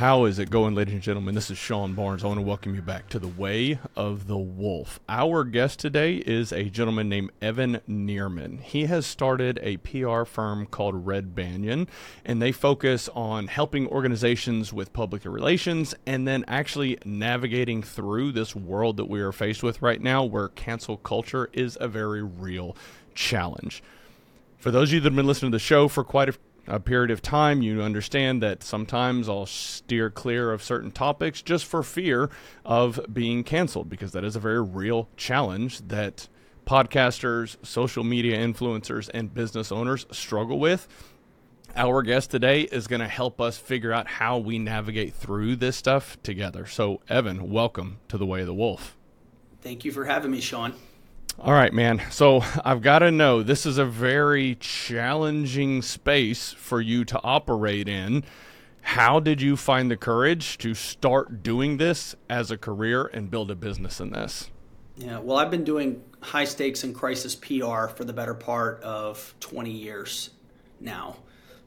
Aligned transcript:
how 0.00 0.24
is 0.24 0.38
it 0.38 0.48
going, 0.48 0.74
ladies 0.74 0.94
and 0.94 1.02
gentlemen? 1.02 1.34
This 1.34 1.50
is 1.50 1.58
Sean 1.58 1.92
Barnes. 1.92 2.24
I 2.24 2.26
want 2.26 2.38
to 2.38 2.46
welcome 2.46 2.74
you 2.74 2.80
back 2.80 3.10
to 3.10 3.18
the 3.18 3.28
Way 3.28 3.78
of 3.94 4.28
the 4.28 4.38
Wolf. 4.38 4.98
Our 5.10 5.44
guest 5.44 5.78
today 5.78 6.14
is 6.14 6.52
a 6.52 6.70
gentleman 6.70 7.10
named 7.10 7.32
Evan 7.42 7.82
Nierman. 7.86 8.62
He 8.62 8.86
has 8.86 9.04
started 9.04 9.60
a 9.62 9.76
PR 9.76 10.24
firm 10.24 10.64
called 10.64 11.06
Red 11.06 11.34
Banyan, 11.34 11.86
and 12.24 12.40
they 12.40 12.50
focus 12.50 13.10
on 13.14 13.48
helping 13.48 13.86
organizations 13.88 14.72
with 14.72 14.94
public 14.94 15.26
relations 15.26 15.94
and 16.06 16.26
then 16.26 16.46
actually 16.48 16.96
navigating 17.04 17.82
through 17.82 18.32
this 18.32 18.56
world 18.56 18.96
that 18.96 19.10
we 19.10 19.20
are 19.20 19.32
faced 19.32 19.62
with 19.62 19.82
right 19.82 20.00
now, 20.00 20.24
where 20.24 20.48
cancel 20.48 20.96
culture 20.96 21.50
is 21.52 21.76
a 21.78 21.88
very 21.88 22.22
real 22.22 22.74
challenge. 23.14 23.82
For 24.60 24.70
those 24.70 24.90
of 24.90 24.94
you 24.94 25.00
that 25.00 25.08
have 25.10 25.16
been 25.16 25.26
listening 25.26 25.52
to 25.52 25.56
the 25.56 25.58
show 25.58 25.88
for 25.88 26.04
quite 26.04 26.28
a 26.30 26.34
a 26.66 26.80
period 26.80 27.10
of 27.10 27.22
time, 27.22 27.62
you 27.62 27.82
understand 27.82 28.42
that 28.42 28.62
sometimes 28.62 29.28
I'll 29.28 29.46
steer 29.46 30.10
clear 30.10 30.52
of 30.52 30.62
certain 30.62 30.90
topics 30.90 31.42
just 31.42 31.64
for 31.64 31.82
fear 31.82 32.30
of 32.64 33.00
being 33.12 33.44
canceled 33.44 33.88
because 33.88 34.12
that 34.12 34.24
is 34.24 34.36
a 34.36 34.40
very 34.40 34.62
real 34.62 35.08
challenge 35.16 35.80
that 35.88 36.28
podcasters, 36.66 37.56
social 37.66 38.04
media 38.04 38.38
influencers, 38.38 39.10
and 39.12 39.34
business 39.34 39.72
owners 39.72 40.06
struggle 40.12 40.58
with. 40.58 40.86
Our 41.76 42.02
guest 42.02 42.30
today 42.30 42.62
is 42.62 42.86
going 42.86 43.00
to 43.00 43.08
help 43.08 43.40
us 43.40 43.56
figure 43.56 43.92
out 43.92 44.06
how 44.06 44.38
we 44.38 44.58
navigate 44.58 45.14
through 45.14 45.56
this 45.56 45.76
stuff 45.76 46.20
together. 46.22 46.66
So, 46.66 47.00
Evan, 47.08 47.50
welcome 47.50 47.98
to 48.08 48.18
the 48.18 48.26
Way 48.26 48.40
of 48.40 48.46
the 48.46 48.54
Wolf. 48.54 48.96
Thank 49.62 49.84
you 49.84 49.92
for 49.92 50.04
having 50.04 50.30
me, 50.30 50.40
Sean. 50.40 50.74
All 51.38 51.52
right, 51.52 51.72
man. 51.72 52.02
So 52.10 52.42
I've 52.64 52.82
got 52.82 52.98
to 53.00 53.10
know 53.10 53.42
this 53.42 53.64
is 53.64 53.78
a 53.78 53.84
very 53.84 54.56
challenging 54.56 55.80
space 55.80 56.52
for 56.52 56.80
you 56.80 57.04
to 57.06 57.20
operate 57.22 57.88
in. 57.88 58.24
How 58.82 59.20
did 59.20 59.40
you 59.40 59.56
find 59.56 59.90
the 59.90 59.96
courage 59.96 60.58
to 60.58 60.74
start 60.74 61.42
doing 61.42 61.76
this 61.76 62.14
as 62.28 62.50
a 62.50 62.58
career 62.58 63.06
and 63.06 63.30
build 63.30 63.50
a 63.50 63.54
business 63.54 64.00
in 64.00 64.10
this? 64.10 64.50
Yeah, 64.96 65.18
well, 65.18 65.38
I've 65.38 65.50
been 65.50 65.64
doing 65.64 66.02
high 66.20 66.44
stakes 66.44 66.84
and 66.84 66.94
crisis 66.94 67.34
PR 67.34 67.86
for 67.86 68.04
the 68.04 68.12
better 68.12 68.34
part 68.34 68.82
of 68.82 69.34
20 69.40 69.70
years 69.70 70.30
now. 70.78 71.16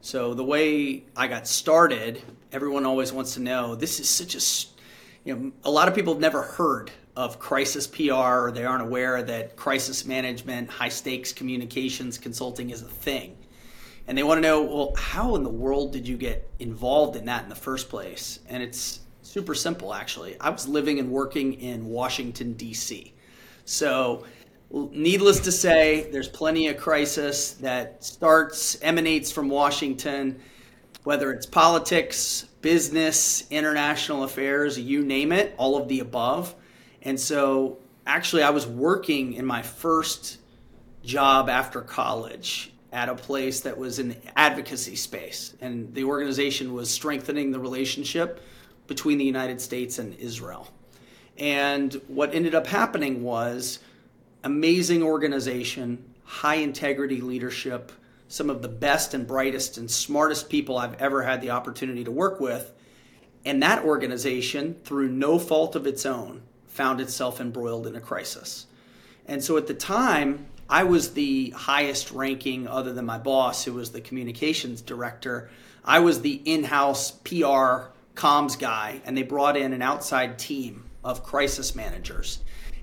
So 0.02 0.34
the 0.34 0.44
way 0.44 1.06
I 1.16 1.28
got 1.28 1.48
started, 1.48 2.22
everyone 2.52 2.86
always 2.86 3.14
wants 3.14 3.36
to 3.36 3.40
know 3.40 3.74
this 3.74 4.00
is 4.00 4.09
such 4.09 4.36
a, 4.36 5.28
you 5.28 5.36
know, 5.36 5.52
a 5.64 5.72
lot 5.72 5.88
of 5.88 5.96
people 5.96 6.14
have 6.14 6.22
never 6.22 6.42
heard 6.42 6.92
of 7.16 7.39
crisis 7.39 7.86
PR 7.86 8.14
or 8.14 8.52
they 8.52 8.66
aren't 8.66 8.81
aware 8.81 9.22
that 9.22 9.56
crisis 9.56 10.06
management, 10.06 10.69
high 10.69 10.89
stakes 10.89 11.31
communications 11.31 12.17
consulting 12.17 12.72
is 12.72 12.81
a 12.81 12.86
thing. 12.86 13.38
And 14.08 14.17
they 14.17 14.23
want 14.23 14.39
to 14.39 14.42
know, 14.42 14.64
well, 14.64 14.94
how 14.97 15.36
in 15.36 15.44
the 15.44 15.50
world 15.50 15.94
did 15.94 16.08
you 16.08 16.17
get 16.17 16.50
involved 16.59 17.16
in 17.16 17.25
that 17.25 17.44
in 17.44 17.50
the 17.50 17.56
first 17.56 17.89
place? 17.89 18.39
And 18.50 18.61
it's 18.61 19.00
super 19.22 19.56
simple, 19.56 19.94
actually. 19.94 20.39
I 20.39 20.50
was 20.50 20.67
living 20.67 21.00
and 21.00 21.09
working 21.09 21.53
in 21.53 21.86
Washington, 21.86 22.53
D.C. 22.53 23.14
So, 23.66 24.25
needless 24.72 25.39
to 25.41 25.52
say, 25.52 26.09
there's 26.11 26.28
plenty 26.28 26.67
of 26.67 26.78
crisis 26.78 27.53
that 27.53 28.03
starts, 28.03 28.81
emanates 28.81 29.31
from 29.31 29.47
Washington, 29.47 30.39
whether 31.03 31.31
it's 31.31 31.45
politics, 31.45 32.47
business, 32.61 33.45
international 33.52 34.23
affairs, 34.23 34.80
you 34.80 35.03
name 35.03 35.31
it, 35.31 35.53
all 35.58 35.78
of 35.78 35.88
the 35.88 36.00
above. 36.00 36.56
And 37.04 37.20
so 37.20 37.78
actually, 38.08 38.44
I 38.44 38.50
was 38.50 38.66
working 38.66 39.34
in 39.34 39.46
my 39.46 39.62
first 39.62 40.40
job 41.04 41.50
after 41.50 41.82
college 41.82 42.72
at 42.92 43.09
a 43.09 43.16
place 43.16 43.62
that 43.62 43.78
was 43.78 44.00
in 44.00 44.16
advocacy 44.36 44.96
space. 44.96 45.56
And 45.62 45.94
the 45.94 46.06
organization 46.06 46.74
was 46.74 46.90
strengthening 46.90 47.52
the 47.52 47.59
relationship 47.59 48.41
between 48.88 49.18
the 49.18 49.25
United 49.25 49.59
States 49.59 50.00
and 50.00 50.14
Israel. 50.16 50.69
And 51.38 51.94
what 52.08 52.36
ended 52.36 52.53
up 52.53 52.68
happening 52.68 53.24
was 53.24 53.80
amazing 54.44 55.02
organization, 55.02 56.03
high 56.24 56.56
integrity 56.56 57.22
leadership, 57.22 57.91
some 58.28 58.50
of 58.50 58.62
the 58.62 58.68
best 58.68 59.14
and 59.14 59.28
brightest 59.28 59.78
and 59.78 59.90
smartest 59.90 60.50
people 60.50 60.78
I've 60.78 61.00
ever 61.02 61.24
had 61.24 61.41
the 61.41 61.50
opportunity 61.50 62.03
to 62.03 62.12
work 62.12 62.40
with. 62.40 62.72
And 63.46 63.62
that 63.64 63.84
organization, 63.84 64.75
through 64.84 65.09
no 65.09 65.40
fault 65.40 65.75
of 65.75 65.88
its 65.88 66.06
own, 66.06 66.44
found 66.73 67.00
itself 67.00 67.39
embroiled 67.39 67.85
in 67.85 67.95
a 67.95 68.01
crisis. 68.01 68.66
And 69.28 69.44
so 69.44 69.57
at 69.57 69.67
the 69.67 69.75
time, 69.75 70.47
I 70.67 70.84
was 70.84 71.13
the 71.13 71.51
highest 71.51 72.11
ranking, 72.11 72.67
other 72.67 72.91
than 72.91 73.06
my 73.06 73.19
boss, 73.19 73.63
who 73.63 73.73
was 73.73 73.91
the 73.91 74.01
communications 74.01 74.81
director. 74.81 75.50
I 75.85 76.00
was 76.00 76.22
the 76.22 76.41
in 76.45 76.63
house 76.63 77.11
PR 77.11 77.91
comms 78.16 78.57
guy, 78.57 79.01
and 79.06 79.16
they 79.16 79.22
brought 79.22 79.56
in 79.56 79.72
an 79.72 79.84
outside 79.84 80.39
team 80.39 80.85
of 81.03 81.23
crisis 81.23 81.75
managers. 81.75 82.39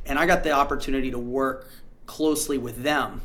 And 0.06 0.18
I 0.18 0.26
got 0.26 0.44
the 0.44 0.52
opportunity 0.52 1.10
to 1.10 1.18
work 1.18 1.68
closely 2.06 2.58
with 2.58 2.82
them. 2.82 3.22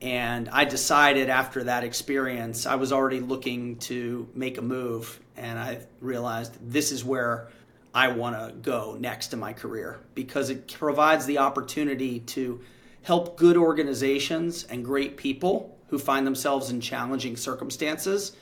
And 0.00 0.48
I 0.48 0.64
decided 0.64 1.30
after 1.30 1.62
that 1.64 1.84
experience, 1.84 2.66
I 2.66 2.74
was 2.74 2.92
already 2.92 3.20
looking 3.20 3.76
to 3.80 4.28
make 4.34 4.58
a 4.58 4.62
move. 4.62 5.20
And 5.36 5.58
I 5.58 5.78
realized 6.00 6.56
this 6.60 6.90
is 6.90 7.04
where 7.04 7.48
I 7.94 8.08
want 8.08 8.36
to 8.36 8.54
go 8.54 8.96
next 8.98 9.32
in 9.32 9.38
my 9.38 9.52
career 9.52 10.00
because 10.14 10.50
it 10.50 10.72
provides 10.72 11.26
the 11.26 11.38
opportunity 11.38 12.20
to 12.20 12.60
help 13.02 13.36
good 13.36 13.56
organizations 13.56 14.64
and 14.64 14.84
great 14.84 15.16
people 15.16 15.76
who 15.88 15.98
find 15.98 16.26
themselves 16.26 16.70
in 16.70 16.80
challenging 16.80 17.36
circumstances. 17.36 18.34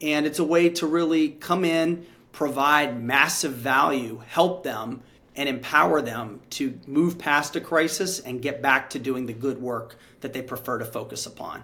And 0.00 0.24
it's 0.26 0.38
a 0.38 0.44
way 0.44 0.70
to 0.70 0.86
really 0.86 1.30
come 1.30 1.64
in, 1.64 2.06
provide 2.32 3.02
massive 3.02 3.52
value, 3.52 4.22
help 4.26 4.62
them, 4.62 5.02
and 5.34 5.48
empower 5.48 6.00
them 6.00 6.40
to 6.48 6.78
move 6.86 7.18
past 7.18 7.56
a 7.56 7.60
crisis 7.60 8.20
and 8.20 8.40
get 8.40 8.62
back 8.62 8.90
to 8.90 8.98
doing 8.98 9.26
the 9.26 9.34
good 9.34 9.60
work 9.60 9.96
that 10.20 10.32
they 10.32 10.40
prefer 10.40 10.78
to 10.78 10.84
focus 10.84 11.26
upon. 11.26 11.62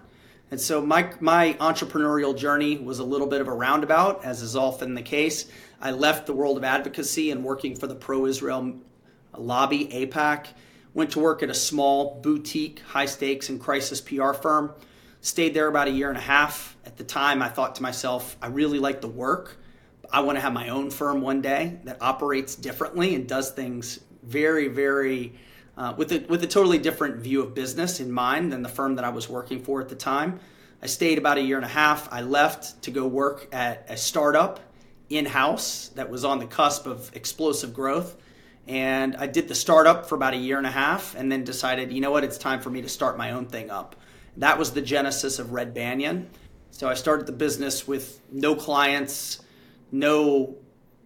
And 0.51 0.61
so 0.61 0.85
my, 0.85 1.11
my 1.19 1.53
entrepreneurial 1.59 2.37
journey 2.37 2.77
was 2.77 2.99
a 2.99 3.03
little 3.03 3.25
bit 3.25 3.41
of 3.41 3.47
a 3.47 3.53
roundabout, 3.53 4.23
as 4.23 4.43
is 4.43 4.55
often 4.55 4.93
the 4.93 5.01
case. 5.01 5.47
I 5.83 5.91
left 5.91 6.27
the 6.27 6.33
world 6.33 6.55
of 6.55 6.63
advocacy 6.63 7.29
and 7.29 7.43
working 7.43 7.75
for 7.75 7.87
the 7.87 7.95
pro 7.95 8.25
Israel 8.25 8.75
lobby, 9.37 9.87
AIPAC. 9.87 10.47
Went 10.93 11.11
to 11.11 11.19
work 11.19 11.43
at 11.43 11.49
a 11.49 11.53
small 11.53 12.21
boutique, 12.21 12.79
high 12.87 13.05
stakes, 13.05 13.49
and 13.49 13.59
crisis 13.59 13.99
PR 13.99 14.31
firm. 14.31 14.73
Stayed 15.19 15.53
there 15.53 15.67
about 15.67 15.89
a 15.89 15.91
year 15.91 16.07
and 16.07 16.17
a 16.17 16.21
half. 16.21 16.77
At 16.85 16.95
the 16.95 17.03
time, 17.03 17.41
I 17.41 17.49
thought 17.49 17.75
to 17.75 17.81
myself, 17.81 18.37
I 18.41 18.47
really 18.47 18.79
like 18.79 19.01
the 19.01 19.09
work. 19.09 19.57
I 20.09 20.21
want 20.21 20.37
to 20.37 20.41
have 20.41 20.53
my 20.53 20.69
own 20.69 20.89
firm 20.89 21.21
one 21.21 21.41
day 21.41 21.77
that 21.83 22.01
operates 22.01 22.55
differently 22.55 23.13
and 23.13 23.27
does 23.27 23.51
things 23.51 23.99
very, 24.23 24.69
very 24.69 25.33
uh, 25.75 25.95
with 25.97 26.13
a 26.13 26.19
with 26.29 26.43
a 26.45 26.47
totally 26.47 26.77
different 26.77 27.17
view 27.17 27.41
of 27.41 27.53
business 27.53 27.99
in 27.99 28.09
mind 28.09 28.53
than 28.53 28.61
the 28.61 28.69
firm 28.69 28.95
that 28.95 29.03
I 29.03 29.09
was 29.09 29.27
working 29.27 29.61
for 29.61 29.81
at 29.81 29.89
the 29.89 29.95
time. 29.95 30.39
I 30.81 30.85
stayed 30.85 31.17
about 31.17 31.37
a 31.37 31.41
year 31.41 31.57
and 31.57 31.65
a 31.65 31.69
half. 31.69 32.07
I 32.13 32.21
left 32.21 32.83
to 32.83 32.91
go 32.91 33.05
work 33.05 33.49
at 33.51 33.85
a 33.89 33.97
startup 33.97 34.61
in 35.09 35.25
house 35.25 35.89
that 35.95 36.09
was 36.09 36.25
on 36.25 36.39
the 36.39 36.45
cusp 36.45 36.87
of 36.87 37.11
explosive 37.15 37.73
growth. 37.73 38.15
And 38.67 39.15
I 39.17 39.27
did 39.27 39.47
the 39.47 39.55
startup 39.55 40.07
for 40.07 40.15
about 40.15 40.33
a 40.33 40.37
year 40.37 40.57
and 40.57 40.65
a 40.65 40.71
half 40.71 41.15
and 41.15 41.31
then 41.31 41.43
decided, 41.43 41.91
you 41.91 42.01
know 42.01 42.11
what, 42.11 42.23
it's 42.23 42.37
time 42.37 42.61
for 42.61 42.69
me 42.69 42.81
to 42.81 42.89
start 42.89 43.17
my 43.17 43.31
own 43.31 43.45
thing 43.45 43.69
up. 43.69 43.95
That 44.37 44.57
was 44.57 44.71
the 44.71 44.81
genesis 44.81 45.37
of 45.39 45.51
Red 45.51 45.73
Banyan. 45.73 46.29
So 46.71 46.89
I 46.89 46.93
started 46.95 47.27
the 47.27 47.33
business 47.33 47.87
with 47.87 48.19
no 48.31 48.55
clients, 48.55 49.41
no 49.91 50.55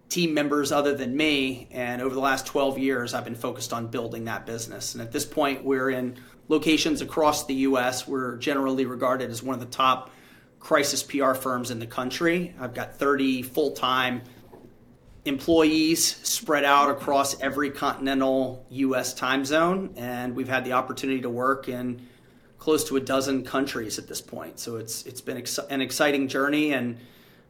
team 0.08 0.32
members 0.32 0.72
other 0.72 0.94
than 0.94 1.16
me. 1.16 1.68
And 1.70 2.00
over 2.00 2.14
the 2.14 2.20
last 2.20 2.46
12 2.46 2.78
years, 2.78 3.12
I've 3.12 3.24
been 3.24 3.34
focused 3.34 3.72
on 3.72 3.88
building 3.88 4.24
that 4.24 4.46
business. 4.46 4.94
And 4.94 5.02
at 5.02 5.12
this 5.12 5.26
point, 5.26 5.64
we're 5.64 5.90
in 5.90 6.16
locations 6.48 7.02
across 7.02 7.44
the 7.44 7.54
US. 7.54 8.08
We're 8.08 8.36
generally 8.36 8.86
regarded 8.86 9.30
as 9.30 9.42
one 9.42 9.54
of 9.54 9.60
the 9.60 9.66
top 9.66 10.10
crisis 10.60 11.02
PR 11.02 11.34
firms 11.34 11.70
in 11.70 11.78
the 11.78 11.86
country. 11.86 12.54
I've 12.60 12.74
got 12.74 12.96
30 12.96 13.42
full 13.42 13.72
time 13.72 14.22
employees 15.24 16.16
spread 16.22 16.64
out 16.64 16.90
across 16.90 17.40
every 17.40 17.70
continental 17.70 18.64
US 18.70 19.14
time 19.14 19.44
zone. 19.44 19.92
And 19.96 20.34
we've 20.34 20.48
had 20.48 20.64
the 20.64 20.72
opportunity 20.72 21.20
to 21.20 21.30
work 21.30 21.68
in 21.68 22.06
close 22.58 22.84
to 22.88 22.96
a 22.96 23.00
dozen 23.00 23.44
countries 23.44 23.98
at 23.98 24.08
this 24.08 24.20
point. 24.20 24.58
So 24.58 24.76
it's, 24.76 25.04
it's 25.06 25.20
been 25.20 25.36
ex- 25.36 25.58
an 25.70 25.80
exciting 25.80 26.28
journey. 26.28 26.72
And 26.72 26.98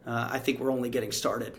uh, 0.07 0.29
I 0.33 0.39
think 0.39 0.61
we're 0.61 0.73
only 0.73 0.91
getting 0.91 1.13
started. 1.13 1.55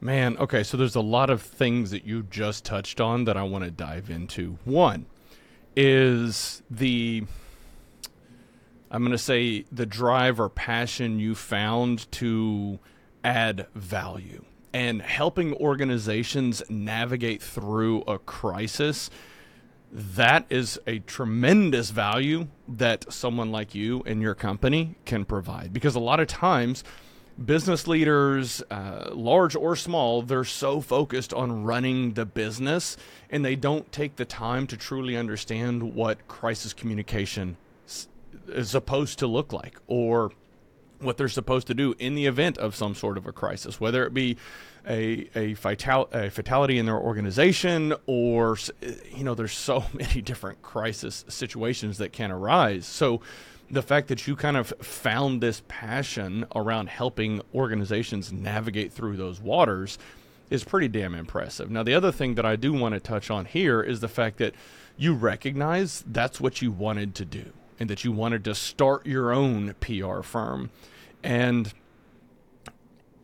Man, 0.00 0.36
okay, 0.38 0.62
so 0.62 0.76
there's 0.76 0.96
a 0.96 1.00
lot 1.00 1.30
of 1.30 1.40
things 1.40 1.90
that 1.90 2.04
you 2.04 2.24
just 2.24 2.64
touched 2.64 3.00
on 3.00 3.24
that 3.24 3.36
I 3.36 3.42
want 3.42 3.64
to 3.64 3.70
dive 3.70 4.10
into. 4.10 4.58
One 4.64 5.06
is 5.76 6.62
the 6.70 7.24
I'm 8.94 9.02
going 9.02 9.10
to 9.10 9.18
say 9.18 9.64
the 9.72 9.86
drive 9.86 10.38
or 10.38 10.48
passion 10.48 11.18
you 11.18 11.34
found 11.34 12.08
to 12.12 12.78
add 13.24 13.66
value 13.74 14.44
and 14.72 15.02
helping 15.02 15.52
organizations 15.54 16.62
navigate 16.68 17.42
through 17.42 18.02
a 18.02 18.20
crisis. 18.20 19.10
That 19.90 20.46
is 20.48 20.78
a 20.86 21.00
tremendous 21.00 21.90
value 21.90 22.46
that 22.68 23.12
someone 23.12 23.50
like 23.50 23.74
you 23.74 24.04
and 24.06 24.22
your 24.22 24.36
company 24.36 24.94
can 25.04 25.24
provide 25.24 25.72
because 25.72 25.96
a 25.96 26.00
lot 26.00 26.20
of 26.20 26.28
times 26.28 26.84
business 27.44 27.88
leaders, 27.88 28.62
uh, 28.70 29.10
large 29.12 29.56
or 29.56 29.74
small, 29.74 30.22
they're 30.22 30.44
so 30.44 30.80
focused 30.80 31.34
on 31.34 31.64
running 31.64 32.12
the 32.12 32.24
business 32.24 32.96
and 33.28 33.44
they 33.44 33.56
don't 33.56 33.90
take 33.90 34.14
the 34.14 34.24
time 34.24 34.68
to 34.68 34.76
truly 34.76 35.16
understand 35.16 35.96
what 35.96 36.28
crisis 36.28 36.72
communication 36.72 37.56
is 38.48 38.70
supposed 38.70 39.18
to 39.20 39.26
look 39.26 39.52
like 39.52 39.78
or 39.86 40.30
what 41.00 41.16
they're 41.16 41.28
supposed 41.28 41.66
to 41.66 41.74
do 41.74 41.94
in 41.98 42.14
the 42.14 42.26
event 42.26 42.58
of 42.58 42.74
some 42.74 42.94
sort 42.94 43.16
of 43.16 43.26
a 43.26 43.32
crisis, 43.32 43.80
whether 43.80 44.04
it 44.04 44.14
be 44.14 44.36
a, 44.88 45.28
a, 45.34 45.52
a 45.52 46.30
fatality 46.30 46.78
in 46.78 46.86
their 46.86 46.98
organization 46.98 47.94
or, 48.06 48.56
you 49.14 49.24
know, 49.24 49.34
there's 49.34 49.52
so 49.52 49.84
many 49.92 50.20
different 50.20 50.62
crisis 50.62 51.24
situations 51.28 51.98
that 51.98 52.12
can 52.12 52.30
arise. 52.30 52.86
So, 52.86 53.20
the 53.70 53.82
fact 53.82 54.08
that 54.08 54.26
you 54.26 54.36
kind 54.36 54.58
of 54.58 54.68
found 54.82 55.40
this 55.40 55.62
passion 55.68 56.44
around 56.54 56.90
helping 56.90 57.40
organizations 57.54 58.30
navigate 58.30 58.92
through 58.92 59.16
those 59.16 59.40
waters 59.40 59.98
is 60.50 60.62
pretty 60.62 60.86
damn 60.86 61.14
impressive. 61.14 61.70
Now, 61.70 61.82
the 61.82 61.94
other 61.94 62.12
thing 62.12 62.34
that 62.34 62.44
I 62.44 62.56
do 62.56 62.74
want 62.74 62.92
to 62.92 63.00
touch 63.00 63.30
on 63.30 63.46
here 63.46 63.82
is 63.82 64.00
the 64.00 64.08
fact 64.08 64.36
that 64.36 64.54
you 64.98 65.14
recognize 65.14 66.04
that's 66.06 66.42
what 66.42 66.60
you 66.60 66.70
wanted 66.70 67.14
to 67.14 67.24
do 67.24 67.52
and 67.78 67.90
that 67.90 68.04
you 68.04 68.12
wanted 68.12 68.44
to 68.44 68.54
start 68.54 69.06
your 69.06 69.32
own 69.32 69.74
PR 69.80 70.22
firm. 70.22 70.70
And 71.22 71.72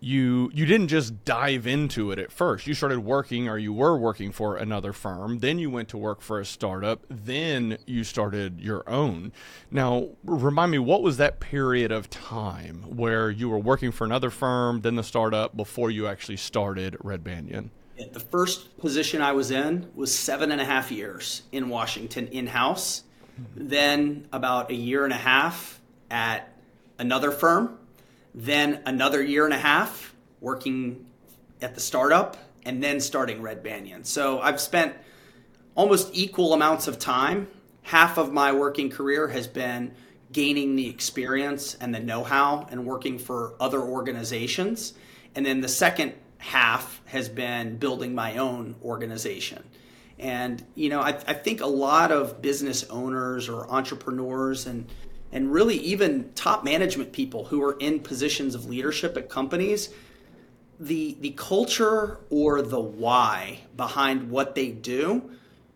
you 0.00 0.50
you 0.54 0.64
didn't 0.64 0.88
just 0.88 1.24
dive 1.24 1.66
into 1.66 2.10
it 2.10 2.18
at 2.18 2.32
first. 2.32 2.66
You 2.66 2.74
started 2.74 3.00
working 3.00 3.48
or 3.48 3.58
you 3.58 3.72
were 3.72 3.96
working 3.96 4.32
for 4.32 4.56
another 4.56 4.92
firm, 4.92 5.38
then 5.38 5.58
you 5.58 5.70
went 5.70 5.88
to 5.90 5.98
work 5.98 6.22
for 6.22 6.40
a 6.40 6.44
startup, 6.44 7.04
then 7.08 7.78
you 7.86 8.02
started 8.02 8.60
your 8.60 8.88
own. 8.88 9.32
Now, 9.70 10.08
remind 10.24 10.72
me 10.72 10.78
what 10.78 11.02
was 11.02 11.18
that 11.18 11.38
period 11.40 11.92
of 11.92 12.08
time 12.10 12.84
where 12.88 13.30
you 13.30 13.48
were 13.48 13.58
working 13.58 13.92
for 13.92 14.04
another 14.04 14.30
firm, 14.30 14.80
then 14.80 14.96
the 14.96 15.04
startup 15.04 15.56
before 15.56 15.90
you 15.90 16.06
actually 16.06 16.38
started 16.38 16.96
Red 17.00 17.22
Banyan? 17.22 17.70
The 18.12 18.20
first 18.20 18.78
position 18.78 19.20
I 19.20 19.32
was 19.32 19.50
in 19.50 19.90
was 19.94 20.16
seven 20.16 20.50
and 20.50 20.60
a 20.60 20.64
half 20.64 20.90
years 20.90 21.42
in 21.52 21.68
Washington 21.68 22.28
in 22.28 22.46
house. 22.46 23.02
Then 23.54 24.26
about 24.32 24.70
a 24.70 24.74
year 24.74 25.04
and 25.04 25.12
a 25.12 25.16
half 25.16 25.80
at 26.10 26.52
another 26.98 27.30
firm 27.30 27.78
then 28.34 28.80
another 28.86 29.22
year 29.22 29.44
and 29.44 29.54
a 29.54 29.58
half 29.58 30.14
working 30.40 31.06
at 31.60 31.74
the 31.74 31.80
startup, 31.80 32.36
and 32.64 32.82
then 32.82 33.00
starting 33.00 33.42
Red 33.42 33.62
Banyan. 33.62 34.04
So 34.04 34.40
I've 34.40 34.60
spent 34.60 34.94
almost 35.74 36.10
equal 36.12 36.54
amounts 36.54 36.88
of 36.88 36.98
time. 36.98 37.48
Half 37.82 38.18
of 38.18 38.32
my 38.32 38.52
working 38.52 38.90
career 38.90 39.28
has 39.28 39.46
been 39.46 39.92
gaining 40.32 40.76
the 40.76 40.88
experience 40.88 41.74
and 41.74 41.94
the 41.94 42.00
know 42.00 42.22
how 42.22 42.66
and 42.70 42.86
working 42.86 43.18
for 43.18 43.54
other 43.60 43.80
organizations. 43.80 44.94
And 45.34 45.44
then 45.44 45.60
the 45.60 45.68
second 45.68 46.14
half 46.38 47.02
has 47.06 47.28
been 47.28 47.76
building 47.76 48.14
my 48.14 48.36
own 48.36 48.76
organization. 48.82 49.64
And, 50.20 50.64
you 50.74 50.88
know, 50.88 51.00
I, 51.00 51.08
I 51.26 51.32
think 51.32 51.60
a 51.60 51.66
lot 51.66 52.12
of 52.12 52.40
business 52.40 52.84
owners 52.84 53.48
or 53.48 53.68
entrepreneurs 53.70 54.66
and 54.66 54.86
and 55.32 55.52
really 55.52 55.76
even 55.76 56.30
top 56.34 56.64
management 56.64 57.12
people 57.12 57.44
who 57.44 57.62
are 57.62 57.76
in 57.78 58.00
positions 58.00 58.54
of 58.54 58.66
leadership 58.66 59.16
at 59.16 59.28
companies 59.28 59.90
the 60.80 61.16
the 61.20 61.30
culture 61.30 62.18
or 62.30 62.62
the 62.62 62.80
why 62.80 63.60
behind 63.76 64.30
what 64.30 64.54
they 64.54 64.70
do 64.70 65.30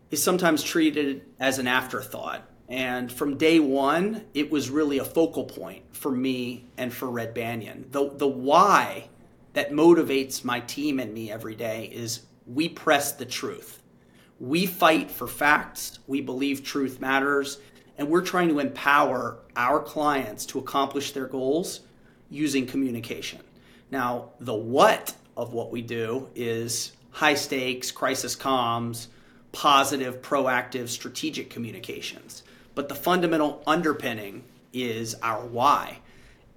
is 0.09 0.21
sometimes 0.21 0.63
treated 0.63 1.23
as 1.39 1.59
an 1.59 1.67
afterthought. 1.67 2.41
And 2.67 3.11
from 3.11 3.37
day 3.37 3.59
one 3.59 4.25
it 4.33 4.49
was 4.49 4.71
really 4.71 4.97
a 4.97 5.05
focal 5.05 5.45
point 5.45 5.83
for 5.95 6.11
me 6.11 6.65
and 6.77 6.91
for 6.91 7.09
red 7.09 7.35
banyan. 7.35 7.85
The 7.91 8.09
the 8.09 8.27
why 8.27 9.09
that 9.53 9.71
motivates 9.71 10.43
my 10.43 10.59
team 10.61 10.99
and 10.99 11.13
me 11.13 11.31
every 11.31 11.55
day 11.55 11.85
is 11.93 12.23
we 12.47 12.67
press 12.67 13.13
the 13.13 13.25
truth 13.25 13.81
we 14.39 14.65
fight 14.65 15.09
for 15.09 15.27
facts 15.27 15.99
we 16.07 16.21
believe 16.21 16.63
truth 16.63 16.99
matters 16.99 17.59
and 17.97 18.09
we're 18.09 18.21
trying 18.21 18.49
to 18.49 18.59
empower 18.59 19.39
our 19.55 19.79
clients 19.79 20.45
to 20.45 20.59
accomplish 20.59 21.11
their 21.13 21.27
goals 21.27 21.81
using 22.29 22.65
communication. 22.65 23.39
Now, 23.91 24.31
the 24.39 24.53
what 24.53 25.13
of 25.37 25.53
what 25.53 25.71
we 25.71 25.81
do 25.81 26.29
is 26.35 26.91
high 27.11 27.35
stakes, 27.35 27.91
crisis 27.91 28.35
comms, 28.35 29.07
positive, 29.51 30.21
proactive, 30.21 30.89
strategic 30.89 31.49
communications. 31.49 32.43
But 32.73 32.89
the 32.89 32.95
fundamental 32.95 33.63
underpinning 33.65 34.43
is 34.73 35.15
our 35.23 35.45
why. 35.45 35.99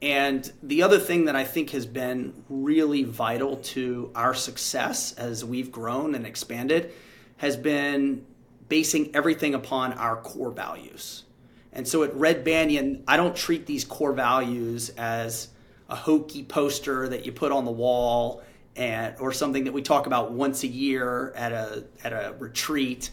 And 0.03 0.51
the 0.63 0.83
other 0.83 0.99
thing 0.99 1.27
that 1.27 1.37
I 1.37 1.45
think 1.45 1.71
has 1.71 1.87
been 1.87 2.45
really 2.49 3.05
vital 3.05 3.57
to 3.57 4.11
our 4.15 4.35
success 4.35 5.13
as 5.13 5.45
we've 5.45 5.71
grown 5.71 6.15
and 6.15 6.27
expanded 6.27 6.93
has 7.39 7.57
been 7.57 8.25
basing 8.69 9.11
everything 9.15 9.55
upon 9.55 9.95
our 9.95 10.17
core 10.17 10.51
values. 10.51 11.25
And 11.73 11.87
so 11.87 12.03
at 12.03 12.15
Red 12.15 12.45
Banyan, 12.45 13.03
I 13.09 13.17
don't 13.17 13.35
treat 13.35 13.67
these 13.67 13.85
core 13.85 14.13
values 14.13 14.91
as 14.91 15.49
a 15.89 15.97
hokey 15.97 16.43
poster 16.43 17.09
that 17.09 17.25
you 17.25 17.33
put 17.33 17.53
on 17.53 17.65
the 17.65 17.71
wall 17.71 18.43
and 18.77 19.17
or 19.19 19.33
something 19.33 19.65
that 19.65 19.73
we 19.73 19.83
talk 19.83 20.07
about 20.07 20.33
once 20.33 20.63
a 20.63 20.67
year 20.69 21.33
at 21.35 21.53
a 21.53 21.85
at 22.05 22.13
a 22.13 22.35
retreat. 22.39 23.11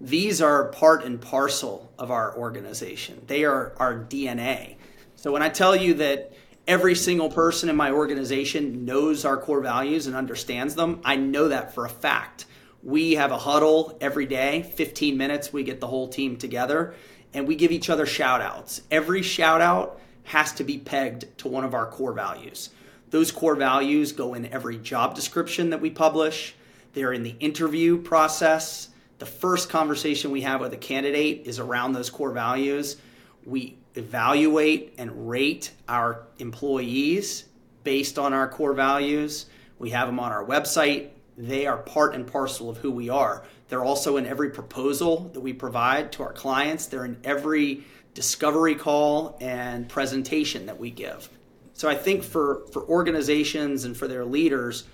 These 0.00 0.40
are 0.40 0.66
part 0.66 1.04
and 1.04 1.20
parcel 1.20 1.92
of 1.98 2.10
our 2.10 2.36
organization. 2.36 3.22
They 3.26 3.44
are 3.44 3.74
our 3.78 3.94
DNA. 3.94 4.76
So 5.16 5.32
when 5.32 5.42
I 5.42 5.48
tell 5.48 5.74
you 5.74 5.94
that 5.94 6.32
every 6.68 6.94
single 6.94 7.30
person 7.30 7.68
in 7.68 7.74
my 7.74 7.90
organization 7.90 8.84
knows 8.84 9.24
our 9.24 9.36
core 9.36 9.60
values 9.60 10.06
and 10.06 10.14
understands 10.14 10.76
them, 10.76 11.00
I 11.04 11.16
know 11.16 11.48
that 11.48 11.74
for 11.74 11.84
a 11.84 11.88
fact. 11.88 12.44
We 12.82 13.14
have 13.14 13.32
a 13.32 13.38
huddle 13.38 13.98
every 14.00 14.26
day, 14.26 14.62
15 14.74 15.16
minutes, 15.16 15.52
we 15.52 15.64
get 15.64 15.80
the 15.80 15.86
whole 15.88 16.08
team 16.08 16.36
together 16.36 16.94
and 17.34 17.46
we 17.46 17.56
give 17.56 17.72
each 17.72 17.90
other 17.90 18.06
shout 18.06 18.40
outs. 18.40 18.82
Every 18.90 19.22
shout 19.22 19.60
out 19.60 20.00
has 20.24 20.52
to 20.54 20.64
be 20.64 20.78
pegged 20.78 21.26
to 21.38 21.48
one 21.48 21.64
of 21.64 21.74
our 21.74 21.86
core 21.86 22.12
values. 22.12 22.70
Those 23.10 23.32
core 23.32 23.56
values 23.56 24.12
go 24.12 24.34
in 24.34 24.46
every 24.46 24.78
job 24.78 25.14
description 25.14 25.70
that 25.70 25.80
we 25.80 25.90
publish, 25.90 26.54
they're 26.94 27.12
in 27.12 27.22
the 27.22 27.36
interview 27.40 28.00
process. 28.00 28.88
The 29.18 29.26
first 29.26 29.68
conversation 29.68 30.30
we 30.30 30.42
have 30.42 30.60
with 30.60 30.72
a 30.72 30.78
candidate 30.78 31.42
is 31.46 31.58
around 31.58 31.92
those 31.92 32.10
core 32.10 32.30
values. 32.30 32.96
We 33.44 33.76
evaluate 33.94 34.94
and 34.98 35.28
rate 35.28 35.72
our 35.88 36.22
employees 36.38 37.44
based 37.84 38.18
on 38.18 38.32
our 38.32 38.48
core 38.48 38.74
values. 38.74 39.46
We 39.78 39.90
have 39.90 40.08
them 40.08 40.20
on 40.20 40.32
our 40.32 40.44
website. 40.44 41.10
They 41.38 41.66
are 41.66 41.78
part 41.78 42.16
and 42.16 42.26
parcel 42.26 42.68
of 42.68 42.78
who 42.78 42.90
we 42.90 43.08
are. 43.08 43.44
They're 43.68 43.84
also 43.84 44.16
in 44.16 44.26
every 44.26 44.50
proposal 44.50 45.30
that 45.34 45.40
we 45.40 45.52
provide 45.52 46.10
to 46.12 46.24
our 46.24 46.32
clients. 46.32 46.86
They're 46.86 47.04
in 47.04 47.16
every 47.22 47.84
discovery 48.12 48.74
call 48.74 49.38
and 49.40 49.88
presentation 49.88 50.66
that 50.66 50.80
we 50.80 50.90
give. 50.90 51.30
So 51.74 51.88
I 51.88 51.94
think 51.94 52.24
for, 52.24 52.66
for 52.72 52.82
organizations 52.88 53.84
and 53.84 53.96
for 53.96 54.08
their 54.08 54.24
leaders, 54.24 54.88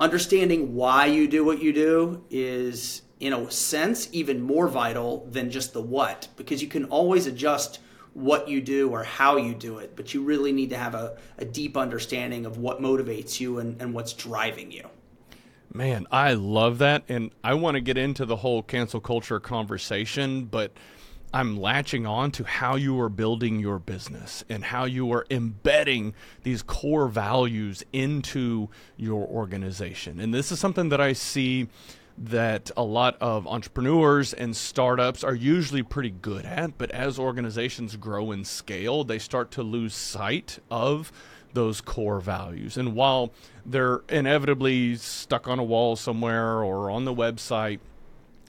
understanding 0.00 0.74
why 0.74 1.04
you 1.04 1.28
do 1.28 1.44
what 1.44 1.62
you 1.62 1.74
do 1.74 2.24
is, 2.30 3.02
in 3.20 3.34
a 3.34 3.50
sense, 3.50 4.08
even 4.12 4.40
more 4.40 4.68
vital 4.68 5.26
than 5.30 5.50
just 5.50 5.74
the 5.74 5.82
what, 5.82 6.28
because 6.36 6.62
you 6.62 6.68
can 6.68 6.86
always 6.86 7.26
adjust 7.26 7.80
what 8.14 8.48
you 8.48 8.62
do 8.62 8.88
or 8.88 9.04
how 9.04 9.36
you 9.36 9.54
do 9.54 9.76
it, 9.76 9.94
but 9.96 10.14
you 10.14 10.22
really 10.22 10.50
need 10.50 10.70
to 10.70 10.78
have 10.78 10.94
a, 10.94 11.18
a 11.36 11.44
deep 11.44 11.76
understanding 11.76 12.46
of 12.46 12.56
what 12.56 12.80
motivates 12.80 13.38
you 13.38 13.58
and, 13.58 13.78
and 13.82 13.92
what's 13.92 14.14
driving 14.14 14.72
you. 14.72 14.88
Man, 15.72 16.06
I 16.10 16.32
love 16.34 16.78
that. 16.78 17.04
And 17.08 17.30
I 17.44 17.54
want 17.54 17.76
to 17.76 17.80
get 17.80 17.96
into 17.96 18.24
the 18.24 18.36
whole 18.36 18.62
cancel 18.62 19.00
culture 19.00 19.38
conversation, 19.38 20.46
but 20.46 20.72
I'm 21.32 21.56
latching 21.56 22.06
on 22.06 22.32
to 22.32 22.44
how 22.44 22.74
you 22.74 23.00
are 23.00 23.08
building 23.08 23.60
your 23.60 23.78
business 23.78 24.42
and 24.48 24.64
how 24.64 24.84
you 24.84 25.12
are 25.12 25.26
embedding 25.30 26.14
these 26.42 26.62
core 26.62 27.06
values 27.06 27.84
into 27.92 28.68
your 28.96 29.24
organization. 29.26 30.18
And 30.18 30.34
this 30.34 30.50
is 30.50 30.58
something 30.58 30.88
that 30.88 31.00
I 31.00 31.12
see 31.12 31.68
that 32.18 32.70
a 32.76 32.82
lot 32.82 33.16
of 33.20 33.46
entrepreneurs 33.46 34.32
and 34.32 34.56
startups 34.56 35.22
are 35.22 35.34
usually 35.34 35.82
pretty 35.82 36.10
good 36.10 36.44
at, 36.44 36.76
but 36.76 36.90
as 36.90 37.18
organizations 37.18 37.94
grow 37.96 38.32
in 38.32 38.44
scale, 38.44 39.04
they 39.04 39.18
start 39.18 39.52
to 39.52 39.62
lose 39.62 39.94
sight 39.94 40.58
of 40.68 41.12
those 41.52 41.80
core 41.80 42.20
values. 42.20 42.76
And 42.76 42.94
while 42.94 43.32
they're 43.64 44.00
inevitably 44.08 44.96
stuck 44.96 45.48
on 45.48 45.58
a 45.58 45.64
wall 45.64 45.96
somewhere 45.96 46.62
or 46.62 46.90
on 46.90 47.04
the 47.04 47.14
website, 47.14 47.80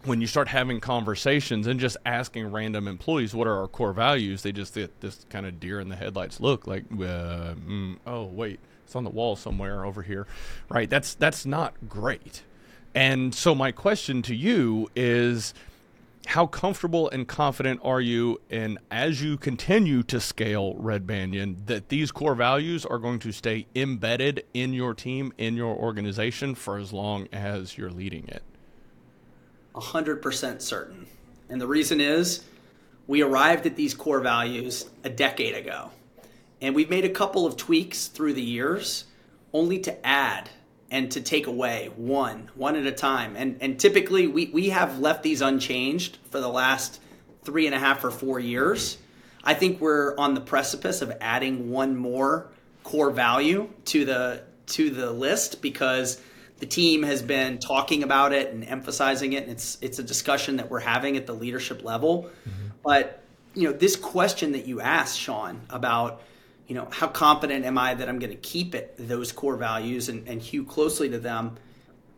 when 0.03 0.19
you 0.19 0.27
start 0.27 0.47
having 0.47 0.79
conversations 0.79 1.67
and 1.67 1.79
just 1.79 1.97
asking 2.05 2.51
random 2.51 2.87
employees 2.87 3.35
what 3.35 3.47
are 3.47 3.59
our 3.59 3.67
core 3.67 3.93
values, 3.93 4.41
they 4.41 4.51
just 4.51 4.73
get 4.73 4.99
this 5.01 5.25
kind 5.29 5.45
of 5.45 5.59
deer 5.59 5.79
in 5.79 5.89
the 5.89 5.95
headlights 5.95 6.39
look 6.39 6.65
like, 6.65 6.83
uh, 6.93 7.53
mm, 7.53 7.97
oh 8.07 8.23
wait, 8.23 8.59
it's 8.83 8.95
on 8.95 9.03
the 9.03 9.09
wall 9.09 9.35
somewhere 9.35 9.85
over 9.85 10.01
here, 10.01 10.25
right? 10.69 10.89
That's 10.89 11.13
that's 11.13 11.45
not 11.45 11.75
great. 11.87 12.43
And 12.93 13.33
so 13.33 13.55
my 13.55 13.71
question 13.71 14.21
to 14.23 14.35
you 14.35 14.89
is 14.95 15.53
how 16.25 16.45
comfortable 16.45 17.09
and 17.09 17.27
confident 17.27 17.79
are 17.83 18.01
you 18.01 18.39
in 18.49 18.77
as 18.89 19.21
you 19.21 19.37
continue 19.37 20.03
to 20.03 20.19
scale 20.19 20.75
Red 20.77 21.07
Banyan 21.07 21.63
that 21.65 21.89
these 21.89 22.11
core 22.11 22.35
values 22.35 22.85
are 22.85 22.99
going 22.99 23.19
to 23.19 23.31
stay 23.31 23.65
embedded 23.75 24.45
in 24.53 24.73
your 24.73 24.93
team, 24.93 25.33
in 25.37 25.55
your 25.55 25.75
organization 25.75 26.55
for 26.55 26.77
as 26.77 26.93
long 26.93 27.27
as 27.33 27.77
you're 27.77 27.89
leading 27.89 28.27
it? 28.27 28.43
100% 29.75 30.61
certain. 30.61 31.07
And 31.49 31.59
the 31.59 31.67
reason 31.67 31.99
is 31.99 32.43
we 33.07 33.21
arrived 33.21 33.65
at 33.65 33.75
these 33.75 33.93
core 33.93 34.21
values 34.21 34.89
a 35.03 35.09
decade 35.09 35.55
ago. 35.55 35.91
And 36.61 36.75
we've 36.75 36.89
made 36.89 37.05
a 37.05 37.09
couple 37.09 37.45
of 37.45 37.57
tweaks 37.57 38.07
through 38.07 38.33
the 38.33 38.41
years 38.41 39.05
only 39.53 39.79
to 39.79 40.05
add 40.05 40.49
and 40.91 41.09
to 41.11 41.21
take 41.21 41.47
away 41.47 41.89
one, 41.95 42.51
one 42.53 42.75
at 42.75 42.85
a 42.85 42.91
time. 42.91 43.35
And 43.37 43.57
and 43.61 43.79
typically 43.79 44.27
we, 44.27 44.47
we 44.47 44.69
have 44.69 44.99
left 44.99 45.23
these 45.23 45.41
unchanged 45.41 46.19
for 46.29 46.39
the 46.39 46.49
last 46.49 46.99
three 47.43 47.65
and 47.65 47.73
a 47.73 47.79
half 47.79 48.03
or 48.03 48.11
four 48.11 48.39
years. 48.39 48.97
I 49.43 49.55
think 49.55 49.81
we're 49.81 50.15
on 50.17 50.35
the 50.35 50.41
precipice 50.41 51.01
of 51.01 51.13
adding 51.21 51.71
one 51.71 51.95
more 51.95 52.51
core 52.83 53.09
value 53.09 53.69
to 53.85 54.05
the 54.05 54.43
to 54.67 54.89
the 54.89 55.11
list 55.11 55.61
because 55.61 56.21
the 56.59 56.65
team 56.65 57.01
has 57.03 57.23
been 57.23 57.57
talking 57.57 58.03
about 58.03 58.33
it 58.33 58.53
and 58.53 58.63
emphasizing 58.63 59.33
it 59.33 59.43
and 59.43 59.51
it's 59.53 59.77
it's 59.81 59.97
a 59.97 60.03
discussion 60.03 60.57
that 60.57 60.69
we're 60.69 60.79
having 60.79 61.15
at 61.15 61.25
the 61.25 61.33
leadership 61.33 61.83
level. 61.83 62.29
Mm-hmm. 62.47 62.67
But 62.83 63.23
you 63.53 63.69
know, 63.69 63.73
this 63.73 63.95
question 63.95 64.51
that 64.53 64.65
you 64.65 64.81
asked, 64.81 65.17
Sean, 65.17 65.61
about 65.69 66.21
you 66.71 66.77
know, 66.77 66.87
how 66.89 67.07
confident 67.07 67.65
am 67.65 67.77
I 67.77 67.95
that 67.95 68.07
I'm 68.07 68.17
going 68.17 68.29
to 68.31 68.37
keep 68.37 68.75
it 68.75 68.95
those 68.97 69.33
core 69.33 69.57
values 69.57 70.07
and, 70.07 70.25
and 70.25 70.41
hew 70.41 70.63
closely 70.63 71.09
to 71.09 71.19
them? 71.19 71.57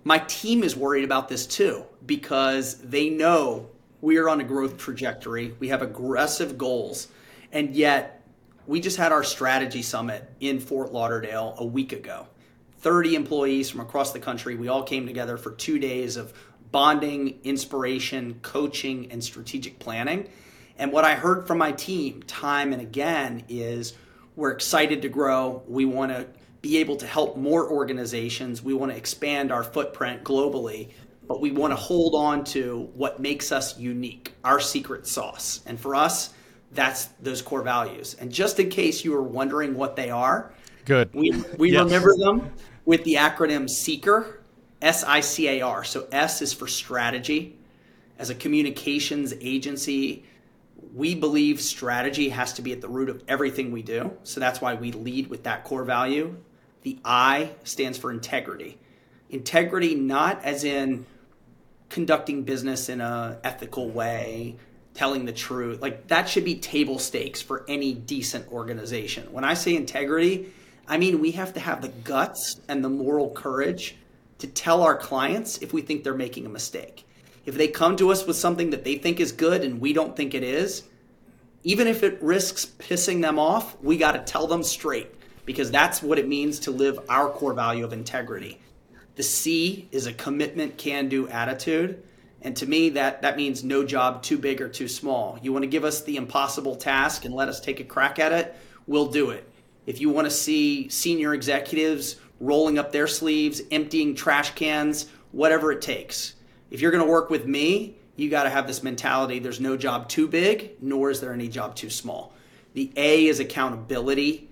My 0.03 0.19
team 0.19 0.62
is 0.62 0.75
worried 0.75 1.03
about 1.03 1.27
this 1.27 1.48
too 1.48 1.86
because 2.05 2.77
they 2.77 3.10
know 3.10 3.72
we 4.00 4.17
are 4.17 4.29
on 4.29 4.41
a 4.41 4.43
growth 4.43 4.77
trajectory. 4.77 5.55
We 5.60 5.69
have 5.69 5.81
aggressive 5.81 6.55
goals, 6.55 7.07
and 7.51 7.75
yet 7.75 8.22
we 8.67 8.79
just 8.79 8.98
had 8.98 9.12
our 9.12 9.24
strategy 9.24 9.81
summit 9.81 10.31
in 10.39 10.60
Fort 10.60 10.93
Lauderdale 10.93 11.55
a 11.57 11.65
week 11.65 11.91
ago. 11.91 12.27
30 12.77 13.15
employees 13.15 13.72
from 13.72 13.79
across 13.79 14.13
the 14.13 14.19
country. 14.19 14.55
We 14.55 14.67
all 14.67 14.83
came 14.83 15.07
together 15.07 15.38
for 15.38 15.53
two 15.53 15.79
days 15.79 16.15
of 16.15 16.31
bonding, 16.72 17.39
inspiration, 17.43 18.38
coaching, 18.43 19.12
and 19.12 19.24
strategic 19.24 19.79
planning. 19.79 20.29
And 20.77 20.91
what 20.91 21.05
I 21.05 21.15
heard 21.15 21.48
from 21.48 21.57
my 21.57 21.72
team 21.72 22.22
time 22.27 22.72
and 22.72 22.83
again 22.83 23.45
is 23.50 23.93
we're 24.36 24.52
excited 24.52 25.02
to 25.02 25.10
grow. 25.10 25.63
We 25.68 25.86
want 25.86 26.12
to 26.12 26.28
be 26.62 26.78
able 26.78 26.96
to 26.98 27.06
help 27.06 27.38
more 27.38 27.70
organizations. 27.70 28.62
We 28.63 28.74
want 28.74 28.92
to 28.92 28.98
expand 28.98 29.52
our 29.52 29.63
footprint 29.63 30.24
globally, 30.24 30.92
but 31.28 31.42
we 31.42 31.52
want 31.52 31.72
to 31.72 31.75
hold 31.75 32.16
on 32.16 32.44
to 32.46 32.90
what 32.96 33.20
makes 33.20 33.52
us 33.52 33.78
unique, 33.78 34.34
our 34.44 34.60
secret 34.60 35.06
sauce. 35.06 35.62
And 35.66 35.80
for 35.80 35.96
us, 35.96 36.34
that's 36.72 37.06
those 37.22 37.42
core 37.42 37.62
values. 37.62 38.16
And 38.20 38.32
just 38.32 38.60
in 38.60 38.70
case 38.70 39.04
you 39.04 39.12
were 39.12 39.24
wondering 39.24 39.75
what 39.75 39.96
they 39.96 40.10
are, 40.10 40.54
good. 40.86 41.13
We 41.13 41.32
we 41.58 41.72
yes. 41.72 41.84
remember 41.84 42.16
them 42.18 42.52
with 42.86 43.04
the 43.04 43.16
acronym 43.16 43.70
SICAR, 43.70 44.38
S 44.82 45.04
I 45.04 45.20
C 45.20 45.48
A 45.50 45.62
R. 45.62 45.84
So 45.84 46.08
S 46.12 46.42
is 46.42 46.54
for 46.54 46.68
strategy. 46.68 47.58
As 48.20 48.30
a 48.30 48.36
communications 48.36 49.34
agency, 49.42 50.24
we 50.93 51.15
believe 51.15 51.59
strategy 51.59 52.29
has 52.29 52.53
to 52.53 52.62
be 52.62 52.71
at 52.71 52.81
the 52.81 52.88
root 52.88 53.09
of 53.09 53.23
everything 53.27 53.71
we 53.71 53.81
do. 53.81 54.15
So 54.23 54.39
that's 54.39 54.62
why 54.62 54.75
we 54.75 54.91
lead 54.91 55.27
with 55.27 55.43
that 55.43 55.63
core 55.63 55.83
value. 55.83 56.35
The 56.83 57.00
I 57.03 57.51
stands 57.63 57.97
for 57.97 58.12
integrity. 58.12 58.77
Integrity, 59.29 59.95
not 59.95 60.43
as 60.43 60.63
in 60.63 61.05
conducting 61.89 62.43
business 62.43 62.89
in 62.89 63.01
a 63.01 63.39
ethical 63.43 63.89
way, 63.89 64.55
telling 64.93 65.25
the 65.25 65.31
truth. 65.31 65.81
Like 65.81 66.07
that 66.07 66.29
should 66.29 66.45
be 66.45 66.55
table 66.55 67.00
stakes 67.00 67.41
for 67.41 67.65
any 67.67 67.93
decent 67.93 68.51
organization. 68.51 69.31
When 69.31 69.43
I 69.43 69.55
say 69.55 69.75
integrity, 69.75 70.53
I 70.88 70.97
mean 70.97 71.19
we 71.19 71.31
have 71.31 71.53
to 71.53 71.59
have 71.59 71.81
the 71.81 71.88
guts 71.88 72.59
and 72.67 72.83
the 72.83 72.89
moral 72.89 73.31
courage 73.31 73.95
to 74.39 74.47
tell 74.47 74.83
our 74.83 74.97
clients 74.97 75.59
if 75.59 75.73
we 75.73 75.81
think 75.81 76.03
they're 76.03 76.13
making 76.13 76.45
a 76.45 76.50
mistake. 76.50 77.05
If 77.45 77.55
they 77.55 77.67
come 77.67 77.97
to 77.97 78.12
us 78.12 78.25
with 78.25 78.38
something 78.38 78.69
that 78.69 78.83
they 78.83 78.95
think 78.95 79.19
is 79.19 79.31
good 79.31 79.63
and 79.63 79.81
we 79.81 79.93
don't 79.93 80.15
think 80.15 80.33
it 80.33 80.43
is, 80.43 80.83
even 81.63 81.88
if 81.88 82.03
it 82.03 82.21
risks 82.21 82.65
pissing 82.65 83.21
them 83.21 83.39
off, 83.39 83.79
we 83.81 83.97
got 83.97 84.13
to 84.13 84.19
tell 84.19 84.47
them 84.47 84.63
straight 84.63 85.13
because 85.45 85.71
that's 85.71 86.01
what 86.01 86.19
it 86.19 86.27
means 86.27 86.59
to 86.59 86.71
live 86.71 87.00
our 87.09 87.29
core 87.29 87.53
value 87.53 87.83
of 87.83 87.93
integrity. 87.93 88.59
The 89.15 89.23
C 89.23 89.88
is 89.91 90.07
a 90.07 90.13
commitment 90.13 90.77
can 90.77 91.09
do 91.09 91.27
attitude. 91.27 92.01
And 92.41 92.55
to 92.57 92.65
me, 92.65 92.89
that, 92.89 93.21
that 93.21 93.38
means 93.38 93.63
no 93.63 93.85
job 93.85 94.23
too 94.23 94.38
big 94.38 94.62
or 94.62 94.67
too 94.67 94.88
small. 94.88 95.39
You 95.41 95.53
want 95.53 95.63
to 95.63 95.67
give 95.67 95.85
us 95.85 96.01
the 96.01 96.17
impossible 96.17 96.75
task 96.75 97.23
and 97.23 97.33
let 97.33 97.47
us 97.47 97.59
take 97.59 97.79
a 97.79 97.85
crack 97.85 98.19
at 98.19 98.31
it, 98.31 98.55
we'll 98.88 99.07
do 99.07 99.29
it. 99.29 99.50
If 99.85 100.01
you 100.01 100.09
want 100.09 100.25
to 100.25 100.31
see 100.31 100.89
senior 100.89 101.33
executives 101.33 102.17
rolling 102.39 102.77
up 102.77 102.91
their 102.91 103.07
sleeves, 103.07 103.62
emptying 103.71 104.15
trash 104.15 104.51
cans, 104.55 105.07
whatever 105.31 105.71
it 105.71 105.81
takes, 105.81 106.35
if 106.74 106.82
you're 106.82 106.92
going 106.92 107.06
to 107.06 107.10
work 107.10 107.30
with 107.30 107.46
me, 107.46 107.96
you 108.15 108.32
got 108.32 108.44
to 108.44 108.50
have 108.50 108.65
this 108.65 108.82
mentality 108.82 109.38
there's 109.38 109.62
no 109.62 109.77
job 109.77 110.10
too 110.10 110.27
big, 110.27 110.72
nor 110.82 111.12
is 111.12 111.22
there 111.22 111.32
any 111.32 111.48
job 111.48 111.75
too 111.75 111.89
small. 111.89 112.34
The 112.74 112.92
A 112.96 113.27
is 113.27 113.39
accountability, 113.39 114.50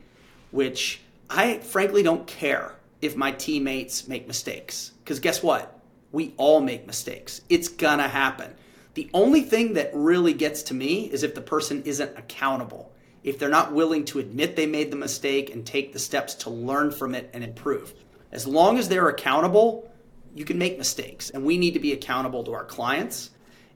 which 0.52 1.02
I 1.30 1.58
frankly 1.58 2.04
don't 2.04 2.28
care 2.28 2.76
if 3.02 3.16
my 3.16 3.32
teammates 3.32 4.08
make 4.08 4.28
mistakes. 4.28 4.92
Because 5.04 5.20
guess 5.20 5.42
what? 5.42 5.80
We 6.12 6.36
all 6.38 6.62
make 6.62 6.86
mistakes. 6.86 7.42
It's 7.50 7.68
gonna 7.68 8.08
happen. 8.08 8.54
The 8.94 9.10
only 9.16 9.42
thing 9.42 9.74
that 9.74 9.90
really 9.92 10.34
gets 10.34 10.62
to 10.64 10.76
me 10.76 11.06
is 11.06 11.24
if 11.24 11.34
the 11.34 11.42
person 11.42 11.82
isn't 11.86 12.18
accountable, 12.20 12.94
if 13.24 13.40
they're 13.40 13.50
not 13.50 13.74
willing 13.74 14.06
to 14.06 14.20
admit 14.20 14.56
they 14.56 14.68
made 14.68 14.92
the 14.92 14.98
mistake 14.98 15.52
and 15.52 15.66
take 15.66 15.92
the 15.92 16.00
steps 16.00 16.36
to 16.36 16.52
learn 16.52 16.92
from 16.92 17.16
it 17.16 17.32
and 17.34 17.44
improve. 17.44 17.96
As 18.32 18.46
long 18.46 18.78
as 18.78 18.90
they're 18.90 19.10
accountable, 19.10 19.91
you 20.36 20.46
can 20.46 20.58
make 20.58 20.78
mistakes 20.78 21.30
and 21.30 21.44
we 21.44 21.58
need 21.58 21.74
to 21.74 21.80
be 21.80 21.94
accountable 21.94 22.44
to 22.44 22.54
our 22.54 22.66
clients. 22.66 23.32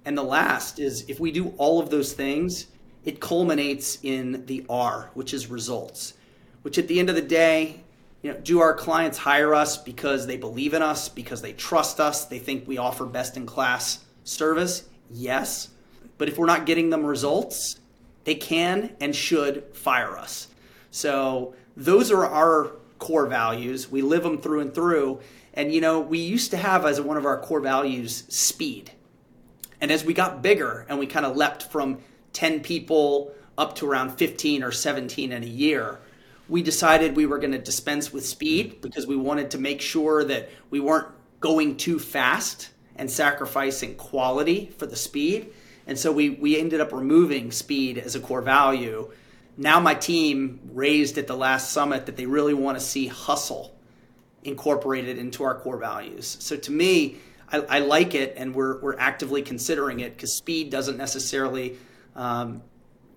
And 0.06 0.18
the 0.18 0.24
last 0.24 0.80
is 0.80 1.06
if 1.10 1.20
we 1.20 1.32
do 1.32 1.54
all 1.58 1.80
of 1.80 1.90
those 1.90 2.14
things, 2.14 2.68
it 3.04 3.20
culminates 3.20 4.00
in 4.04 4.46
the 4.46 4.66
R, 4.70 5.12
which 5.14 5.34
is 5.34 5.48
results, 5.48 6.14
which 6.62 6.78
at 6.78 6.88
the 6.88 7.00
end 7.00 7.10
of 7.10 7.16
the 7.16 7.22
day, 7.22 7.82
you 8.22 8.34
know, 8.34 8.40
do 8.40 8.60
our 8.60 8.74
clients 8.74 9.20
hire 9.20 9.54
us 9.54 9.78
because 9.78 10.26
they 10.26 10.38
believe 10.38 10.74
in 10.74 10.82
us, 10.82 11.10
because 11.10 11.42
they 11.42 11.54
trust 11.54 12.00
us, 12.00 12.26
they 12.26 12.40
think 12.40 12.68
we 12.68 12.80
offer 12.80 13.06
best 13.06 13.38
in 13.38 13.46
class 13.46 14.04
service? 14.24 14.86
Yes. 15.12 15.70
But 16.18 16.30
if 16.30 16.38
we're 16.38 16.48
not 16.48 16.66
getting 16.66 16.90
them 16.90 17.06
results, 17.06 17.80
they 18.24 18.36
can 18.36 18.96
and 19.00 19.16
should 19.16 19.64
fire 19.76 20.18
us. 20.18 20.48
So 20.90 21.54
those 21.78 22.12
are 22.12 22.26
our 22.26 22.72
core 22.98 23.28
values. 23.28 23.92
We 23.92 24.02
live 24.02 24.24
them 24.24 24.40
through 24.40 24.62
and 24.62 24.74
through. 24.74 25.20
And 25.56 25.74
you 25.74 25.82
know, 25.82 26.00
we 26.00 26.20
used 26.20 26.52
to 26.52 26.58
have 26.58 26.86
as 26.86 27.00
one 27.00 27.18
of 27.18 27.26
our 27.26 27.40
core 27.40 27.62
values 27.62 28.26
speed. 28.28 28.92
And 29.80 29.92
as 29.92 30.04
we 30.04 30.14
got 30.14 30.42
bigger 30.42 30.86
and 30.90 31.00
we 31.00 31.08
kind 31.08 31.26
of 31.26 31.38
leapt 31.38 31.64
from 31.64 32.00
10 32.34 32.62
people 32.62 33.34
up 33.58 33.76
to 33.76 33.88
around 33.88 34.18
15 34.18 34.64
or 34.64 34.72
17 34.72 35.32
in 35.32 35.44
a 35.44 35.48
year, 35.48 36.00
we 36.50 36.62
decided 36.62 37.16
we 37.16 37.26
were 37.26 37.40
going 37.40 37.54
to 37.54 37.58
dispense 37.58 38.12
with 38.12 38.26
speed 38.26 38.82
because 38.82 39.08
we 39.08 39.16
wanted 39.16 39.52
to 39.52 39.58
make 39.58 39.82
sure 39.82 40.24
that 40.26 40.50
we 40.70 40.80
weren't 40.80 41.08
going 41.40 41.78
too 41.78 42.00
fast 42.00 42.70
and 42.98 43.10
sacrificing 43.10 43.96
quality 43.96 44.74
for 44.78 44.86
the 44.86 44.96
speed. 44.96 45.54
And 45.88 45.98
so 45.98 46.12
we, 46.12 46.32
we 46.32 46.60
ended 46.60 46.82
up 46.82 46.92
removing 46.92 47.52
speed 47.52 47.98
as 47.98 48.16
a 48.16 48.20
core 48.20 48.42
value. 48.42 49.12
Now, 49.58 49.80
my 49.80 49.94
team 49.94 50.60
raised 50.74 51.18
at 51.18 51.28
the 51.28 51.36
last 51.36 51.72
summit 51.72 52.06
that 52.06 52.18
they 52.18 52.26
really 52.26 52.54
want 52.54 52.78
to 52.78 52.84
see 52.84 53.08
hustle 53.08 53.75
incorporated 54.46 55.18
into 55.18 55.44
our 55.44 55.60
core 55.60 55.78
values. 55.78 56.38
So 56.40 56.56
to 56.56 56.72
me, 56.72 57.18
I, 57.52 57.60
I 57.60 57.80
like 57.80 58.16
it, 58.16 58.36
and 58.38 58.56
we're 58.56 58.80
we're 58.80 58.98
actively 58.98 59.42
considering 59.42 60.00
it 60.00 60.16
because 60.16 60.34
speed 60.34 60.70
doesn't 60.70 60.98
necessarily. 60.98 61.78
Um, 62.16 62.62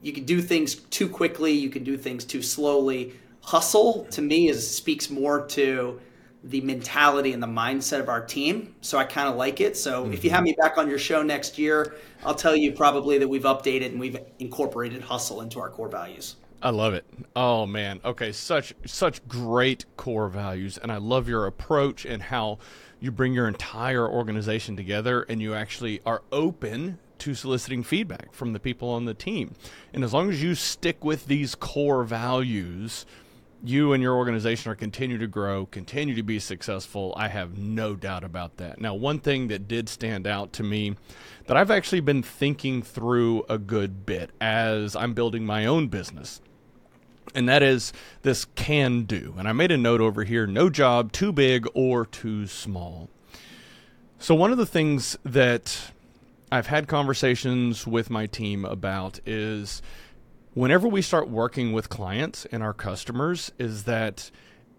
you 0.03 0.13
can 0.13 0.25
do 0.25 0.41
things 0.41 0.75
too 0.75 1.09
quickly. 1.09 1.53
You 1.53 1.71
can 1.71 1.85
do 1.85 1.97
things 1.97 2.25
too 2.25 2.43
slowly. 2.43 3.15
Hustle 3.43 4.07
to 4.11 4.23
me 4.23 4.49
is 4.49 4.77
speaks 4.77 5.11
more 5.11 5.47
to 5.47 6.01
the 6.45 6.61
mentality 6.61 7.33
and 7.33 7.43
the 7.43 7.49
mindset 7.49 7.99
of 8.01 8.09
our 8.09 8.25
team. 8.25 8.75
So 8.81 8.97
I 8.97 9.05
kind 9.05 9.29
of 9.29 9.37
like 9.37 9.61
it. 9.61 9.77
So 9.77 10.05
mm-hmm. 10.05 10.13
if 10.13 10.25
you 10.25 10.31
have 10.31 10.45
me 10.45 10.55
back 10.59 10.79
on 10.79 10.89
your 10.89 10.99
show 10.99 11.23
next 11.23 11.59
year, 11.59 11.97
I'll 12.25 12.35
tell 12.35 12.55
you 12.55 12.73
probably 12.73 13.19
that 13.19 13.29
we've 13.29 13.43
updated 13.43 13.87
and 13.87 14.01
we've 14.01 14.19
incorporated 14.39 15.03
hustle 15.03 15.41
into 15.41 15.59
our 15.59 15.69
core 15.69 15.89
values. 15.89 16.37
I 16.61 16.71
love 16.71 16.95
it. 16.95 17.05
Oh 17.37 17.67
man. 17.67 18.01
Okay, 18.05 18.33
such 18.33 18.75
such 18.85 19.27
great 19.29 19.85
core 19.97 20.29
values 20.29 20.77
and 20.77 20.91
I 20.91 20.97
love 20.97 21.29
your 21.29 21.47
approach 21.47 22.05
and 22.05 22.23
how 22.23 22.59
you 23.01 23.13
bring 23.13 23.33
your 23.33 23.47
entire 23.47 24.09
organization 24.09 24.77
together 24.77 25.23
and 25.23 25.41
you 25.41 25.55
actually 25.55 26.01
are 26.05 26.23
open 26.33 26.99
to 27.19 27.35
soliciting 27.35 27.83
feedback 27.83 28.33
from 28.33 28.53
the 28.53 28.61
people 28.61 28.89
on 28.91 29.05
the 29.05 29.15
team. 29.15 29.55
And 29.93 30.03
as 30.03 30.13
long 30.13 30.31
as 30.31 30.43
you 30.43 30.55
stick 30.55 31.05
with 31.05 31.27
these 31.27 31.55
core 31.55 32.05
values, 32.05 33.07
you 33.63 33.93
and 33.93 34.03
your 34.03 34.15
organization 34.15 34.71
are 34.71 34.77
continue 34.77 35.19
to 35.19 35.27
grow, 35.27 35.67
continue 35.67 36.15
to 36.15 36.23
be 36.23 36.39
successful. 36.39 37.13
I 37.17 37.29
have 37.29 37.59
no 37.59 37.97
doubt 37.97 38.23
about 38.23 38.57
that. 38.59 38.81
Now, 38.81 38.95
one 38.95 39.19
thing 39.19 39.49
that 39.49 39.67
did 39.67 39.89
stand 39.89 40.27
out 40.27 40.53
to 40.55 40.63
me 40.63 40.97
that 41.47 41.57
I've 41.57 41.71
actually 41.71 42.01
been 42.01 42.23
thinking 42.23 42.83
through 42.83 43.45
a 43.49 43.59
good 43.59 44.07
bit 44.07 44.31
as 44.41 44.95
I'm 44.95 45.15
building 45.15 45.45
my 45.45 45.67
own 45.67 45.89
business. 45.89 46.41
And 47.35 47.49
that 47.49 47.63
is 47.63 47.93
this 48.23 48.45
can 48.55 49.03
do. 49.03 49.35
And 49.39 49.49
I 49.49 49.53
made 49.53 49.71
a 49.71 49.77
note 49.77 50.01
over 50.01 50.25
here 50.25 50.47
no 50.47 50.71
job 50.71 51.13
too 51.13 51.33
big 51.33 51.67
or 51.75 52.07
too 52.07 52.47
small. 52.47 53.09
So, 54.19 54.35
one 54.35 54.51
of 54.51 54.59
the 54.59 54.67
things 54.67 55.17
that 55.25 55.93
I've 56.51 56.67
had 56.67 56.89
conversations 56.89 57.87
with 57.87 58.11
my 58.11 58.27
team 58.27 58.65
about 58.65 59.21
is 59.27 59.81
whenever 60.55 60.89
we 60.89 61.03
start 61.03 61.29
working 61.29 61.73
with 61.73 61.89
clients 61.89 62.45
and 62.47 62.63
our 62.63 62.75
customers 62.75 63.53
is 63.59 63.85
that 63.85 64.31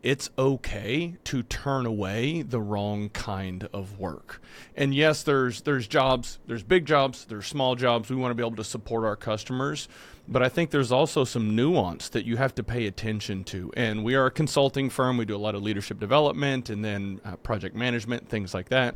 it's 0.02 0.30
okay 0.38 1.16
to 1.26 1.44
turn 1.44 1.86
away 1.86 2.42
the 2.42 2.60
wrong 2.60 3.10
kind 3.10 3.68
of 3.74 4.00
work. 4.00 4.42
And 4.76 4.94
yes, 4.94 5.24
there's 5.24 5.62
there's 5.62 5.88
jobs, 5.88 6.40
there's 6.48 6.64
big 6.64 6.86
jobs, 6.86 7.26
there's 7.26 7.48
small 7.48 7.76
jobs. 7.76 8.10
We 8.10 8.16
want 8.16 8.32
to 8.32 8.36
be 8.36 8.44
able 8.46 8.56
to 8.58 8.64
support 8.64 9.04
our 9.04 9.16
customers, 9.16 9.88
but 10.32 10.44
I 10.44 10.50
think 10.50 10.70
there's 10.70 10.92
also 10.92 11.24
some 11.24 11.56
nuance 11.56 12.08
that 12.10 12.24
you 12.24 12.38
have 12.38 12.54
to 12.56 12.64
pay 12.64 12.86
attention 12.86 13.44
to. 13.46 13.72
And 13.76 14.04
we 14.04 14.14
are 14.14 14.28
a 14.28 14.32
consulting 14.32 14.92
firm. 14.92 15.18
We 15.18 15.26
do 15.26 15.36
a 15.36 15.38
lot 15.38 15.56
of 15.56 15.64
leadership 15.64 16.00
development 16.00 16.70
and 16.70 16.86
then 16.86 17.20
uh, 17.26 17.36
project 17.38 17.76
management, 17.76 18.30
things 18.30 18.54
like 18.54 18.70
that. 18.70 18.96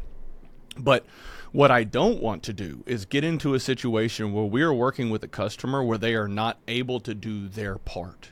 But 0.77 1.05
what 1.51 1.71
I 1.71 1.85
don't 1.85 2.21
want 2.21 2.43
to 2.43 2.53
do 2.53 2.83
is 2.85 3.05
get 3.05 3.23
into 3.23 3.55
a 3.55 3.59
situation 3.59 4.31
where 4.31 4.45
we 4.45 4.61
are 4.61 4.73
working 4.73 5.09
with 5.09 5.23
a 5.23 5.27
customer 5.27 5.83
where 5.83 5.97
they 5.97 6.13
are 6.13 6.27
not 6.27 6.59
able 6.67 6.99
to 6.99 7.15
do 7.15 7.47
their 7.47 7.79
part, 7.79 8.31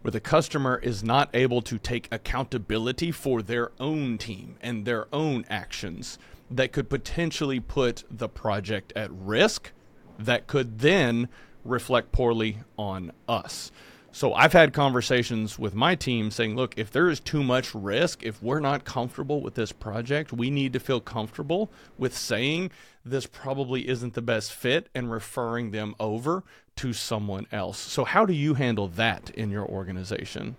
where 0.00 0.12
the 0.12 0.20
customer 0.20 0.78
is 0.78 1.04
not 1.04 1.28
able 1.34 1.60
to 1.62 1.78
take 1.78 2.08
accountability 2.10 3.12
for 3.12 3.42
their 3.42 3.72
own 3.78 4.16
team 4.16 4.56
and 4.62 4.86
their 4.86 5.06
own 5.14 5.44
actions 5.50 6.18
that 6.50 6.72
could 6.72 6.88
potentially 6.88 7.60
put 7.60 8.04
the 8.10 8.28
project 8.28 8.90
at 8.96 9.10
risk 9.12 9.72
that 10.18 10.46
could 10.46 10.80
then 10.80 11.28
reflect 11.64 12.12
poorly 12.12 12.58
on 12.76 13.12
us. 13.28 13.70
So 14.10 14.32
I've 14.32 14.54
had 14.54 14.72
conversations 14.72 15.58
with 15.58 15.74
my 15.74 15.94
team 15.94 16.30
saying, 16.30 16.56
look, 16.56 16.74
if 16.78 16.90
there 16.90 17.08
is 17.08 17.20
too 17.20 17.42
much 17.42 17.74
risk, 17.74 18.22
if 18.22 18.42
we're 18.42 18.58
not 18.58 18.84
comfortable 18.84 19.42
with 19.42 19.54
this 19.54 19.70
project, 19.70 20.32
we 20.32 20.50
need 20.50 20.72
to 20.72 20.80
feel 20.80 21.00
comfortable 21.00 21.70
with 21.98 22.16
saying 22.16 22.70
this 23.04 23.26
probably 23.26 23.88
isn't 23.88 24.14
the 24.14 24.22
best 24.22 24.52
fit 24.52 24.88
and 24.94 25.10
referring 25.10 25.70
them 25.70 25.94
over 26.00 26.42
to 26.76 26.92
someone 26.92 27.46
else. 27.52 27.78
So, 27.78 28.04
how 28.04 28.24
do 28.24 28.32
you 28.32 28.54
handle 28.54 28.88
that 28.88 29.30
in 29.30 29.50
your 29.50 29.66
organization? 29.66 30.56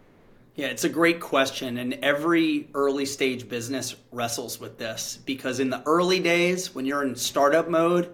Yeah, 0.56 0.68
it's 0.68 0.84
a 0.84 0.90
great 0.90 1.20
question. 1.20 1.78
And 1.78 1.94
every 2.02 2.68
early 2.74 3.06
stage 3.06 3.48
business 3.48 3.96
wrestles 4.12 4.60
with 4.60 4.78
this 4.78 5.18
because 5.26 5.60
in 5.60 5.70
the 5.70 5.82
early 5.86 6.20
days, 6.20 6.76
when 6.76 6.86
you're 6.86 7.04
in 7.04 7.16
startup 7.16 7.70
mode, 7.70 8.14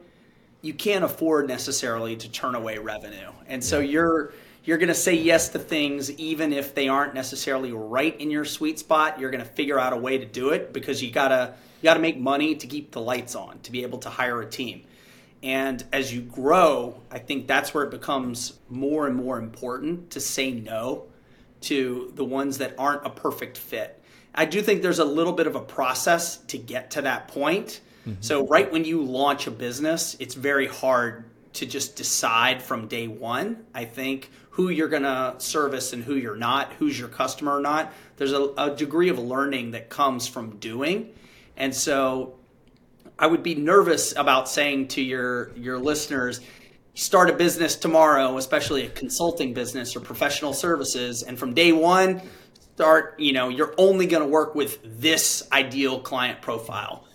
you 0.61 0.73
can't 0.73 1.03
afford 1.03 1.47
necessarily 1.47 2.15
to 2.15 2.29
turn 2.29 2.55
away 2.55 2.77
revenue. 2.77 3.31
And 3.47 3.63
so 3.63 3.79
you're 3.79 4.33
you're 4.63 4.79
going 4.79 4.89
to 4.89 4.95
say 4.95 5.13
yes 5.13 5.49
to 5.49 5.59
things 5.59 6.11
even 6.13 6.51
if 6.51 6.73
they 6.73 6.87
aren't 6.87 7.13
necessarily 7.13 7.71
right 7.71 8.19
in 8.19 8.31
your 8.31 8.45
sweet 8.45 8.79
spot. 8.79 9.19
You're 9.19 9.29
going 9.29 9.43
to 9.43 9.49
figure 9.49 9.79
out 9.79 9.93
a 9.93 9.97
way 9.97 10.17
to 10.17 10.25
do 10.25 10.49
it 10.49 10.73
because 10.73 11.03
you 11.03 11.11
got 11.11 11.27
to 11.27 11.53
you 11.81 11.83
got 11.83 11.93
to 11.95 11.99
make 11.99 12.17
money 12.17 12.55
to 12.55 12.67
keep 12.67 12.91
the 12.91 13.01
lights 13.01 13.35
on, 13.35 13.59
to 13.59 13.71
be 13.71 13.83
able 13.83 13.99
to 13.99 14.09
hire 14.09 14.41
a 14.41 14.49
team. 14.49 14.83
And 15.43 15.83
as 15.93 16.11
you 16.11 16.21
grow, 16.21 16.99
I 17.11 17.19
think 17.19 17.45
that's 17.45 17.73
where 17.73 17.83
it 17.83 17.91
becomes 17.91 18.57
more 18.67 19.05
and 19.05 19.15
more 19.15 19.37
important 19.37 20.09
to 20.11 20.19
say 20.19 20.49
no 20.49 21.03
to 21.61 22.11
the 22.15 22.25
ones 22.25 22.57
that 22.57 22.73
aren't 22.79 23.05
a 23.05 23.09
perfect 23.11 23.57
fit. 23.57 24.01
I 24.33 24.45
do 24.45 24.61
think 24.61 24.81
there's 24.81 24.99
a 24.99 25.05
little 25.05 25.33
bit 25.33 25.45
of 25.45 25.55
a 25.55 25.59
process 25.59 26.37
to 26.37 26.57
get 26.57 26.91
to 26.91 27.03
that 27.03 27.27
point. 27.27 27.81
Mm-hmm. 28.05 28.21
So, 28.21 28.47
right 28.47 28.71
when 28.71 28.85
you 28.85 29.01
launch 29.01 29.47
a 29.47 29.51
business, 29.51 30.15
it's 30.19 30.35
very 30.35 30.67
hard 30.67 31.25
to 31.53 31.65
just 31.65 31.95
decide 31.95 32.61
from 32.61 32.87
day 32.87 33.07
one. 33.07 33.65
I 33.73 33.85
think 33.85 34.29
who 34.51 34.69
you're 34.69 34.89
going 34.89 35.03
to 35.03 35.35
service 35.37 35.93
and 35.93 36.03
who 36.03 36.15
you're 36.15 36.35
not, 36.35 36.73
who's 36.73 36.97
your 36.99 37.07
customer 37.07 37.57
or 37.57 37.61
not. 37.61 37.93
There's 38.17 38.33
a, 38.33 38.53
a, 38.57 38.75
degree 38.75 39.09
of 39.09 39.19
learning 39.19 39.71
that 39.71 39.89
comes 39.89 40.27
from 40.27 40.57
doing. 40.57 41.13
And 41.57 41.73
so 41.73 42.35
I 43.17 43.27
would 43.27 43.43
be 43.43 43.55
nervous 43.55 44.15
about 44.15 44.47
saying 44.47 44.89
to 44.89 45.01
your 45.01 45.55
your 45.57 45.79
listeners, 45.79 46.41
start 46.93 47.29
a 47.29 47.33
business 47.33 47.75
tomorrow, 47.75 48.37
especially 48.37 48.85
a 48.85 48.89
consulting 48.89 49.53
business 49.53 49.95
or 49.95 50.01
professional 50.01 50.53
services, 50.53 51.23
and 51.23 51.37
from 51.37 51.53
day 51.53 51.71
one, 51.71 52.21
start, 52.75 53.19
you 53.19 53.33
know, 53.33 53.49
you're 53.49 53.73
only 53.77 54.05
going 54.05 54.23
to 54.23 54.29
work 54.29 54.55
with 54.55 54.79
this 55.01 55.47
ideal 55.51 55.99
client 55.99 56.41
profile 56.41 57.05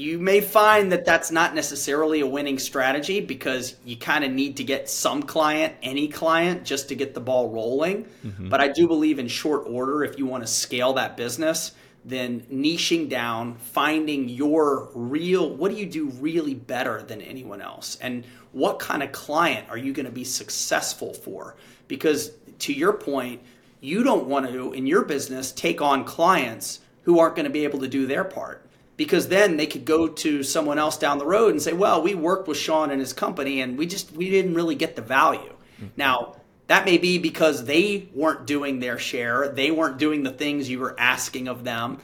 you 0.00 0.18
may 0.18 0.40
find 0.40 0.90
that 0.92 1.04
that's 1.04 1.30
not 1.30 1.54
necessarily 1.54 2.20
a 2.20 2.26
winning 2.26 2.58
strategy 2.58 3.20
because 3.20 3.76
you 3.84 3.96
kind 3.96 4.24
of 4.24 4.32
need 4.32 4.56
to 4.56 4.64
get 4.64 4.88
some 4.88 5.22
client, 5.22 5.74
any 5.82 6.08
client, 6.08 6.64
just 6.64 6.88
to 6.88 6.94
get 6.94 7.12
the 7.12 7.20
ball 7.20 7.50
rolling. 7.50 8.06
Mm-hmm. 8.24 8.48
But 8.48 8.60
I 8.60 8.68
do 8.68 8.88
believe 8.88 9.18
in 9.18 9.28
short 9.28 9.64
order, 9.66 10.02
if 10.02 10.18
you 10.18 10.24
want 10.24 10.42
to 10.42 10.46
scale 10.46 10.94
that 10.94 11.18
business, 11.18 11.72
then 12.02 12.40
niching 12.50 13.10
down, 13.10 13.56
finding 13.56 14.30
your 14.30 14.88
real, 14.94 15.54
what 15.54 15.70
do 15.70 15.76
you 15.76 15.84
do 15.84 16.08
really 16.08 16.54
better 16.54 17.02
than 17.02 17.20
anyone 17.20 17.60
else? 17.60 17.98
And 18.00 18.24
what 18.52 18.78
kind 18.78 19.02
of 19.02 19.12
client 19.12 19.68
are 19.68 19.76
you 19.76 19.92
going 19.92 20.06
to 20.06 20.12
be 20.12 20.24
successful 20.24 21.12
for? 21.12 21.56
Because 21.88 22.32
to 22.60 22.72
your 22.72 22.94
point, 22.94 23.42
you 23.82 24.02
don't 24.02 24.26
want 24.26 24.50
to, 24.50 24.72
in 24.72 24.86
your 24.86 25.04
business, 25.04 25.52
take 25.52 25.82
on 25.82 26.04
clients 26.04 26.80
who 27.02 27.18
aren't 27.18 27.36
going 27.36 27.44
to 27.44 27.50
be 27.50 27.64
able 27.64 27.80
to 27.80 27.88
do 27.88 28.06
their 28.06 28.24
part 28.24 28.66
because 29.00 29.28
then 29.28 29.56
they 29.56 29.66
could 29.66 29.86
go 29.86 30.08
to 30.08 30.42
someone 30.42 30.78
else 30.78 30.98
down 30.98 31.16
the 31.16 31.24
road 31.24 31.52
and 31.52 31.62
say, 31.62 31.72
"Well, 31.72 32.02
we 32.02 32.14
worked 32.14 32.46
with 32.46 32.58
Sean 32.58 32.90
and 32.90 33.00
his 33.00 33.14
company, 33.14 33.62
and 33.62 33.78
we 33.78 33.86
just 33.86 34.12
we 34.12 34.28
didn't 34.28 34.52
really 34.52 34.74
get 34.74 34.94
the 34.94 35.00
value." 35.00 35.54
Mm-hmm. 35.76 35.86
Now 35.96 36.36
that 36.66 36.84
may 36.84 36.98
be 36.98 37.16
because 37.16 37.64
they 37.64 38.10
weren't 38.12 38.46
doing 38.46 38.78
their 38.78 38.98
share, 38.98 39.48
they 39.48 39.70
weren't 39.70 39.96
doing 39.96 40.22
the 40.22 40.30
things 40.30 40.68
you 40.68 40.80
were 40.80 40.94
asking 41.00 41.48
of 41.48 41.64
them, 41.64 41.96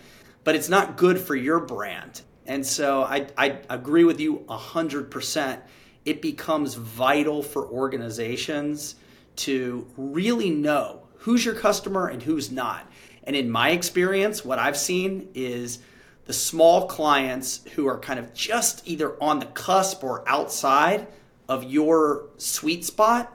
but 0.42 0.54
it's 0.54 0.70
not 0.70 0.96
good 0.96 1.20
for 1.20 1.37
your 1.37 1.61
brand. 1.61 2.22
And 2.46 2.64
so 2.64 3.02
I, 3.02 3.26
I 3.37 3.59
agree 3.68 4.04
with 4.04 4.18
you 4.18 4.38
100%. 4.48 5.61
It 6.06 6.22
becomes 6.22 6.76
vital 6.76 7.42
for 7.42 7.66
organizations 7.66 8.94
to 9.37 9.87
really 9.98 10.48
know 10.48 11.02
who's 11.18 11.44
your 11.44 11.56
customer 11.56 12.09
and 12.09 12.22
who's 12.22 12.50
not. 12.50 12.90
And 13.24 13.37
in 13.37 13.50
my 13.50 13.72
experience, 13.72 14.46
what 14.46 14.59
I've 14.59 14.78
seen 14.78 15.28
is 15.35 15.80
the 16.26 16.32
small 16.32 16.86
clients 16.86 17.64
who 17.74 17.86
are 17.86 17.98
kind 17.98 18.18
of 18.18 18.34
just 18.34 18.86
either 18.86 19.20
on 19.22 19.38
the 19.38 19.46
cusp 19.46 20.02
or 20.02 20.28
outside 20.28 21.06
of 21.48 21.64
your 21.64 22.26
sweet 22.36 22.84
spot, 22.84 23.32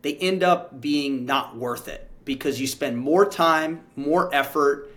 they 0.00 0.16
end 0.16 0.42
up 0.42 0.80
being 0.80 1.26
not 1.26 1.56
worth 1.56 1.88
it 1.88 2.10
because 2.24 2.60
you 2.60 2.66
spend 2.66 2.96
more 2.96 3.28
time, 3.28 3.82
more 3.96 4.34
effort 4.34 4.90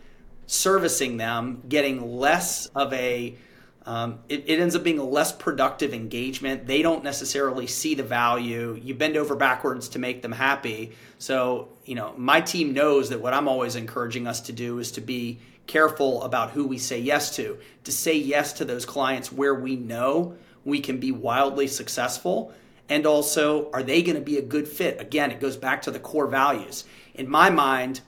servicing 0.47 1.17
them, 1.17 1.61
getting 1.67 2.17
less 2.17 2.67
of 2.67 2.93
a 2.93 3.37
um, 3.87 4.19
it, 4.29 4.45
it, 4.47 4.59
ends 4.59 4.75
up 4.75 4.83
being 4.83 4.97
a 4.97 5.03
less 5.03 5.31
productive 5.31 5.93
engagement. 5.93 6.65
They 6.65 6.81
don't 6.81 7.03
necessarily 7.03 7.67
see 7.67 7.93
the 7.93 8.01
value. 8.01 8.79
You 8.81 8.95
bend 8.95 9.15
over 9.15 9.35
backwards 9.35 9.89
to 9.89 9.99
make 9.99 10.23
them 10.23 10.31
happy. 10.31 10.93
So, 11.19 11.69
you 11.85 11.93
know, 11.93 12.15
my 12.17 12.41
team 12.41 12.73
knows 12.73 13.09
that 13.09 13.21
what 13.21 13.35
I'm 13.35 13.47
always 13.47 13.75
encouraging 13.75 14.25
us 14.25 14.41
to 14.41 14.53
do 14.53 14.79
is 14.79 14.91
to 14.93 15.01
be 15.01 15.39
careful 15.67 16.23
about 16.23 16.51
who 16.51 16.67
we 16.67 16.77
say 16.77 16.99
yes 16.99 17.35
to, 17.35 17.57
to 17.83 17.91
say 17.91 18.15
yes 18.15 18.53
to 18.53 18.65
those 18.65 18.85
clients 18.85 19.31
where 19.31 19.55
we 19.55 19.75
know 19.75 20.35
we 20.63 20.79
can 20.79 20.99
be 20.99 21.11
wildly 21.11 21.67
successful. 21.67 22.53
And 22.89 23.05
also, 23.05 23.71
are 23.71 23.83
they 23.83 24.03
going 24.03 24.15
to 24.15 24.21
be 24.21 24.37
a 24.37 24.43
good 24.43 24.67
fit? 24.67 25.01
Again, 25.01 25.31
it 25.31 25.39
goes 25.39 25.57
back 25.57 25.81
to 25.83 25.91
the 25.91 25.99
core 25.99 26.27
values. 26.27 26.85
In 27.13 27.29
my 27.29 27.49
mind, 27.49 28.01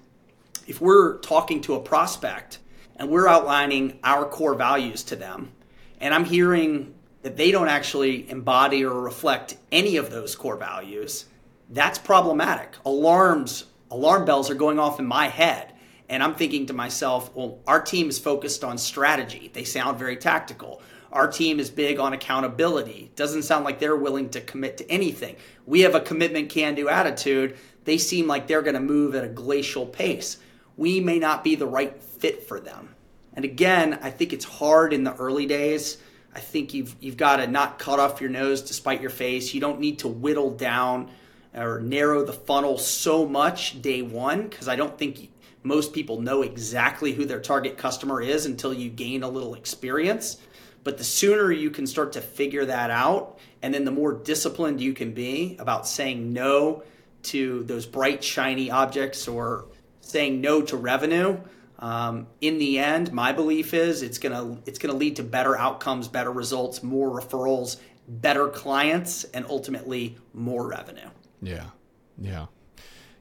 if 0.67 0.81
we're 0.81 1.17
talking 1.19 1.61
to 1.61 1.75
a 1.75 1.79
prospect 1.79 2.59
and 2.95 3.09
we're 3.09 3.27
outlining 3.27 3.99
our 4.03 4.25
core 4.25 4.55
values 4.55 5.03
to 5.03 5.15
them, 5.15 5.51
and 5.99 6.13
I'm 6.13 6.25
hearing 6.25 6.93
that 7.23 7.37
they 7.37 7.51
don't 7.51 7.69
actually 7.69 8.29
embody 8.29 8.85
or 8.85 9.01
reflect 9.01 9.57
any 9.71 9.97
of 9.97 10.11
those 10.11 10.35
core 10.35 10.57
values, 10.57 11.25
that's 11.69 11.97
problematic. 11.97 12.75
Alarms, 12.85 13.65
alarm 13.89 14.25
bells 14.25 14.49
are 14.49 14.55
going 14.55 14.79
off 14.79 14.99
in 14.99 15.05
my 15.05 15.27
head 15.27 15.73
and 16.09 16.23
I'm 16.23 16.35
thinking 16.35 16.67
to 16.67 16.73
myself, 16.73 17.33
well, 17.35 17.59
our 17.67 17.81
team 17.81 18.09
is 18.09 18.19
focused 18.19 18.63
on 18.63 18.77
strategy. 18.77 19.51
They 19.53 19.63
sound 19.63 19.99
very 19.99 20.15
tactical. 20.15 20.81
Our 21.11 21.27
team 21.29 21.59
is 21.59 21.69
big 21.69 21.99
on 21.99 22.13
accountability. 22.13 23.11
Doesn't 23.15 23.43
sound 23.43 23.65
like 23.65 23.79
they're 23.79 23.95
willing 23.95 24.29
to 24.29 24.41
commit 24.41 24.77
to 24.77 24.89
anything. 24.89 25.35
We 25.65 25.81
have 25.81 25.95
a 25.95 25.99
commitment 25.99 26.49
can 26.49 26.75
do 26.75 26.89
attitude. 26.89 27.57
They 27.85 27.97
seem 27.97 28.27
like 28.27 28.47
they're 28.47 28.61
going 28.61 28.73
to 28.75 28.79
move 28.81 29.15
at 29.15 29.23
a 29.23 29.29
glacial 29.29 29.85
pace. 29.85 30.37
We 30.75 30.99
may 30.99 31.19
not 31.19 31.43
be 31.43 31.55
the 31.55 31.67
right 31.67 32.01
fit 32.01 32.43
for 32.47 32.59
them. 32.59 32.95
And 33.33 33.45
again, 33.45 33.99
I 34.01 34.09
think 34.09 34.33
it's 34.33 34.45
hard 34.45 34.93
in 34.93 35.03
the 35.03 35.15
early 35.15 35.45
days. 35.45 35.97
I 36.35 36.39
think 36.39 36.73
you've 36.73 36.95
you've 36.99 37.17
got 37.17 37.37
to 37.37 37.47
not 37.47 37.79
cut 37.79 37.99
off 37.99 38.21
your 38.21 38.29
nose 38.29 38.61
to 38.63 38.73
spite 38.73 39.01
your 39.01 39.09
face. 39.09 39.53
You 39.53 39.61
don't 39.61 39.79
need 39.79 39.99
to 39.99 40.07
whittle 40.07 40.51
down 40.51 41.09
or 41.53 41.79
narrow 41.79 42.23
the 42.23 42.33
funnel 42.33 42.77
so 42.77 43.25
much 43.27 43.81
day 43.81 44.01
one 44.01 44.47
because 44.47 44.67
I 44.67 44.75
don't 44.75 44.97
think 44.97 45.29
most 45.67 45.93
people 45.93 46.21
know 46.21 46.41
exactly 46.41 47.11
who 47.11 47.25
their 47.25 47.41
target 47.41 47.77
customer 47.77 48.21
is 48.21 48.45
until 48.45 48.73
you 48.73 48.89
gain 48.89 49.23
a 49.23 49.29
little 49.29 49.53
experience. 49.53 50.37
But 50.83 50.97
the 50.97 51.03
sooner 51.03 51.51
you 51.51 51.69
can 51.69 51.85
start 51.85 52.13
to 52.13 52.21
figure 52.21 52.65
that 52.65 52.89
out, 52.89 53.39
and 53.61 53.73
then 53.73 53.83
the 53.83 53.91
more 53.91 54.13
disciplined 54.13 54.79
you 54.79 54.93
can 54.93 55.11
be 55.13 55.57
about 55.59 55.87
saying 55.87 56.31
no 56.31 56.83
to 57.23 57.63
those 57.63 57.85
bright, 57.85 58.23
shiny 58.23 58.71
objects 58.71 59.27
or 59.27 59.65
saying 59.99 60.39
no 60.39 60.61
to 60.61 60.77
revenue, 60.77 61.37
um, 61.79 62.27
in 62.41 62.57
the 62.57 62.79
end, 62.79 63.11
my 63.11 63.31
belief 63.31 63.73
is 63.73 64.01
it's 64.01 64.17
gonna 64.17 64.57
it's 64.65 64.79
gonna 64.79 64.95
lead 64.95 65.17
to 65.17 65.23
better 65.23 65.57
outcomes, 65.57 66.07
better 66.07 66.31
results, 66.31 66.81
more 66.81 67.09
referrals, 67.09 67.77
better 68.07 68.47
clients, 68.47 69.25
and 69.25 69.45
ultimately 69.47 70.17
more 70.33 70.67
revenue. 70.67 71.09
Yeah, 71.41 71.69
yeah, 72.17 72.47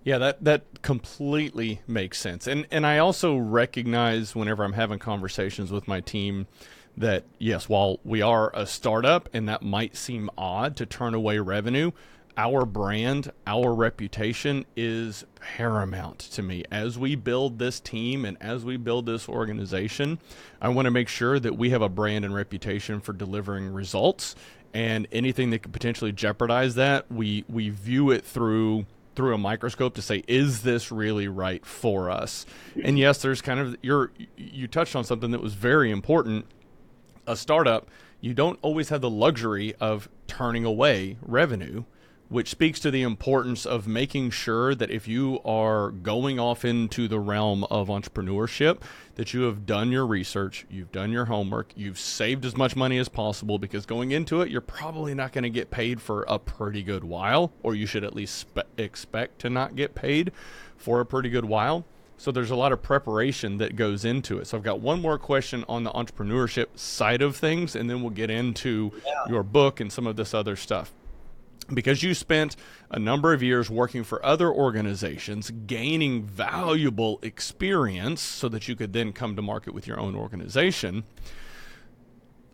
yeah. 0.06 0.18
That 0.18 0.44
that 0.44 0.82
completely 0.82 1.80
makes 1.86 2.18
sense, 2.18 2.46
and 2.46 2.66
and 2.70 2.86
I 2.86 2.98
also 2.98 3.36
recognize 3.36 4.36
whenever 4.36 4.62
I'm 4.62 4.74
having 4.74 5.00
conversations 5.00 5.72
with 5.72 5.88
my 5.88 6.00
team 6.00 6.46
that 6.96 7.24
yes, 7.38 7.68
while 7.68 7.98
we 8.04 8.22
are 8.22 8.50
a 8.54 8.66
startup 8.66 9.28
and 9.32 9.48
that 9.48 9.62
might 9.62 9.96
seem 9.96 10.30
odd 10.38 10.76
to 10.76 10.86
turn 10.86 11.12
away 11.12 11.40
revenue, 11.40 11.90
our 12.36 12.64
brand, 12.64 13.32
our 13.48 13.74
reputation 13.74 14.64
is 14.76 15.24
paramount 15.40 16.20
to 16.20 16.42
me. 16.42 16.64
As 16.70 16.98
we 16.98 17.16
build 17.16 17.58
this 17.58 17.80
team 17.80 18.24
and 18.24 18.36
as 18.40 18.64
we 18.64 18.76
build 18.76 19.06
this 19.06 19.28
organization, 19.28 20.20
I 20.62 20.68
want 20.68 20.86
to 20.86 20.90
make 20.92 21.08
sure 21.08 21.40
that 21.40 21.58
we 21.58 21.70
have 21.70 21.82
a 21.82 21.88
brand 21.88 22.24
and 22.24 22.32
reputation 22.32 23.00
for 23.00 23.12
delivering 23.12 23.72
results 23.72 24.36
and 24.72 25.08
anything 25.10 25.50
that 25.50 25.62
could 25.62 25.72
potentially 25.72 26.12
jeopardize 26.12 26.74
that, 26.74 27.10
we 27.10 27.44
we 27.48 27.70
view 27.70 28.10
it 28.10 28.24
through 28.24 28.84
through 29.16 29.34
a 29.34 29.38
microscope 29.38 29.94
to 29.94 30.02
say 30.02 30.22
is 30.28 30.62
this 30.62 30.92
really 30.92 31.26
right 31.26 31.64
for 31.66 32.10
us? 32.10 32.46
And 32.82 32.98
yes 32.98 33.18
there's 33.18 33.42
kind 33.42 33.58
of 33.58 33.76
you're 33.82 34.12
you 34.36 34.68
touched 34.68 34.94
on 34.94 35.02
something 35.04 35.32
that 35.32 35.42
was 35.42 35.54
very 35.54 35.90
important. 35.90 36.46
A 37.26 37.34
startup, 37.34 37.88
you 38.20 38.34
don't 38.34 38.58
always 38.62 38.90
have 38.90 39.00
the 39.00 39.10
luxury 39.10 39.74
of 39.80 40.08
turning 40.28 40.64
away 40.64 41.16
revenue, 41.22 41.84
which 42.28 42.50
speaks 42.50 42.80
to 42.80 42.90
the 42.90 43.02
importance 43.02 43.64
of 43.64 43.86
making 43.86 44.30
sure 44.30 44.74
that 44.74 44.90
if 44.90 45.06
you 45.06 45.40
are 45.44 45.90
going 45.90 46.40
off 46.40 46.64
into 46.64 47.06
the 47.06 47.20
realm 47.20 47.64
of 47.64 47.88
entrepreneurship, 47.88 48.82
that 49.14 49.32
you 49.32 49.42
have 49.42 49.64
done 49.64 49.92
your 49.92 50.06
research, 50.06 50.66
you've 50.68 50.90
done 50.90 51.12
your 51.12 51.26
homework, 51.26 51.72
you've 51.76 51.98
saved 51.98 52.44
as 52.44 52.56
much 52.56 52.74
money 52.74 52.98
as 52.98 53.08
possible 53.08 53.58
because 53.58 53.86
going 53.86 54.10
into 54.10 54.40
it, 54.40 54.50
you're 54.50 54.60
probably 54.60 55.14
not 55.14 55.32
going 55.32 55.44
to 55.44 55.50
get 55.50 55.70
paid 55.70 56.00
for 56.00 56.24
a 56.28 56.38
pretty 56.38 56.82
good 56.82 57.04
while, 57.04 57.52
or 57.62 57.74
you 57.74 57.86
should 57.86 58.04
at 58.04 58.14
least 58.14 58.36
spe- 58.36 58.58
expect 58.76 59.38
to 59.40 59.50
not 59.50 59.76
get 59.76 59.94
paid 59.94 60.32
for 60.76 61.00
a 61.00 61.06
pretty 61.06 61.30
good 61.30 61.44
while. 61.44 61.84
So 62.18 62.32
there's 62.32 62.50
a 62.50 62.56
lot 62.56 62.72
of 62.72 62.82
preparation 62.82 63.58
that 63.58 63.76
goes 63.76 64.04
into 64.04 64.38
it. 64.38 64.46
So 64.46 64.56
I've 64.56 64.62
got 64.62 64.80
one 64.80 65.00
more 65.02 65.18
question 65.18 65.64
on 65.68 65.84
the 65.84 65.90
entrepreneurship 65.90 66.78
side 66.78 67.20
of 67.20 67.36
things, 67.36 67.76
and 67.76 67.90
then 67.90 68.00
we'll 68.00 68.10
get 68.10 68.30
into 68.30 68.92
yeah. 69.04 69.12
your 69.28 69.42
book 69.42 69.80
and 69.80 69.92
some 69.92 70.06
of 70.06 70.16
this 70.16 70.32
other 70.32 70.56
stuff. 70.56 70.92
Because 71.72 72.02
you 72.02 72.14
spent 72.14 72.56
a 72.90 72.98
number 72.98 73.32
of 73.32 73.42
years 73.42 73.68
working 73.68 74.04
for 74.04 74.24
other 74.24 74.50
organizations, 74.52 75.50
gaining 75.50 76.22
valuable 76.22 77.18
experience 77.22 78.20
so 78.20 78.48
that 78.48 78.68
you 78.68 78.76
could 78.76 78.92
then 78.92 79.12
come 79.12 79.34
to 79.36 79.42
market 79.42 79.74
with 79.74 79.86
your 79.86 79.98
own 79.98 80.14
organization, 80.14 81.04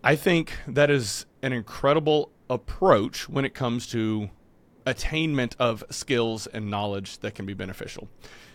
I 0.03 0.17
think 0.17 0.55
that 0.67 0.91
is 0.91 1.27
an 1.43 1.53
incredible 1.53 2.33
approach 2.49 3.29
when 3.29 3.45
it 3.45 3.55
comes 3.55 3.87
to 3.89 4.31
attainment 4.87 5.57
of 5.59 5.85
skills 5.91 6.47
and 6.47 6.71
knowledge 6.71 7.19
that 7.19 7.35
can 7.35 7.47
be 7.47 7.55
beneficial. 7.55 8.09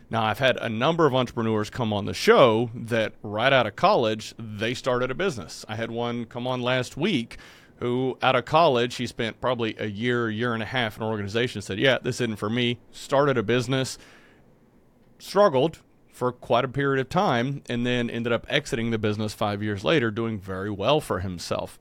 Now, 0.10 0.24
I've 0.24 0.40
had 0.40 0.58
a 0.58 0.70
number 0.70 1.06
of 1.06 1.14
entrepreneurs 1.14 1.70
come 1.70 1.92
on 1.92 2.06
the 2.06 2.14
show 2.14 2.72
that 2.74 3.14
right 3.24 3.52
out 3.52 3.68
of 3.68 3.76
college, 3.76 4.34
they 4.38 4.74
started 4.74 5.12
a 5.12 5.16
business. 5.16 5.66
I 5.68 5.76
had 5.76 5.92
one 5.92 6.26
come 6.26 6.48
on 6.48 6.62
last 6.62 6.96
week 6.96 7.38
who, 7.80 8.18
out 8.22 8.36
of 8.36 8.46
college, 8.46 8.96
he 8.96 9.08
spent 9.08 9.40
probably 9.40 9.76
a 9.78 9.86
year, 9.86 10.30
year 10.30 10.54
and 10.54 10.64
a 10.64 10.68
half 10.68 10.98
in 10.98 11.04
an 11.04 11.10
organization, 11.10 11.62
said, 11.62 11.80
Yeah, 11.80 12.00
this 12.02 12.22
isn't 12.22 12.38
for 12.38 12.50
me, 12.50 12.80
started 12.92 13.38
a 13.38 13.44
business, 13.44 13.98
struggled 15.20 15.80
for 16.12 16.32
quite 16.32 16.66
a 16.66 16.70
period 16.70 17.00
of 17.00 17.10
time, 17.10 17.62
and 17.70 17.86
then 17.86 18.10
ended 18.10 18.34
up 18.34 18.46
exiting 18.50 18.90
the 18.90 18.98
business 18.98 19.34
five 19.34 19.62
years 19.62 19.84
later, 19.84 20.10
doing 20.10 20.40
very 20.40 20.72
well 20.72 21.00
for 21.00 21.20
himself. 21.20 21.80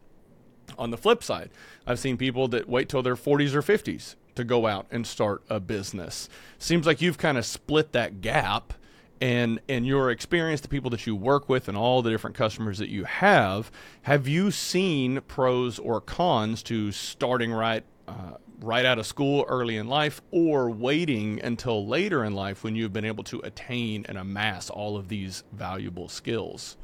On 0.79 0.91
the 0.91 0.99
flip 0.99 1.25
side, 1.25 1.51
I've 1.87 1.99
seen 1.99 2.17
people 2.19 2.47
that 2.49 2.69
wait 2.69 2.89
till 2.89 3.03
their 3.03 3.17
40s 3.17 3.55
or 3.55 3.63
50s 3.63 4.17
to 4.35 4.45
go 4.45 4.67
out 4.67 4.87
and 4.91 5.07
start 5.07 5.43
a 5.49 5.59
business. 5.59 6.29
Seems 6.59 6.87
like 6.87 7.01
you've 7.01 7.17
kind 7.17 7.39
of 7.39 7.47
split 7.47 7.93
that 7.93 8.21
gap 8.21 8.75
and 9.21 9.61
and 9.69 9.87
your 9.87 10.11
experience 10.11 10.61
the 10.61 10.69
people 10.69 10.91
that 10.91 11.07
you 11.07 11.17
work 11.17 11.49
with 11.49 11.69
and 11.69 11.77
all 11.77 12.03
the 12.03 12.11
different 12.11 12.37
customers 12.37 12.79
that 12.79 12.89
you 12.89 13.05
have 13.05 13.71
have 14.03 14.29
you 14.29 14.51
seen 14.51 15.21
pros 15.23 15.79
or 15.79 16.01
cons 16.01 16.63
to 16.63 16.93
starting 16.93 17.53
right 17.53 17.85
uh, 18.09 18.33
right 18.61 18.85
out 18.85 18.99
of 18.99 19.07
school 19.07 19.45
early 19.49 19.77
in 19.77 19.87
life 19.87 20.21
or 20.31 20.71
waiting 20.71 21.41
until 21.43 21.87
later 21.87 22.25
in 22.25 22.35
life 22.35 22.65
when 22.65 22.75
you've 22.75 22.93
been 22.93 23.05
able 23.05 23.25
to 23.25 23.41
attain 23.41 24.05
and 24.09 24.17
amass 24.17 24.71
all 24.71 24.97
of 24.97 25.09
these 25.09 25.45
valuable 25.53 26.09
skills? 26.09 26.77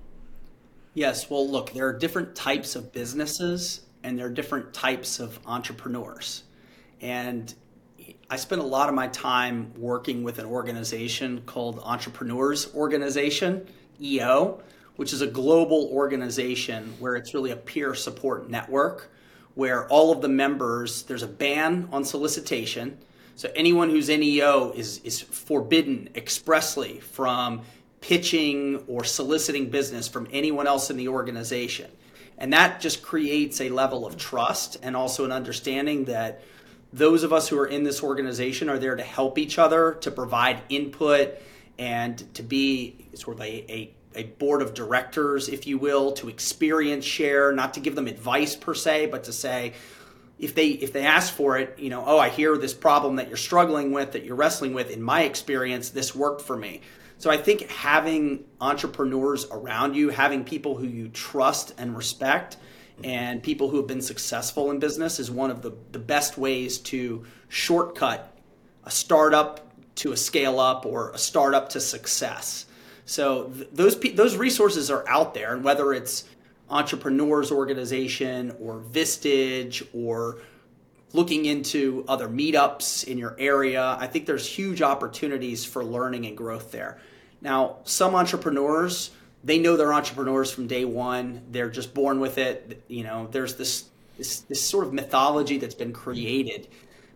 Yes. 0.94 1.30
Well 1.30 1.48
look 1.48 1.72
there 1.72 1.86
are 1.86 1.98
different 1.98 2.34
types 2.34 2.76
of 2.76 2.92
businesses 2.92 3.82
and 4.02 4.18
there 4.18 4.26
are 4.26 4.30
different 4.30 4.74
types 4.74 5.20
of 5.20 5.38
entrepreneurs. 5.46 6.44
And 7.00 7.52
I 8.32 8.36
spent 8.36 8.62
a 8.62 8.64
lot 8.64 8.88
of 8.88 8.94
my 8.94 9.08
time 9.08 9.74
working 9.76 10.22
with 10.22 10.38
an 10.38 10.46
organization 10.46 11.42
called 11.44 11.78
Entrepreneurs 11.84 12.74
Organization, 12.74 13.68
EO, 14.00 14.58
which 14.96 15.12
is 15.12 15.20
a 15.20 15.26
global 15.26 15.90
organization 15.92 16.94
where 16.98 17.14
it's 17.14 17.34
really 17.34 17.50
a 17.50 17.56
peer 17.56 17.94
support 17.94 18.48
network 18.48 19.10
where 19.54 19.86
all 19.88 20.12
of 20.12 20.22
the 20.22 20.30
members, 20.30 21.02
there's 21.02 21.22
a 21.22 21.28
ban 21.28 21.90
on 21.92 22.06
solicitation. 22.06 22.96
So 23.36 23.50
anyone 23.54 23.90
who's 23.90 24.08
in 24.08 24.22
EO 24.22 24.72
is, 24.74 25.02
is 25.04 25.20
forbidden 25.20 26.08
expressly 26.14 27.00
from 27.00 27.60
pitching 28.00 28.82
or 28.88 29.04
soliciting 29.04 29.68
business 29.68 30.08
from 30.08 30.26
anyone 30.32 30.66
else 30.66 30.88
in 30.88 30.96
the 30.96 31.08
organization. 31.08 31.90
And 32.38 32.50
that 32.54 32.80
just 32.80 33.02
creates 33.02 33.60
a 33.60 33.68
level 33.68 34.06
of 34.06 34.16
trust 34.16 34.78
and 34.82 34.96
also 34.96 35.26
an 35.26 35.32
understanding 35.32 36.06
that 36.06 36.40
those 36.92 37.22
of 37.22 37.32
us 37.32 37.48
who 37.48 37.58
are 37.58 37.66
in 37.66 37.84
this 37.84 38.02
organization 38.02 38.68
are 38.68 38.78
there 38.78 38.96
to 38.96 39.02
help 39.02 39.38
each 39.38 39.58
other, 39.58 39.94
to 40.00 40.10
provide 40.10 40.62
input, 40.68 41.38
and 41.78 42.34
to 42.34 42.42
be 42.42 43.06
sort 43.14 43.36
of 43.36 43.40
a, 43.42 43.72
a, 43.72 43.94
a, 44.14 44.24
board 44.24 44.60
of 44.60 44.74
directors, 44.74 45.48
if 45.48 45.66
you 45.66 45.78
will, 45.78 46.12
to 46.12 46.28
experience 46.28 47.04
share, 47.04 47.50
not 47.52 47.74
to 47.74 47.80
give 47.80 47.94
them 47.94 48.06
advice 48.06 48.54
per 48.54 48.74
se, 48.74 49.06
but 49.06 49.24
to 49.24 49.32
say, 49.32 49.72
if 50.38 50.54
they 50.54 50.68
if 50.68 50.92
they 50.92 51.06
ask 51.06 51.32
for 51.32 51.56
it, 51.56 51.78
you 51.78 51.88
know, 51.88 52.04
oh, 52.04 52.18
I 52.18 52.28
hear 52.28 52.58
this 52.58 52.74
problem 52.74 53.16
that 53.16 53.28
you're 53.28 53.36
struggling 53.36 53.92
with, 53.92 54.12
that 54.12 54.24
you're 54.24 54.36
wrestling 54.36 54.74
with. 54.74 54.90
In 54.90 55.00
my 55.00 55.22
experience, 55.22 55.90
this 55.90 56.14
worked 56.14 56.42
for 56.42 56.56
me. 56.56 56.80
So 57.18 57.30
I 57.30 57.36
think 57.36 57.70
having 57.70 58.44
entrepreneurs 58.60 59.46
around 59.50 59.94
you, 59.94 60.08
having 60.08 60.44
people 60.44 60.76
who 60.76 60.86
you 60.86 61.08
trust 61.08 61.72
and 61.78 61.96
respect, 61.96 62.56
and 63.04 63.42
people 63.42 63.68
who 63.68 63.76
have 63.76 63.86
been 63.86 64.02
successful 64.02 64.70
in 64.70 64.78
business 64.78 65.18
is 65.18 65.30
one 65.30 65.50
of 65.50 65.62
the, 65.62 65.72
the 65.92 65.98
best 65.98 66.38
ways 66.38 66.78
to 66.78 67.24
shortcut 67.48 68.36
a 68.84 68.90
startup 68.90 69.68
to 69.94 70.12
a 70.12 70.16
scale 70.16 70.58
up 70.58 70.86
or 70.86 71.10
a 71.10 71.18
startup 71.18 71.68
to 71.70 71.80
success. 71.80 72.66
So 73.04 73.44
th- 73.44 73.68
those 73.72 74.00
those 74.14 74.36
resources 74.36 74.90
are 74.90 75.08
out 75.08 75.34
there, 75.34 75.54
and 75.54 75.64
whether 75.64 75.92
it's 75.92 76.24
entrepreneurs 76.70 77.52
organization 77.52 78.56
or 78.60 78.80
Vistage 78.80 79.86
or 79.92 80.38
looking 81.12 81.44
into 81.44 82.04
other 82.08 82.28
meetups 82.28 83.04
in 83.04 83.18
your 83.18 83.36
area, 83.38 83.96
I 84.00 84.06
think 84.06 84.24
there's 84.24 84.46
huge 84.46 84.80
opportunities 84.80 85.64
for 85.64 85.84
learning 85.84 86.24
and 86.26 86.36
growth 86.36 86.72
there. 86.72 86.98
Now, 87.42 87.78
some 87.84 88.14
entrepreneurs 88.14 89.10
they 89.44 89.58
know 89.58 89.76
they're 89.76 89.92
entrepreneurs 89.92 90.52
from 90.52 90.66
day 90.66 90.84
one. 90.84 91.42
They're 91.50 91.70
just 91.70 91.94
born 91.94 92.20
with 92.20 92.38
it. 92.38 92.82
You 92.88 93.04
know, 93.04 93.28
there's 93.30 93.56
this 93.56 93.84
this, 94.18 94.40
this 94.40 94.60
sort 94.60 94.86
of 94.86 94.92
mythology 94.92 95.58
that's 95.58 95.74
been 95.74 95.92
created 95.92 96.68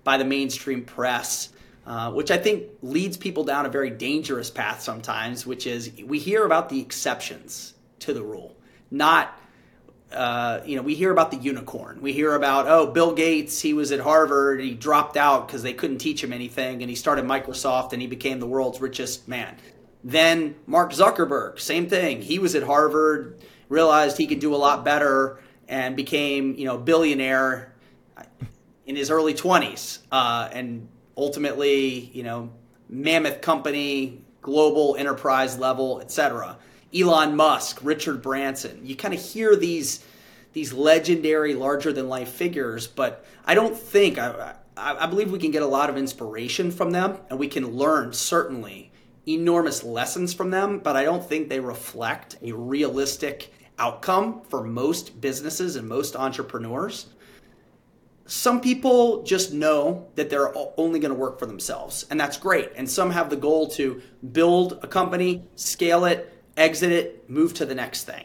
by 0.03 0.17
the 0.17 0.25
mainstream 0.25 0.85
press, 0.85 1.51
uh, 1.87 2.11
which 2.13 2.31
I 2.31 2.39
think 2.39 2.65
leads 2.83 3.17
people 3.17 3.45
down 3.45 3.67
a 3.67 3.69
very 3.69 3.91
dangerous 3.91 4.51
path 4.51 4.83
sometimes. 4.83 5.47
Which 5.47 5.67
is 5.67 5.93
we 6.05 6.19
hear 6.19 6.45
about 6.45 6.69
the 6.69 6.81
exceptions 6.81 7.75
to 8.01 8.13
the 8.13 8.23
rule, 8.23 8.57
not. 8.91 9.39
Uh, 10.13 10.61
you 10.65 10.77
know, 10.77 10.83
we 10.83 10.95
hear 10.95 11.11
about 11.11 11.33
the 11.33 11.37
unicorn. 11.37 12.01
We 12.01 12.13
hear 12.13 12.37
about, 12.37 12.69
oh, 12.69 12.87
Bill 12.87 13.13
Gates, 13.13 13.61
he 13.61 13.75
was 13.75 13.91
at 13.91 13.99
Harvard, 13.99 14.61
he 14.61 14.73
dropped 14.73 15.17
out 15.17 15.49
because 15.49 15.65
they 15.65 15.73
couldn't 15.73 15.99
teach 15.99 16.23
him 16.23 16.33
anything, 16.33 16.81
and 16.81 16.89
he 16.89 16.95
started 16.95 17.25
Microsoft 17.25 17.93
and 17.93 18.01
he 18.01 18.07
became 18.07 18.39
the 18.39 18.47
world's 18.47 18.81
richest 18.81 19.27
man. 19.27 19.57
Then 20.07 20.55
Mark 20.69 20.93
Zuckerberg, 20.93 21.59
same 21.59 21.89
thing. 21.89 22.23
He 22.23 22.39
was 22.39 22.55
at 22.55 22.63
Harvard, 22.63 23.41
realized 23.69 24.17
he 24.17 24.29
could 24.29 24.39
do 24.39 24.55
a 24.55 24.57
lot 24.57 24.85
better, 24.85 25.41
and 25.67 25.97
became 25.97 26.55
you 26.55 26.65
know 26.65 26.79
billionaire 26.79 27.75
in 28.87 28.95
his 28.95 29.11
early 29.11 29.35
20s. 29.35 29.99
Uh, 30.13 30.49
and 30.53 30.87
ultimately, 31.17 32.09
you 32.15 32.23
know, 32.23 32.53
mammoth 32.89 33.41
company, 33.41 34.23
global 34.43 34.95
enterprise 34.95 35.59
level, 35.59 36.01
etc. 36.01 36.57
Elon 36.95 37.35
Musk, 37.35 37.81
Richard 37.83 38.23
Branson. 38.23 38.83
You 38.85 38.95
kind 38.95 39.13
of 39.13 39.21
hear 39.21 39.57
these 39.57 40.05
these 40.53 40.73
legendary, 40.73 41.55
larger 41.55 41.93
than 41.93 42.09
life 42.09 42.29
figures, 42.29 42.87
but 42.87 43.27
I 43.45 43.57
don't 43.57 43.77
think 43.77 44.19
I, 44.19 44.55
I, 44.77 45.05
I 45.05 45.07
believe 45.07 45.33
we 45.33 45.41
can 45.41 45.51
get 45.51 45.63
a 45.63 45.67
lot 45.67 45.91
of 45.91 45.97
inspiration 45.97 46.71
from 46.71 46.93
them, 46.93 47.19
and 47.29 47.41
we 47.41 47.49
can 47.49 47.73
learn 47.73 48.13
certainly 48.13 48.93
enormous 49.27 49.83
lessons 49.83 50.33
from 50.33 50.51
them. 50.51 50.79
But 50.79 50.97
I 50.97 51.05
don't 51.05 51.25
think 51.25 51.49
they 51.49 51.61
reflect 51.61 52.37
a 52.43 52.53
realistic 52.53 53.53
outcome 53.79 54.43
for 54.49 54.63
most 54.63 55.21
businesses 55.21 55.77
and 55.77 55.89
most 55.89 56.17
entrepreneurs. 56.17 57.07
Some 58.29 58.61
people 58.61 59.23
just 59.23 59.53
know 59.53 60.09
that 60.17 60.31
they're 60.31 60.53
only 60.77 60.99
going 60.99 61.13
to 61.13 61.19
work 61.19 61.39
for 61.39 61.47
themselves, 61.47 62.05
and 62.11 62.19
that's 62.19 62.37
great. 62.37 62.73
And 62.75 62.91
some 62.91 63.13
have 63.13 63.31
the 63.31 63.37
goal 63.37 63.69
to 63.71 64.03
build 64.33 64.81
a 64.83 64.89
company, 64.89 65.45
scale 65.55 66.05
it, 66.07 66.33
exit 66.57 66.91
it, 66.91 67.31
move 67.31 67.55
to 67.55 67.67
the 67.67 67.75
next 67.75 68.05
thing. 68.05 68.25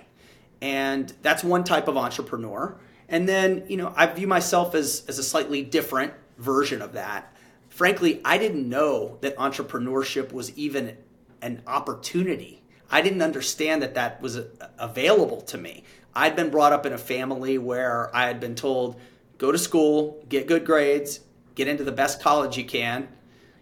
And 0.59 1.13
that's 1.21 1.43
one 1.43 1.63
type 1.63 1.87
of 1.87 1.97
entrepreneur. 1.97 2.79
And 3.09 3.29
then, 3.29 3.65
you 3.67 3.77
know, 3.77 3.93
I 3.95 4.07
view 4.07 4.25
myself 4.25 4.73
as, 4.73 5.03
as 5.07 5.19
a 5.19 5.23
slightly 5.23 5.61
different 5.63 6.13
version 6.37 6.81
of 6.81 6.93
that. 6.93 7.30
Frankly, 7.71 8.19
I 8.25 8.37
didn't 8.37 8.67
know 8.67 9.17
that 9.21 9.37
entrepreneurship 9.37 10.33
was 10.33 10.55
even 10.57 10.97
an 11.41 11.63
opportunity. 11.65 12.61
I 12.91 13.01
didn't 13.01 13.21
understand 13.21 13.81
that 13.81 13.95
that 13.95 14.21
was 14.21 14.37
uh, 14.37 14.45
available 14.77 15.39
to 15.43 15.57
me. 15.57 15.85
I'd 16.13 16.35
been 16.35 16.49
brought 16.49 16.73
up 16.73 16.85
in 16.85 16.91
a 16.91 16.97
family 16.97 17.57
where 17.57 18.13
I 18.13 18.27
had 18.27 18.41
been 18.41 18.55
told, 18.55 18.99
go 19.37 19.53
to 19.53 19.57
school, 19.57 20.21
get 20.27 20.47
good 20.47 20.65
grades, 20.65 21.21
get 21.55 21.69
into 21.69 21.85
the 21.85 21.93
best 21.93 22.21
college 22.21 22.57
you 22.57 22.65
can, 22.65 23.07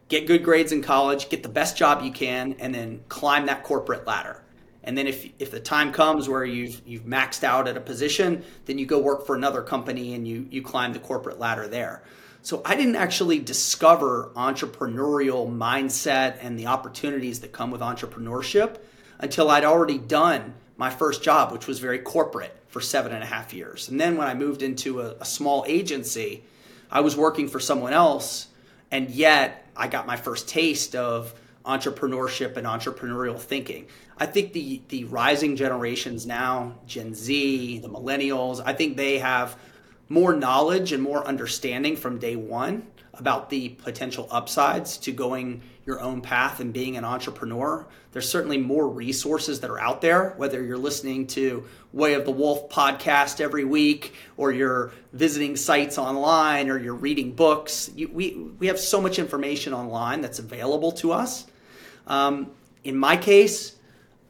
get 0.08 0.26
good 0.26 0.44
grades 0.44 0.72
in 0.72 0.82
college, 0.82 1.30
get 1.30 1.44
the 1.44 1.50
best 1.50 1.78
job 1.78 2.04
you 2.04 2.12
can, 2.12 2.56
and 2.58 2.74
then 2.74 3.02
climb 3.10 3.46
that 3.46 3.64
corporate 3.64 4.08
ladder. 4.08 4.44
And 4.84 4.98
then 4.98 5.06
if, 5.06 5.30
if 5.38 5.52
the 5.52 5.60
time 5.60 5.92
comes 5.92 6.28
where 6.28 6.44
you've, 6.44 6.82
you've 6.84 7.04
maxed 7.04 7.44
out 7.44 7.68
at 7.68 7.78
a 7.78 7.82
position, 7.82 8.44
then 8.66 8.80
you 8.80 8.88
go 8.88 8.98
work 8.98 9.28
for 9.28 9.36
another 9.36 9.62
company 9.62 10.16
and 10.16 10.28
you, 10.28 10.48
you 10.50 10.64
climb 10.64 10.94
the 10.94 11.00
corporate 11.00 11.38
ladder 11.38 11.68
there. 11.68 12.02
So 12.50 12.64
I 12.66 12.76
didn't 12.76 12.96
actually 12.96 13.38
discover 13.38 14.32
entrepreneurial 14.36 15.56
mindset 15.56 16.40
and 16.42 16.58
the 16.58 16.66
opportunities 16.66 17.42
that 17.42 17.52
come 17.52 17.70
with 17.70 17.82
entrepreneurship 17.82 18.78
until 19.20 19.52
I'd 19.52 19.66
already 19.66 20.00
done 20.00 20.56
my 20.76 20.90
first 20.90 21.22
job, 21.22 21.52
which 21.52 21.68
was 21.68 21.78
very 21.78 22.00
corporate 22.00 22.58
for 22.68 22.82
seven 22.82 23.12
and 23.12 23.22
a 23.22 23.26
half 23.28 23.54
years. 23.54 23.88
And 23.90 24.02
then 24.02 24.18
when 24.18 24.28
I 24.28 24.34
moved 24.34 24.64
into 24.64 25.00
a, 25.00 25.12
a 25.20 25.26
small 25.26 25.64
agency, 25.68 26.44
I 26.90 27.02
was 27.02 27.16
working 27.16 27.48
for 27.48 27.60
someone 27.60 27.94
else, 27.94 28.48
and 28.90 29.12
yet 29.12 29.68
I 29.78 29.88
got 29.88 30.08
my 30.08 30.16
first 30.16 30.50
taste 30.50 30.96
of 30.96 31.36
entrepreneurship 31.68 32.58
and 32.58 32.66
entrepreneurial 32.66 33.38
thinking. 33.38 33.86
I 34.18 34.26
think 34.26 34.54
the 34.54 34.82
the 34.88 35.04
rising 35.04 35.56
generations 35.56 36.26
now, 36.26 36.80
Gen 36.88 37.14
Z, 37.14 37.78
the 37.78 37.90
millennials, 37.90 38.60
I 38.66 38.74
think 38.74 38.98
they 38.98 39.20
have 39.20 39.56
more 40.10 40.36
knowledge 40.36 40.92
and 40.92 41.02
more 41.02 41.26
understanding 41.26 41.96
from 41.96 42.18
day 42.18 42.36
one 42.36 42.88
about 43.14 43.50
the 43.50 43.70
potential 43.70 44.28
upsides 44.32 44.98
to 44.98 45.12
going 45.12 45.62
your 45.86 46.00
own 46.00 46.22
path 46.22 46.60
and 46.60 46.74
being 46.74 46.98
an 46.98 47.04
entrepreneur. 47.04 47.86
There's 48.12 48.30
certainly 48.30 48.58
more 48.58 48.88
resources 48.88 49.60
that 49.60 49.70
are 49.70 49.80
out 49.80 50.02
there, 50.02 50.34
whether 50.38 50.64
you're 50.64 50.78
listening 50.78 51.28
to 51.28 51.66
Way 51.94 52.14
of 52.14 52.26
the 52.26 52.32
Wolf 52.32 52.70
podcast 52.70 53.42
every 53.42 53.66
week, 53.66 54.14
or 54.38 54.52
you're 54.52 54.92
visiting 55.14 55.56
sites 55.56 55.98
online, 55.98 56.70
or 56.70 56.78
you're 56.78 56.96
reading 56.96 57.34
books. 57.34 57.92
You, 57.96 58.08
we, 58.10 58.36
we 58.58 58.68
have 58.68 58.80
so 58.80 59.02
much 59.02 59.20
information 59.20 59.74
online 59.74 60.22
that's 60.22 60.40
available 60.40 60.92
to 60.94 61.12
us. 61.12 61.46
Um, 62.08 62.52
in 62.84 62.98
my 62.98 63.18
case, 63.18 63.76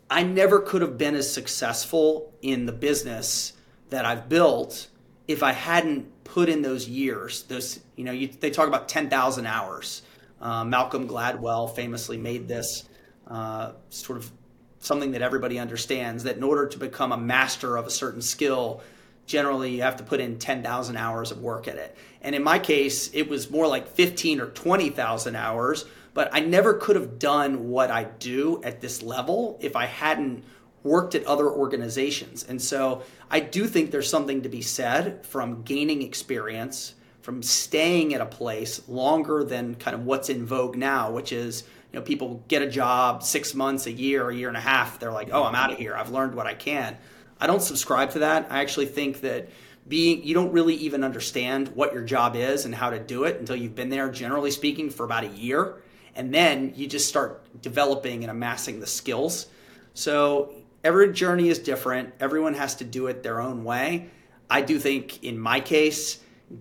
I 0.10 0.24
never 0.24 0.60
could 0.60 0.82
have 0.82 0.98
been 0.98 1.16
as 1.16 1.32
successful 1.32 2.34
in 2.42 2.66
the 2.66 2.72
business 2.72 3.54
that 3.90 4.06
I've 4.06 4.28
built 4.28 4.88
if 5.30 5.44
I 5.44 5.52
hadn't 5.52 6.24
put 6.24 6.50
in 6.50 6.64
those 6.64 6.90
years, 6.90 7.44
those 7.44 7.80
you 7.96 8.04
know, 8.04 8.12
you, 8.12 8.28
they 8.28 8.50
talk 8.50 8.68
about 8.68 8.90
ten 8.90 9.12
thousand 9.12 9.46
hours. 9.46 10.02
Uh, 10.42 10.64
Malcolm 10.64 11.08
Gladwell 11.08 11.74
famously 11.76 12.18
made 12.18 12.48
this 12.48 12.90
uh, 13.28 13.74
sort 13.90 14.18
of 14.18 14.32
something 14.80 15.12
that 15.12 15.22
everybody 15.22 15.60
understands 15.60 16.24
that 16.24 16.36
in 16.36 16.42
order 16.42 16.66
to 16.66 16.80
become 16.80 17.12
a 17.12 17.18
master 17.18 17.78
of 17.78 17.86
a 17.86 17.92
certain 17.92 18.24
skill, 18.24 18.82
generally 19.28 19.76
you 19.76 19.84
have 19.84 19.98
to 19.98 20.04
put 20.04 20.20
in 20.20 20.40
10,000 20.40 20.98
hours 20.98 21.30
of 21.30 21.42
work 21.42 21.68
at 21.68 21.76
it. 21.76 21.96
And 22.22 22.34
in 22.34 22.42
my 22.42 22.58
case, 22.58 23.14
it 23.14 23.30
was 23.30 23.52
more 23.52 23.68
like 23.68 23.90
15 23.90 24.40
or 24.40 24.48
20,000 24.48 25.36
hours, 25.36 25.86
but 26.14 26.30
I 26.32 26.40
never 26.40 26.74
could 26.74 26.96
have 26.96 27.20
done 27.20 27.70
what 27.70 27.92
I 27.92 28.06
do 28.06 28.64
at 28.64 28.82
this 28.82 29.04
level 29.04 29.60
if 29.62 29.76
I 29.76 29.86
hadn't 29.86 30.46
worked 30.84 31.16
at 31.16 31.24
other 31.26 31.50
organizations. 31.50 32.44
And 32.44 32.62
so 32.62 33.04
I 33.30 33.40
do 33.40 33.68
think 33.68 33.92
there's 33.92 34.10
something 34.10 34.44
to 34.44 34.50
be 34.50 34.62
said 34.62 35.26
from 35.26 35.64
gaining 35.64 36.02
experience, 36.02 36.96
from 37.22 37.44
staying 37.44 38.14
at 38.14 38.22
a 38.22 38.26
place 38.26 38.88
longer 38.88 39.44
than 39.44 39.76
kind 39.76 39.96
of 39.96 40.06
what's 40.06 40.30
in 40.30 40.46
vogue 40.46 40.78
now, 40.78 41.12
which 41.12 41.32
is 41.32 41.64
you 41.92 42.00
know 42.00 42.06
people 42.06 42.44
get 42.48 42.62
a 42.62 42.70
job 42.70 43.24
six 43.24 43.54
months, 43.54 43.88
a 43.88 43.92
year, 43.92 44.30
a 44.30 44.36
year 44.36 44.48
and 44.48 44.58
a 44.58 44.62
half. 44.62 45.00
They're 45.00 45.12
like, 45.12 45.30
oh, 45.32 45.44
I'm 45.44 45.56
out 45.56 45.72
of 45.72 45.78
here. 45.78 45.96
I've 45.96 46.12
learned 46.12 46.36
what 46.36 46.48
I 46.48 46.54
can. 46.54 46.98
I 47.40 47.48
don't 47.48 47.62
subscribe 47.62 48.12
to 48.12 48.20
that. 48.20 48.48
I 48.50 48.62
actually 48.62 48.88
think 48.88 49.22
that 49.22 49.50
being 49.90 50.24
you 50.24 50.34
don't 50.34 50.52
really 50.52 50.76
even 50.76 51.04
understand 51.04 51.70
what 51.70 51.94
your 51.94 52.04
job 52.04 52.36
is 52.36 52.66
and 52.66 52.74
how 52.74 52.92
to 52.92 53.00
do 53.00 53.24
it 53.24 53.40
until 53.40 53.56
you've 53.56 53.76
been 53.76 53.90
there 53.90 54.10
generally 54.10 54.52
speaking 54.52 54.90
for 54.90 55.04
about 55.04 55.24
a 55.24 55.30
year 55.30 55.82
and 56.16 56.34
then 56.34 56.74
you 56.76 56.88
just 56.88 57.10
start 57.10 57.62
developing 57.62 58.24
and 58.24 58.30
amassing 58.30 58.80
the 58.80 58.88
skills 58.88 59.48
so 59.96 60.54
every 60.84 61.14
journey 61.14 61.50
is 61.50 61.60
different. 61.60 62.14
Everyone 62.20 62.54
has 62.54 62.76
to 62.76 62.84
do 62.84 63.08
it 63.08 63.24
their 63.24 63.42
own 63.42 63.64
way. 63.64 64.10
I 64.50 64.62
do 64.62 64.80
think 64.80 65.24
in 65.24 65.38
my 65.38 65.60
case, 65.60 66.20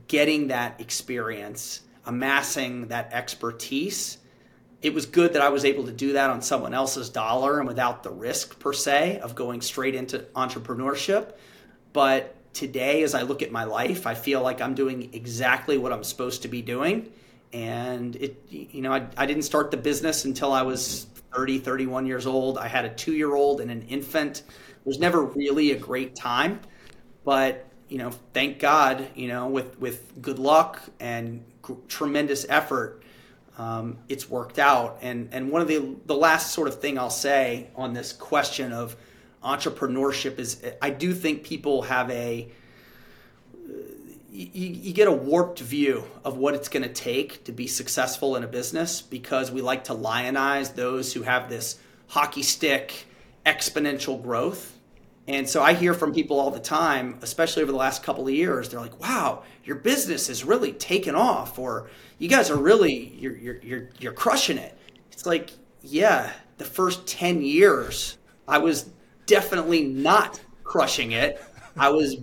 getting 0.09 0.49
that 0.49 0.81
experience, 0.81 1.83
amassing 2.05 2.89
that 2.89 3.13
expertise, 3.13 4.19
it 4.81 4.95
was 4.95 5.07
good 5.07 5.33
that 5.33 5.43
I 5.43 5.49
was 5.49 5.65
able 5.65 5.85
to 5.87 5.93
do 5.93 6.13
that 6.13 6.31
on 6.31 6.41
someone 6.41 6.73
else's 6.73 7.09
dollar 7.11 7.59
and 7.59 7.67
without 7.67 8.03
the 8.03 8.11
risk 8.11 8.59
per 8.61 8.73
se 8.73 9.19
of 9.21 9.35
going 9.35 9.61
straight 9.61 9.95
into 9.95 10.21
entrepreneurship. 10.37 11.33
But 11.93 12.35
today, 12.55 13.03
as 13.03 13.15
I 13.15 13.23
look 13.23 13.43
at 13.43 13.51
my 13.51 13.65
life, 13.65 14.07
I 14.07 14.15
feel 14.15 14.41
like 14.41 14.61
I'm 14.61 14.75
doing 14.75 15.11
exactly 15.13 15.79
what 15.79 15.93
I'm 15.93 16.05
supposed 16.05 16.43
to 16.43 16.49
be 16.49 16.63
doing. 16.63 17.11
And 17.53 18.17
it, 18.17 18.43
you 18.51 18.83
know, 18.83 18.93
I, 18.93 19.07
I 19.17 19.27
didn't 19.27 19.43
start 19.43 19.71
the 19.71 19.77
business 19.77 20.25
until 20.25 20.53
I 20.53 20.63
was 20.63 21.07
30, 21.35 21.59
31 21.59 22.07
years 22.07 22.27
old. 22.27 22.59
I 22.59 22.69
had 22.69 22.85
a 22.85 22.91
two 22.91 23.13
year 23.13 23.35
old 23.35 23.61
and 23.61 23.71
an 23.71 23.83
infant. 23.83 24.43
It 24.49 24.87
was 24.87 24.99
never 24.99 25.23
really 25.23 25.73
a 25.73 25.77
great 25.77 26.15
time, 26.15 26.61
but 27.25 27.65
you 27.89 27.99
know, 27.99 28.11
thank 28.35 28.59
God, 28.59 29.09
you 29.15 29.29
know, 29.29 29.49
with 29.49 29.79
with 29.79 30.21
good 30.21 30.39
luck 30.39 30.81
and 31.01 31.43
g- 31.67 31.75
tremendous 31.89 32.45
effort, 32.49 33.03
um, 33.57 33.99
it's 34.09 34.29
worked 34.29 34.59
out. 34.59 34.99
And 35.01 35.29
and 35.33 35.51
one 35.51 35.63
of 35.63 35.69
the 35.69 35.97
the 36.07 36.15
last 36.15 36.53
sort 36.53 36.69
of 36.69 36.81
thing 36.81 36.99
I'll 36.99 37.11
say 37.11 37.69
on 37.75 37.95
this 37.95 38.13
question 38.13 38.73
of 38.73 38.97
entrepreneurship 39.43 40.39
is 40.39 40.63
I 40.83 40.91
do 40.91 41.15
think 41.15 41.45
people 41.45 41.83
have 41.83 42.11
a 42.11 42.51
you, 44.31 44.69
you 44.69 44.93
get 44.93 45.09
a 45.09 45.13
warped 45.13 45.61
view 45.61 46.05
of 46.25 46.37
what 46.37 46.55
it's 46.55 46.69
going 46.69 46.83
to 46.83 46.93
take 46.93 47.45
to 47.45 47.53
be 47.53 47.67
successful 47.67 48.37
in 48.37 48.45
a 48.45 48.49
business 48.49 49.01
because 49.01 49.51
we 49.51 49.63
like 49.63 49.85
to 49.85 49.95
lionize 49.95 50.75
those 50.75 51.13
who 51.13 51.23
have 51.23 51.49
this 51.49 51.79
hockey 52.09 52.43
stick 52.43 53.07
exponential 53.47 54.23
growth. 54.23 54.77
And 55.27 55.49
so 55.49 55.63
I 55.63 55.75
hear 55.75 55.95
from 55.95 56.15
people 56.15 56.41
all 56.41 56.51
the 56.51 56.61
time, 56.61 57.19
especially 57.23 57.63
over 57.63 57.73
the 57.73 57.79
last 57.79 58.03
couple 58.03 58.27
of 58.27 58.33
years, 58.33 58.69
they're 58.69 58.81
like, 58.81 58.99
"Wow, 59.01 59.43
your 59.65 59.77
business 59.77 60.31
is 60.31 60.43
really 60.43 60.73
taken 60.73 61.15
off," 61.15 61.59
or 61.59 61.91
"You 62.19 62.29
guys 62.29 62.51
are 62.51 62.57
really 62.57 63.15
you're 63.19 63.37
you're 63.37 63.59
you're, 63.59 63.91
you're 63.99 64.13
crushing 64.13 64.57
it." 64.57 64.77
It's 65.13 65.27
like, 65.27 65.51
yeah, 65.83 66.33
the 66.57 66.65
first 66.65 67.07
ten 67.07 67.43
years, 67.43 68.17
I 68.47 68.57
was 68.57 68.89
definitely 69.27 69.85
not 69.85 70.41
crushing 70.65 71.13
it. 71.13 71.43
I 71.77 71.91
was 71.91 72.17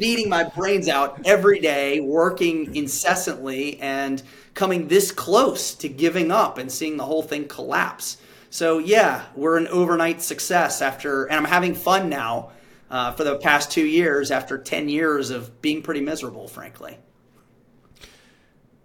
beating 0.00 0.30
my 0.30 0.42
brains 0.42 0.88
out 0.88 1.20
every 1.26 1.60
day, 1.60 2.00
working 2.00 2.74
incessantly, 2.74 3.78
and 3.80 4.22
coming 4.54 4.88
this 4.88 5.12
close 5.12 5.74
to 5.74 5.88
giving 5.88 6.32
up 6.32 6.56
and 6.56 6.72
seeing 6.72 6.96
the 6.96 7.04
whole 7.04 7.22
thing 7.22 7.46
collapse. 7.46 8.16
So 8.48 8.78
yeah, 8.78 9.26
we're 9.36 9.58
an 9.58 9.68
overnight 9.68 10.22
success 10.22 10.80
after, 10.80 11.26
and 11.26 11.36
I'm 11.36 11.44
having 11.44 11.74
fun 11.74 12.08
now 12.08 12.50
uh, 12.90 13.12
for 13.12 13.24
the 13.24 13.36
past 13.36 13.70
two 13.70 13.86
years 13.86 14.30
after 14.30 14.56
ten 14.56 14.88
years 14.88 15.30
of 15.30 15.60
being 15.60 15.82
pretty 15.82 16.00
miserable, 16.00 16.48
frankly. 16.48 16.96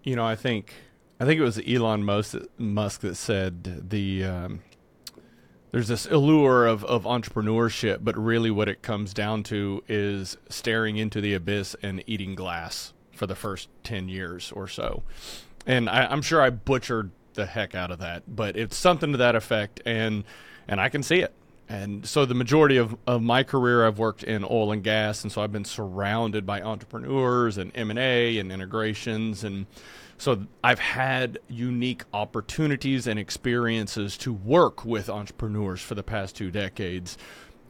You 0.03 0.17
know, 0.17 0.25
I 0.25 0.35
think 0.35 0.73
I 1.19 1.25
think 1.25 1.39
it 1.39 1.43
was 1.43 1.59
Elon 1.65 2.03
Musk 2.03 3.01
that 3.01 3.15
said 3.15 3.89
the 3.89 4.25
um, 4.25 4.59
there's 5.75 5.89
this 5.89 6.05
allure 6.05 6.67
of, 6.67 6.85
of 6.85 7.03
entrepreneurship, 7.03 7.97
but 8.01 8.17
really 8.17 8.49
what 8.49 8.69
it 8.69 8.81
comes 8.81 9.13
down 9.13 9.43
to 9.43 9.83
is 9.89 10.37
staring 10.47 10.95
into 10.95 11.19
the 11.19 11.33
abyss 11.33 11.75
and 11.83 12.01
eating 12.07 12.33
glass 12.33 12.93
for 13.11 13.27
the 13.27 13.35
first 13.35 13.67
10 13.83 14.07
years 14.07 14.53
or 14.53 14.69
so. 14.69 15.03
And 15.65 15.89
I, 15.89 16.05
I'm 16.05 16.21
sure 16.21 16.41
I 16.41 16.49
butchered 16.49 17.11
the 17.33 17.45
heck 17.45 17.75
out 17.75 17.91
of 17.91 17.99
that, 17.99 18.23
but 18.25 18.55
it's 18.55 18.77
something 18.77 19.11
to 19.11 19.17
that 19.17 19.35
effect, 19.35 19.81
and 19.85 20.23
and 20.65 20.79
I 20.79 20.87
can 20.87 21.03
see 21.03 21.19
it. 21.19 21.33
And 21.67 22.07
so 22.07 22.23
the 22.23 22.35
majority 22.35 22.77
of, 22.77 22.95
of 23.05 23.21
my 23.21 23.43
career, 23.43 23.85
I've 23.85 23.99
worked 23.99 24.23
in 24.23 24.45
oil 24.45 24.71
and 24.71 24.81
gas, 24.81 25.23
and 25.23 25.31
so 25.31 25.41
I've 25.41 25.51
been 25.51 25.65
surrounded 25.65 26.45
by 26.45 26.61
entrepreneurs 26.61 27.57
and 27.57 27.73
M 27.75 27.89
and 27.89 27.99
A 27.99 28.37
and 28.37 28.49
integrations, 28.49 29.43
and 29.43 29.65
so 30.17 30.45
I've 30.63 30.79
had 30.79 31.39
unique 31.47 32.03
opportunities 32.13 33.07
and 33.07 33.19
experiences 33.19 34.17
to 34.19 34.31
work 34.33 34.85
with 34.85 35.09
entrepreneurs 35.09 35.81
for 35.81 35.95
the 35.95 36.03
past 36.03 36.35
two 36.35 36.51
decades, 36.51 37.17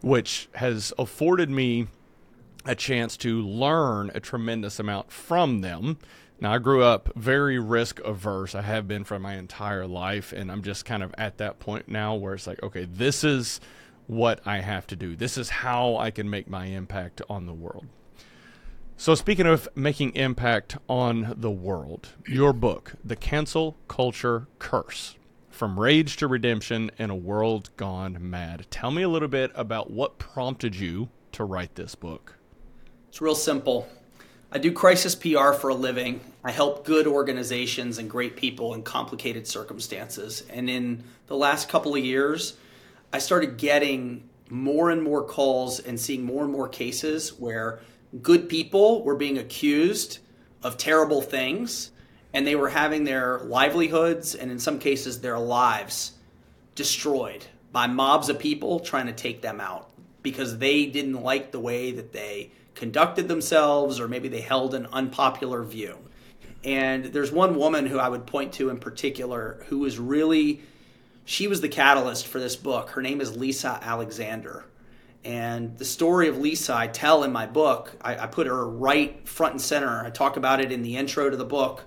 which 0.01 0.47
has 0.55 0.93
afforded 0.99 1.49
me 1.49 1.87
a 2.65 2.75
chance 2.75 3.17
to 3.17 3.41
learn 3.41 4.11
a 4.13 4.19
tremendous 4.19 4.79
amount 4.79 5.11
from 5.11 5.61
them. 5.61 5.97
Now, 6.39 6.53
I 6.53 6.57
grew 6.57 6.83
up 6.83 7.11
very 7.15 7.59
risk 7.59 7.99
averse. 8.01 8.55
I 8.55 8.61
have 8.61 8.87
been 8.87 9.03
for 9.03 9.17
my 9.19 9.35
entire 9.35 9.87
life. 9.87 10.33
And 10.33 10.51
I'm 10.51 10.63
just 10.63 10.85
kind 10.85 11.01
of 11.01 11.13
at 11.17 11.37
that 11.37 11.59
point 11.59 11.87
now 11.87 12.15
where 12.15 12.33
it's 12.33 12.47
like, 12.47 12.61
okay, 12.61 12.85
this 12.85 13.23
is 13.23 13.61
what 14.07 14.41
I 14.45 14.59
have 14.59 14.85
to 14.87 14.95
do. 14.95 15.15
This 15.15 15.37
is 15.37 15.49
how 15.49 15.95
I 15.97 16.11
can 16.11 16.29
make 16.29 16.49
my 16.49 16.65
impact 16.65 17.21
on 17.29 17.45
the 17.45 17.53
world. 17.53 17.85
So, 18.97 19.13
speaking 19.13 19.45
of 19.45 19.67
making 19.75 20.15
impact 20.15 20.77
on 20.87 21.35
the 21.35 21.51
world, 21.51 22.13
your 22.25 22.53
book, 22.53 22.93
The 23.03 23.17
Cancel 23.17 23.75
Culture 23.89 24.47
Curse 24.57 25.15
From 25.49 25.77
Rage 25.77 26.15
to 26.17 26.27
Redemption 26.27 26.89
in 26.97 27.09
a 27.09 27.15
World 27.15 27.71
Gone 27.75 28.17
Mad. 28.21 28.65
Tell 28.71 28.91
me 28.91 29.01
a 29.01 29.09
little 29.09 29.27
bit 29.27 29.51
about 29.53 29.91
what 29.91 30.17
prompted 30.17 30.77
you 30.77 31.09
to 31.33 31.43
write 31.43 31.75
this 31.75 31.93
book. 31.93 32.37
It's 33.09 33.19
real 33.19 33.35
simple. 33.35 33.85
I 34.49 34.59
do 34.59 34.71
crisis 34.71 35.13
PR 35.13 35.51
for 35.51 35.67
a 35.67 35.75
living. 35.75 36.21
I 36.45 36.51
help 36.51 36.85
good 36.85 37.05
organizations 37.05 37.97
and 37.97 38.09
great 38.09 38.37
people 38.37 38.73
in 38.73 38.83
complicated 38.83 39.45
circumstances. 39.45 40.43
And 40.49 40.69
in 40.69 41.03
the 41.27 41.35
last 41.35 41.67
couple 41.67 41.95
of 41.95 42.03
years, 42.03 42.53
I 43.11 43.19
started 43.19 43.57
getting 43.57 44.29
more 44.49 44.89
and 44.89 45.03
more 45.03 45.23
calls 45.23 45.81
and 45.81 45.99
seeing 45.99 46.23
more 46.23 46.43
and 46.43 46.51
more 46.51 46.69
cases 46.69 47.37
where 47.37 47.81
good 48.21 48.49
people 48.49 49.03
were 49.03 49.15
being 49.15 49.37
accused 49.37 50.19
of 50.63 50.77
terrible 50.77 51.21
things 51.21 51.91
and 52.33 52.45
they 52.45 52.55
were 52.55 52.69
having 52.69 53.03
their 53.03 53.39
livelihoods 53.39 54.35
and 54.35 54.51
in 54.51 54.59
some 54.59 54.79
cases 54.79 55.21
their 55.21 55.39
lives 55.39 56.13
destroyed 56.75 57.45
by 57.71 57.87
mobs 57.87 58.29
of 58.29 58.39
people 58.39 58.79
trying 58.79 59.07
to 59.07 59.13
take 59.13 59.41
them 59.41 59.59
out 59.59 59.89
because 60.21 60.57
they 60.57 60.85
didn't 60.85 61.21
like 61.21 61.51
the 61.51 61.59
way 61.59 61.91
that 61.91 62.11
they 62.11 62.51
conducted 62.73 63.27
themselves 63.27 63.99
or 63.99 64.07
maybe 64.07 64.27
they 64.27 64.41
held 64.41 64.73
an 64.73 64.85
unpopular 64.87 65.63
view. 65.63 65.97
And 66.63 67.05
there's 67.05 67.31
one 67.31 67.55
woman 67.55 67.85
who 67.85 67.99
I 67.99 68.09
would 68.09 68.25
point 68.25 68.53
to 68.53 68.69
in 68.69 68.79
particular 68.79 69.63
who 69.67 69.79
was 69.79 69.99
really, 69.99 70.61
she 71.25 71.47
was 71.47 71.61
the 71.61 71.69
catalyst 71.69 72.27
for 72.27 72.39
this 72.39 72.55
book. 72.55 72.89
Her 72.89 73.01
name 73.01 73.21
is 73.21 73.37
Lisa 73.37 73.79
Alexander. 73.81 74.65
And 75.25 75.75
the 75.79 75.85
story 75.85 76.27
of 76.29 76.37
Lisa 76.37 76.75
I 76.75 76.85
tell 76.85 77.23
in 77.23 77.31
my 77.31 77.47
book, 77.47 77.97
I, 77.99 78.15
I 78.15 78.27
put 78.27 78.45
her 78.45 78.69
right 78.69 79.27
front 79.27 79.53
and 79.53 79.61
center. 79.61 80.05
I 80.05 80.11
talk 80.11 80.37
about 80.37 80.61
it 80.61 80.71
in 80.71 80.83
the 80.83 80.97
intro 80.97 81.31
to 81.31 81.35
the 81.35 81.43
book. 81.43 81.83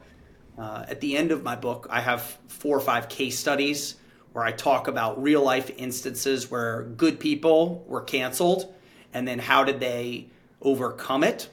Uh, 0.58 0.84
at 0.88 1.00
the 1.00 1.16
end 1.16 1.30
of 1.30 1.44
my 1.44 1.54
book, 1.54 1.86
I 1.88 2.00
have 2.00 2.36
four 2.48 2.76
or 2.76 2.80
five 2.80 3.08
case 3.08 3.38
studies 3.38 3.94
where 4.32 4.44
I 4.44 4.50
talk 4.50 4.88
about 4.88 5.22
real 5.22 5.40
life 5.40 5.70
instances 5.76 6.50
where 6.50 6.82
good 6.82 7.20
people 7.20 7.84
were 7.86 8.00
canceled 8.00 8.74
and 9.14 9.26
then 9.26 9.38
how 9.38 9.62
did 9.62 9.78
they 9.78 10.26
overcome 10.60 11.22
it 11.22 11.48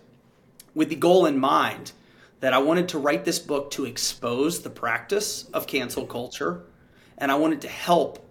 with 0.73 0.89
the 0.89 0.95
goal 0.95 1.27
in 1.27 1.37
mind 1.37 1.91
that 2.39 2.51
I 2.51 2.57
wanted 2.57 2.89
to 2.89 2.97
write 2.97 3.25
this 3.25 3.39
book 3.39 3.69
to 3.71 3.85
expose 3.85 4.61
the 4.61 4.69
practice 4.71 5.43
of 5.53 5.67
cancel 5.67 6.05
culture 6.07 6.63
and 7.17 7.31
I 7.31 7.35
wanted 7.35 7.61
to 7.61 7.69
help 7.69 8.27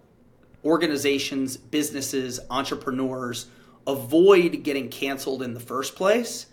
organizations, 0.65 1.57
businesses, 1.57 2.39
entrepreneurs 2.49 3.47
avoid 3.87 4.63
getting 4.63 4.89
canceled 4.89 5.43
in 5.43 5.53
the 5.53 5.59
first 5.59 5.95
place. 5.95 6.47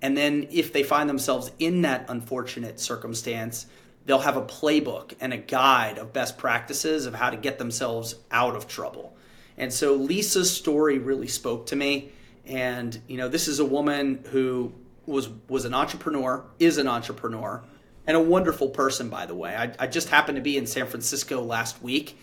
And 0.00 0.16
then 0.16 0.48
if 0.50 0.72
they 0.72 0.82
find 0.82 1.08
themselves 1.08 1.50
in 1.58 1.82
that 1.82 2.06
unfortunate 2.08 2.80
circumstance, 2.80 3.66
they'll 4.06 4.20
have 4.20 4.36
a 4.36 4.42
playbook 4.42 5.12
and 5.20 5.32
a 5.32 5.36
guide 5.36 5.98
of 5.98 6.12
best 6.12 6.38
practices 6.38 7.04
of 7.04 7.14
how 7.14 7.30
to 7.30 7.36
get 7.36 7.58
themselves 7.58 8.14
out 8.30 8.56
of 8.56 8.66
trouble. 8.66 9.16
And 9.58 9.72
so 9.72 9.94
Lisa's 9.94 10.54
story 10.54 10.98
really 10.98 11.26
spoke 11.26 11.66
to 11.66 11.76
me 11.76 12.12
and 12.48 12.98
you 13.06 13.18
know, 13.18 13.28
this 13.28 13.46
is 13.46 13.58
a 13.58 13.64
woman 13.64 14.24
who 14.30 14.72
was 15.06 15.28
was 15.48 15.64
an 15.64 15.74
entrepreneur, 15.74 16.44
is 16.58 16.78
an 16.78 16.88
entrepreneur, 16.88 17.62
and 18.06 18.16
a 18.16 18.20
wonderful 18.20 18.70
person, 18.70 19.10
by 19.10 19.26
the 19.26 19.34
way. 19.34 19.54
I, 19.54 19.72
I 19.78 19.86
just 19.86 20.08
happened 20.08 20.36
to 20.36 20.42
be 20.42 20.56
in 20.56 20.66
San 20.66 20.86
Francisco 20.86 21.42
last 21.42 21.82
week, 21.82 22.18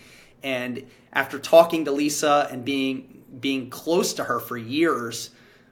and 0.46 0.86
after 1.12 1.40
talking 1.40 1.86
to 1.86 1.90
Lisa 1.90 2.46
and 2.52 2.64
being 2.64 3.24
being 3.40 3.68
close 3.68 4.14
to 4.14 4.24
her 4.24 4.38
for 4.38 4.56
years, 4.56 5.30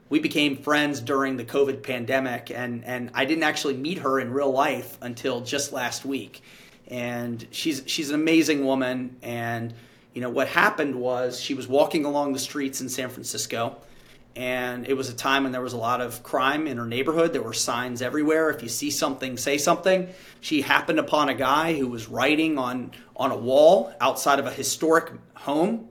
we 0.09 0.19
became 0.19 0.57
friends 0.57 1.01
during 1.01 1.37
the 1.37 1.45
COVID 1.45 1.85
pandemic, 1.85 2.51
and 2.51 2.85
and 2.85 3.09
I 3.15 3.25
didn't 3.25 3.45
actually 3.45 3.77
meet 3.77 3.99
her 3.99 4.19
in 4.19 4.33
real 4.33 4.51
life 4.51 4.99
until 5.01 5.43
just 5.43 5.73
last 5.73 6.05
week. 6.05 6.43
And 6.89 7.47
she's 7.53 7.85
she's 7.87 8.09
an 8.09 8.17
amazing 8.17 8.67
woman, 8.67 9.17
and 9.23 9.73
you 10.13 10.21
know 10.21 10.29
what 10.29 10.49
happened 10.49 10.97
was 10.97 11.41
she 11.41 11.55
was 11.55 11.69
walking 11.69 12.05
along 12.05 12.33
the 12.33 12.41
streets 12.41 12.81
in 12.81 12.89
San 12.89 13.11
Francisco 13.11 13.77
and 14.37 14.87
it 14.89 14.95
was 14.95 15.09
a 15.09 15.15
time 15.15 15.45
when 15.45 15.53
there 15.53 15.61
was 15.61 15.75
a 15.75 15.79
lot 15.79 16.01
of 16.01 16.23
crime 16.23 16.67
in 16.67 16.77
her 16.77 16.87
neighborhood. 16.87 17.33
There 17.33 17.43
were 17.43 17.53
signs 17.53 18.03
everywhere. 18.03 18.51
If 18.51 18.63
you 18.63 18.69
see 18.69 18.91
something, 18.91 19.37
say 19.37 19.59
something. 19.59 20.09
She 20.41 20.63
happened 20.63 20.99
upon 20.99 21.29
a 21.29 21.35
guy 21.35 21.75
who 21.75 21.87
was 21.87 22.09
writing 22.09 22.59
on 22.59 22.91
on 23.17 23.31
a 23.31 23.37
wall 23.37 23.93
outside 24.01 24.41
of 24.41 24.47
a 24.47 24.51
historic 24.51 25.13
home. 25.35 25.89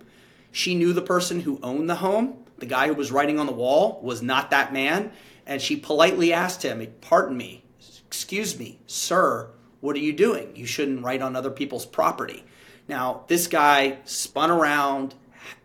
She 0.52 0.76
knew 0.76 0.92
the 0.92 1.02
person 1.02 1.42
who 1.42 1.60
owned 1.64 1.90
the 1.90 1.96
home. 1.96 2.44
The 2.58 2.66
guy 2.66 2.88
who 2.88 2.94
was 2.94 3.12
writing 3.12 3.40
on 3.40 3.46
the 3.46 3.54
wall 3.54 4.00
was 4.04 4.22
not 4.22 4.52
that 4.52 4.74
man, 4.74 5.12
and 5.46 5.62
she 5.62 5.76
politely 5.76 6.34
asked 6.34 6.64
him, 6.64 6.86
"Pardon 7.02 7.38
me, 7.38 7.64
excuse 8.06 8.60
me, 8.60 8.80
sir, 8.86 9.50
what 9.80 9.96
are 9.96 10.00
you 10.00 10.14
doing? 10.14 10.56
You 10.56 10.66
shouldn't 10.66 11.04
write 11.04 11.22
on 11.22 11.36
other 11.36 11.50
people's 11.50 11.86
property." 11.86 12.44
Now, 12.88 13.24
this 13.28 13.48
guy 13.48 14.00
spun 14.04 14.52
around, 14.52 15.16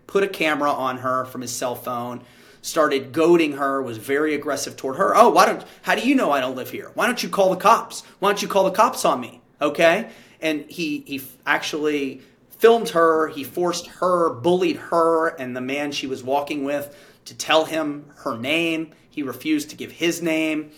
put 0.07 0.23
a 0.23 0.29
camera 0.29 0.71
on 0.71 0.99
her 0.99 1.25
from 1.25 1.41
his 1.41 1.53
cell 1.53 1.75
phone 1.75 2.23
started 2.69 3.13
goading 3.13 3.53
her, 3.53 3.83
was 3.83 3.99
very 3.99 4.35
aggressive 4.35 4.77
toward 4.77 4.97
her. 4.97 5.17
Oh, 5.17 5.31
why 5.31 5.47
don't, 5.47 5.65
how 5.83 5.95
do 5.95 6.07
you 6.07 6.15
know 6.15 6.31
I 6.31 6.41
don't 6.41 6.57
live 6.57 6.71
here? 6.71 6.91
Why 6.95 7.07
don't 7.07 7.23
you 7.23 7.29
call 7.29 7.51
the 7.51 7.57
cops? 7.57 8.03
Why 8.19 8.29
don't 8.29 8.43
you 8.43 8.49
call 8.49 8.65
the 8.65 8.71
cops 8.71 9.05
on 9.05 9.21
me? 9.21 9.41
Okay. 9.61 10.11
And 10.41 10.71
he, 10.71 11.03
he 11.07 11.23
actually 11.47 12.21
filmed 12.51 12.91
her. 12.91 13.29
He 13.29 13.43
forced 13.45 13.87
her, 13.87 14.31
bullied 14.31 14.77
her 14.77 15.29
and 15.29 15.57
the 15.57 15.61
man 15.61 15.93
she 15.93 16.07
was 16.07 16.23
walking 16.23 16.65
with 16.65 16.97
to 17.25 17.35
tell 17.35 17.65
him 17.65 18.11
her 18.19 18.37
name. 18.37 18.93
He 19.09 19.23
refused 19.23 19.71
to 19.71 19.77
give 19.77 19.93
his 19.93 20.23
name. 20.23 20.71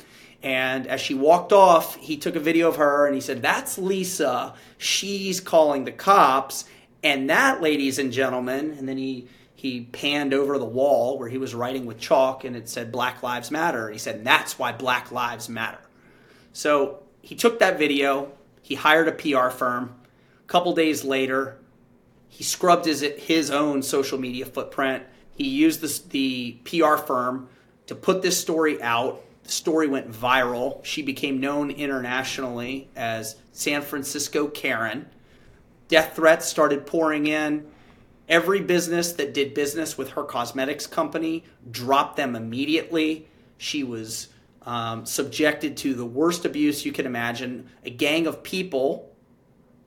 And 0.43 0.87
as 0.87 1.01
she 1.01 1.13
walked 1.13 1.53
off, 1.53 1.97
he 1.97 2.17
took 2.17 2.35
a 2.35 2.41
video 2.41 2.69
of 2.69 2.77
her 2.77 3.07
and 3.07 3.15
he 3.15 3.21
said, 3.21 3.43
That's 3.43 3.77
Lisa. 3.77 4.55
She's 4.79 5.41
calling 5.41 5.85
the 5.85 5.93
cops. 5.93 6.65
And 7.03 7.29
that, 7.29 7.61
ladies 7.61 7.99
and 7.99 8.13
gentlemen, 8.13 8.75
and 8.79 8.89
then 8.89 8.97
he 8.97 9.29
he 9.61 9.83
panned 9.83 10.33
over 10.33 10.57
the 10.57 10.65
wall 10.65 11.19
where 11.19 11.29
he 11.29 11.37
was 11.37 11.55
writing 11.55 11.85
with 11.85 12.01
chalk 12.01 12.45
and 12.45 12.57
it 12.57 12.67
said 12.67 12.91
Black 12.91 13.23
Lives 13.23 13.51
Matter. 13.51 13.89
And 13.89 13.95
he 13.95 13.99
said, 13.99 14.25
That's 14.25 14.59
why 14.59 14.73
Black 14.73 15.13
Lives 15.13 15.51
Matter. 15.51 15.81
So 16.55 17.03
he 17.21 17.35
took 17.35 17.59
that 17.59 17.79
video, 17.79 18.33
he 18.63 18.75
hired 18.75 19.09
a 19.09 19.13
PR 19.13 19.51
firm. 19.51 19.95
A 20.43 20.49
couple 20.49 20.75
days 20.75 21.05
later, 21.05 21.59
he 22.27 22.43
scrubbed 22.43 22.87
his, 22.87 23.03
his 23.03 23.51
own 23.51 23.83
social 23.83 24.19
media 24.19 24.47
footprint. 24.47 25.05
He 25.37 25.47
used 25.47 25.83
this, 25.83 25.99
the 25.99 26.53
PR 26.65 26.97
firm 26.97 27.51
to 27.85 27.95
put 27.95 28.23
this 28.23 28.41
story 28.41 28.81
out. 28.81 29.23
The 29.45 29.53
story 29.53 29.89
went 29.89 30.11
viral. 30.11 30.83
She 30.87 31.03
became 31.03 31.39
known 31.39 31.71
internationally 31.71 32.89
as 32.97 33.37
San 33.53 33.83
Francisco 33.83 34.47
Karen. 34.47 35.11
Death 35.89 36.17
threats 36.17 36.47
started 36.47 36.87
pouring 36.87 37.27
in 37.27 37.67
Every 38.31 38.61
business 38.61 39.13
that 39.15 39.35
did 39.35 39.55
business 39.55 39.99
with 39.99 40.11
her 40.11 40.23
cosmetics 40.23 40.87
company 40.87 41.43
dropped 41.69 42.17
them 42.17 42.37
immediately. 42.37 43.27
She 43.59 43.83
was 43.83 44.29
um, 44.63 45.05
subjected 45.05 45.77
to 45.79 45.95
the 45.95 46.07
worst 46.07 46.45
abuse 46.45 46.87
you 46.87 46.93
can 46.93 47.07
imagine. 47.07 47.69
A 47.85 47.91
gang 47.91 48.29
of 48.29 48.45
people 48.45 49.11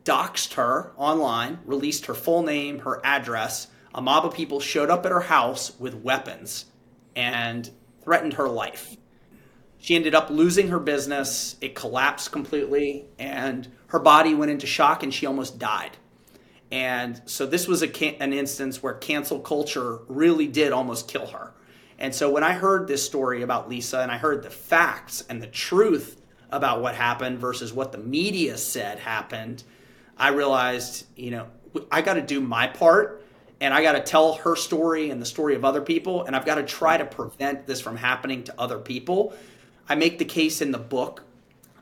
doxed 0.04 0.56
her 0.56 0.92
online, 0.98 1.60
released 1.66 2.08
her 2.08 2.14
full 2.14 2.44
name, 2.44 2.80
her 2.80 3.00
address. 3.06 3.68
A 3.96 4.02
mob 4.02 4.26
of 4.26 4.34
people 4.34 4.60
showed 4.60 4.90
up 4.90 5.06
at 5.06 5.14
her 5.14 5.22
house 5.22 5.80
with 5.80 5.96
weapons 5.96 6.66
and 7.16 7.72
threatened 8.04 8.34
her 8.34 8.50
life. 8.50 8.98
She 9.78 9.96
ended 9.96 10.16
up 10.16 10.30
losing 10.30 10.68
her 10.68 10.80
business. 10.80 11.56
It 11.62 11.76
collapsed 11.76 12.34
completely, 12.34 13.06
and 13.18 13.72
her 13.88 14.00
body 14.00 14.34
went 14.34 14.52
into 14.52 14.68
shock, 14.68 15.02
and 15.02 15.14
she 15.14 15.26
almost 15.26 15.60
died. 15.60 15.98
And 16.74 17.22
so 17.28 17.46
this 17.46 17.68
was 17.68 17.84
a, 17.84 18.20
an 18.20 18.34
instance 18.34 18.82
where 18.82 18.96
cancel 18.96 19.40
culture 19.40 20.00
really 20.08 20.48
did 20.48 20.72
almost 20.72 21.08
kill 21.08 21.28
her. 21.28 21.54
And 22.00 22.16
so 22.16 22.32
when 22.32 22.44
I 22.44 22.54
heard 22.54 22.88
this 22.88 23.06
story 23.06 23.44
about 23.44 23.70
Lisa 23.70 24.00
and 24.00 24.12
I 24.12 24.18
heard 24.18 24.42
the 24.42 24.50
facts 24.50 25.24
and 25.30 25.40
the 25.40 25.46
truth 25.46 26.20
about 26.50 26.82
what 26.82 26.96
happened 26.96 27.38
versus 27.38 27.72
what 27.72 27.92
the 27.92 28.00
media 28.00 28.58
said 28.58 28.98
happened, 28.98 29.64
I 30.18 30.30
realized, 30.30 31.06
you 31.16 31.30
know, 31.30 31.48
I 31.92 32.02
got 32.02 32.16
to 32.16 32.24
do 32.24 32.42
my 32.42 32.66
part 32.66 33.24
and 33.62 33.72
I 33.72 33.84
got 33.84 33.92
to 33.92 34.02
tell 34.02 34.34
her 34.34 34.56
story 34.56 35.12
and 35.12 35.22
the 35.22 35.28
story 35.28 35.54
of 35.54 35.64
other 35.64 35.82
people, 35.82 36.26
and 36.26 36.36
I've 36.36 36.44
got 36.44 36.56
to 36.56 36.64
try 36.64 36.98
to 36.98 37.06
prevent 37.06 37.68
this 37.68 37.82
from 37.82 37.98
happening 37.98 38.44
to 38.46 38.60
other 38.60 38.80
people. 38.80 39.36
I 39.88 39.94
make 39.94 40.18
the 40.18 40.26
case 40.26 40.60
in 40.60 40.72
the 40.72 40.80
book 40.80 41.24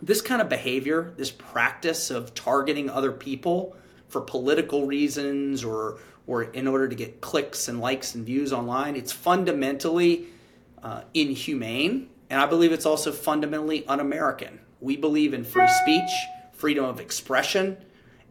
this 0.01 0.21
kind 0.21 0.41
of 0.41 0.49
behavior, 0.49 1.13
this 1.15 1.31
practice 1.31 2.11
of 2.11 2.35
targeting 2.35 2.89
other 2.89 3.13
people 3.13 3.77
for 4.11 4.21
political 4.21 4.85
reasons 4.85 5.63
or 5.63 5.97
or 6.27 6.43
in 6.43 6.67
order 6.67 6.87
to 6.87 6.95
get 6.95 7.19
clicks 7.19 7.67
and 7.67 7.81
likes 7.81 8.13
and 8.13 8.25
views 8.25 8.53
online, 8.53 8.95
it's 8.95 9.11
fundamentally 9.11 10.27
uh, 10.83 11.01
inhumane, 11.15 12.09
and 12.29 12.39
I 12.39 12.45
believe 12.45 12.71
it's 12.71 12.85
also 12.85 13.11
fundamentally 13.11 13.85
un-American. 13.87 14.59
We 14.79 14.97
believe 14.97 15.33
in 15.33 15.43
free 15.43 15.67
speech, 15.67 16.11
freedom 16.53 16.85
of 16.85 16.99
expression, 16.99 17.77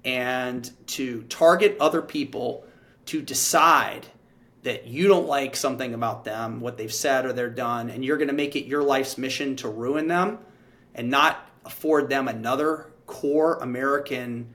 and 0.04 0.70
to 0.88 1.22
target 1.24 1.76
other 1.80 2.00
people 2.00 2.64
to 3.06 3.20
decide 3.20 4.06
that 4.62 4.86
you 4.86 5.08
don't 5.08 5.26
like 5.26 5.56
something 5.56 5.92
about 5.92 6.24
them, 6.24 6.60
what 6.60 6.76
they've 6.76 6.94
said 6.94 7.26
or 7.26 7.32
they're 7.32 7.50
done, 7.50 7.90
and 7.90 8.04
you're 8.04 8.18
going 8.18 8.28
to 8.28 8.34
make 8.34 8.54
it 8.54 8.66
your 8.66 8.82
life's 8.82 9.18
mission 9.18 9.56
to 9.56 9.68
ruin 9.68 10.06
them 10.06 10.38
and 10.94 11.10
not 11.10 11.48
afford 11.64 12.08
them 12.08 12.28
another 12.28 12.86
core 13.06 13.56
American 13.56 14.54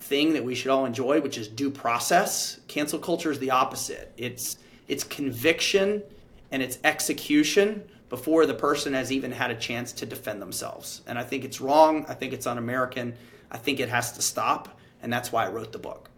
thing 0.00 0.32
that 0.34 0.44
we 0.44 0.54
should 0.54 0.70
all 0.70 0.84
enjoy, 0.84 1.20
which 1.20 1.38
is 1.38 1.48
due 1.48 1.70
process. 1.70 2.60
Cancel 2.68 2.98
culture 2.98 3.30
is 3.30 3.38
the 3.38 3.50
opposite. 3.50 4.12
It's 4.16 4.58
it's 4.86 5.04
conviction 5.04 6.02
and 6.50 6.62
it's 6.62 6.78
execution 6.84 7.82
before 8.08 8.46
the 8.46 8.54
person 8.54 8.94
has 8.94 9.12
even 9.12 9.30
had 9.30 9.50
a 9.50 9.54
chance 9.54 9.92
to 9.92 10.06
defend 10.06 10.40
themselves. 10.40 11.02
And 11.06 11.18
I 11.18 11.24
think 11.24 11.44
it's 11.44 11.60
wrong. 11.60 12.06
I 12.08 12.14
think 12.14 12.32
it's 12.32 12.46
un-American. 12.46 13.14
I 13.50 13.58
think 13.58 13.80
it 13.80 13.90
has 13.90 14.12
to 14.12 14.22
stop, 14.22 14.78
and 15.02 15.12
that's 15.12 15.30
why 15.30 15.44
I 15.44 15.50
wrote 15.50 15.72
the 15.72 15.78
book. 15.78 16.10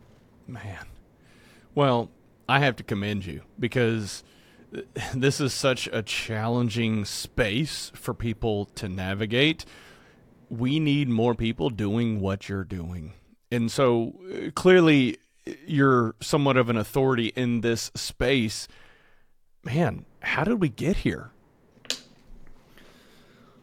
Man. 0.47 0.87
Well, 1.75 2.11
I 2.49 2.61
have 2.61 2.77
to 2.77 2.85
commend 2.85 3.27
you 3.27 3.43
because 3.59 4.23
this 5.15 5.41
is 5.41 5.53
such 5.53 5.89
a 5.93 6.03
challenging 6.03 7.05
space 7.05 7.91
for 7.95 8.15
people 8.15 8.67
to 8.77 8.89
navigate. 8.89 9.65
We 10.49 10.79
need 10.79 11.09
more 11.09 11.35
people 11.35 11.71
doing 11.71 12.21
what 12.21 12.49
you're 12.49 12.65
doing 12.65 13.15
and 13.51 13.71
so 13.71 14.15
uh, 14.31 14.51
clearly 14.53 15.19
you're 15.67 16.15
somewhat 16.21 16.57
of 16.57 16.69
an 16.69 16.77
authority 16.77 17.33
in 17.35 17.61
this 17.61 17.91
space. 17.95 18.69
Man, 19.65 20.05
how 20.21 20.45
did 20.45 20.61
we 20.61 20.69
get 20.69 20.99
here? 20.99 21.31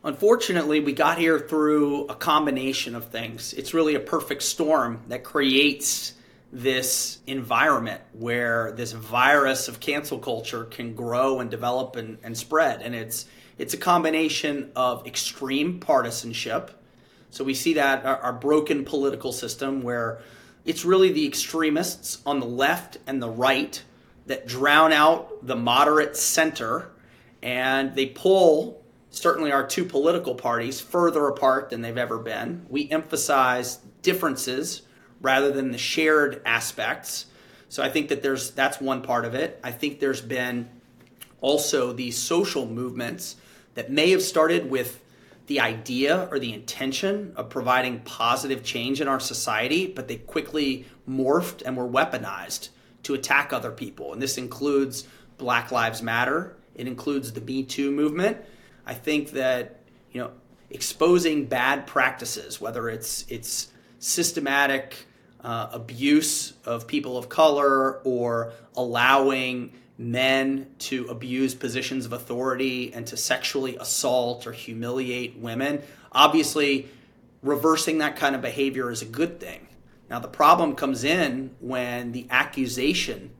Unfortunately, 0.03 0.79
we 0.79 0.93
got 0.93 1.17
here 1.17 1.39
through 1.39 2.05
a 2.05 2.15
combination 2.15 2.95
of 2.95 3.05
things. 3.05 3.53
It's 3.53 3.73
really 3.73 3.95
a 3.95 3.99
perfect 3.99 4.43
storm 4.43 5.01
that 5.09 5.23
creates 5.23 6.13
this 6.51 7.19
environment 7.27 8.01
where 8.13 8.71
this 8.71 8.93
virus 8.93 9.67
of 9.67 9.79
cancel 9.79 10.17
culture 10.19 10.63
can 10.63 10.95
grow 10.95 11.39
and 11.39 11.51
develop 11.51 11.97
and, 11.97 12.17
and 12.23 12.37
spread. 12.37 12.81
And 12.81 12.95
it's 12.95 13.25
it's 13.57 13.73
a 13.73 13.77
combination 13.77 14.71
of 14.75 15.07
extreme 15.07 15.79
partisanship, 15.79 16.71
so 17.29 17.43
we 17.43 17.53
see 17.53 17.73
that 17.73 18.05
our, 18.05 18.17
our 18.17 18.33
broken 18.33 18.85
political 18.85 19.31
system 19.31 19.81
where 19.81 20.19
it's 20.65 20.83
really 20.83 21.11
the 21.11 21.25
extremists 21.25 22.21
on 22.25 22.39
the 22.39 22.45
left 22.45 22.97
and 23.07 23.21
the 23.21 23.29
right 23.29 23.81
that 24.25 24.47
drown 24.47 24.91
out 24.91 25.45
the 25.45 25.55
moderate 25.55 26.17
center 26.17 26.89
and 27.41 27.95
they 27.95 28.05
pull 28.05 28.83
certainly 29.09 29.51
our 29.51 29.65
two 29.65 29.85
political 29.85 30.35
parties 30.35 30.81
further 30.81 31.27
apart 31.27 31.69
than 31.69 31.81
they've 31.81 31.97
ever 31.97 32.17
been. 32.17 32.65
We 32.69 32.89
emphasize 32.89 33.79
differences 34.01 34.83
rather 35.21 35.51
than 35.51 35.71
the 35.71 35.77
shared 35.77 36.41
aspects. 36.45 37.25
So 37.69 37.83
I 37.83 37.89
think 37.89 38.09
that 38.09 38.21
there's 38.21 38.51
that's 38.51 38.79
one 38.79 39.01
part 39.01 39.25
of 39.25 39.33
it. 39.33 39.59
I 39.63 39.71
think 39.71 39.99
there's 39.99 40.21
been 40.21 40.69
also 41.41 41.93
these 41.93 42.17
social 42.17 42.65
movements 42.65 43.35
that 43.75 43.91
may 43.91 44.11
have 44.11 44.21
started 44.21 44.69
with 44.69 45.01
the 45.47 45.61
idea 45.61 46.27
or 46.29 46.39
the 46.39 46.53
intention 46.53 47.33
of 47.35 47.49
providing 47.49 47.99
positive 48.01 48.63
change 48.63 49.01
in 49.01 49.07
our 49.07 49.19
society, 49.19 49.87
but 49.87 50.07
they 50.07 50.17
quickly 50.17 50.85
morphed 51.09 51.63
and 51.65 51.75
were 51.75 51.87
weaponized 51.87 52.69
to 53.03 53.13
attack 53.13 53.53
other 53.53 53.71
people. 53.71 54.13
And 54.13 54.21
this 54.21 54.37
includes 54.37 55.07
Black 55.37 55.71
Lives 55.71 56.01
Matter, 56.01 56.57
it 56.75 56.87
includes 56.87 57.33
the 57.33 57.41
Me 57.41 57.63
Too 57.63 57.91
movement. 57.91 58.37
I 58.85 58.93
think 58.93 59.31
that, 59.31 59.81
you 60.11 60.21
know, 60.21 60.31
exposing 60.69 61.45
bad 61.45 61.87
practices, 61.87 62.61
whether 62.61 62.89
it's 62.89 63.25
it's 63.29 63.69
systematic 63.99 65.07
uh, 65.41 65.69
abuse 65.71 66.53
of 66.65 66.87
people 66.87 67.17
of 67.17 67.29
color 67.29 67.99
or 68.03 68.53
allowing 68.75 69.73
men 69.97 70.67
to 70.77 71.07
abuse 71.07 71.55
positions 71.55 72.05
of 72.05 72.13
authority 72.13 72.93
and 72.93 73.07
to 73.07 73.17
sexually 73.17 73.75
assault 73.77 74.45
or 74.45 74.51
humiliate 74.51 75.37
women. 75.37 75.81
Obviously, 76.11 76.87
reversing 77.41 77.97
that 77.99 78.15
kind 78.15 78.35
of 78.35 78.41
behavior 78.41 78.91
is 78.91 79.01
a 79.01 79.05
good 79.05 79.39
thing. 79.39 79.67
Now, 80.09 80.19
the 80.19 80.27
problem 80.27 80.75
comes 80.75 81.03
in 81.03 81.55
when 81.59 82.11
the 82.11 82.27
accusation 82.29 83.31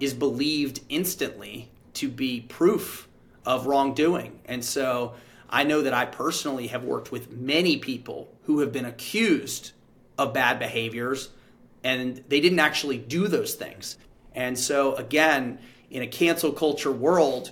is 0.00 0.14
believed 0.14 0.80
instantly 0.88 1.70
to 1.94 2.08
be 2.08 2.40
proof 2.40 3.08
of 3.46 3.66
wrongdoing. 3.66 4.40
And 4.46 4.64
so 4.64 5.14
I 5.48 5.64
know 5.64 5.82
that 5.82 5.94
I 5.94 6.04
personally 6.06 6.68
have 6.68 6.84
worked 6.84 7.12
with 7.12 7.30
many 7.30 7.78
people 7.78 8.34
who 8.44 8.60
have 8.60 8.72
been 8.72 8.84
accused 8.84 9.72
of 10.18 10.34
bad 10.34 10.58
behaviors 10.58 11.30
and 11.82 12.22
they 12.28 12.40
didn't 12.40 12.58
actually 12.58 12.98
do 12.98 13.26
those 13.26 13.54
things. 13.54 13.96
And 14.34 14.58
so, 14.58 14.94
again, 14.96 15.58
in 15.90 16.02
a 16.02 16.06
cancel 16.06 16.52
culture 16.52 16.92
world, 16.92 17.50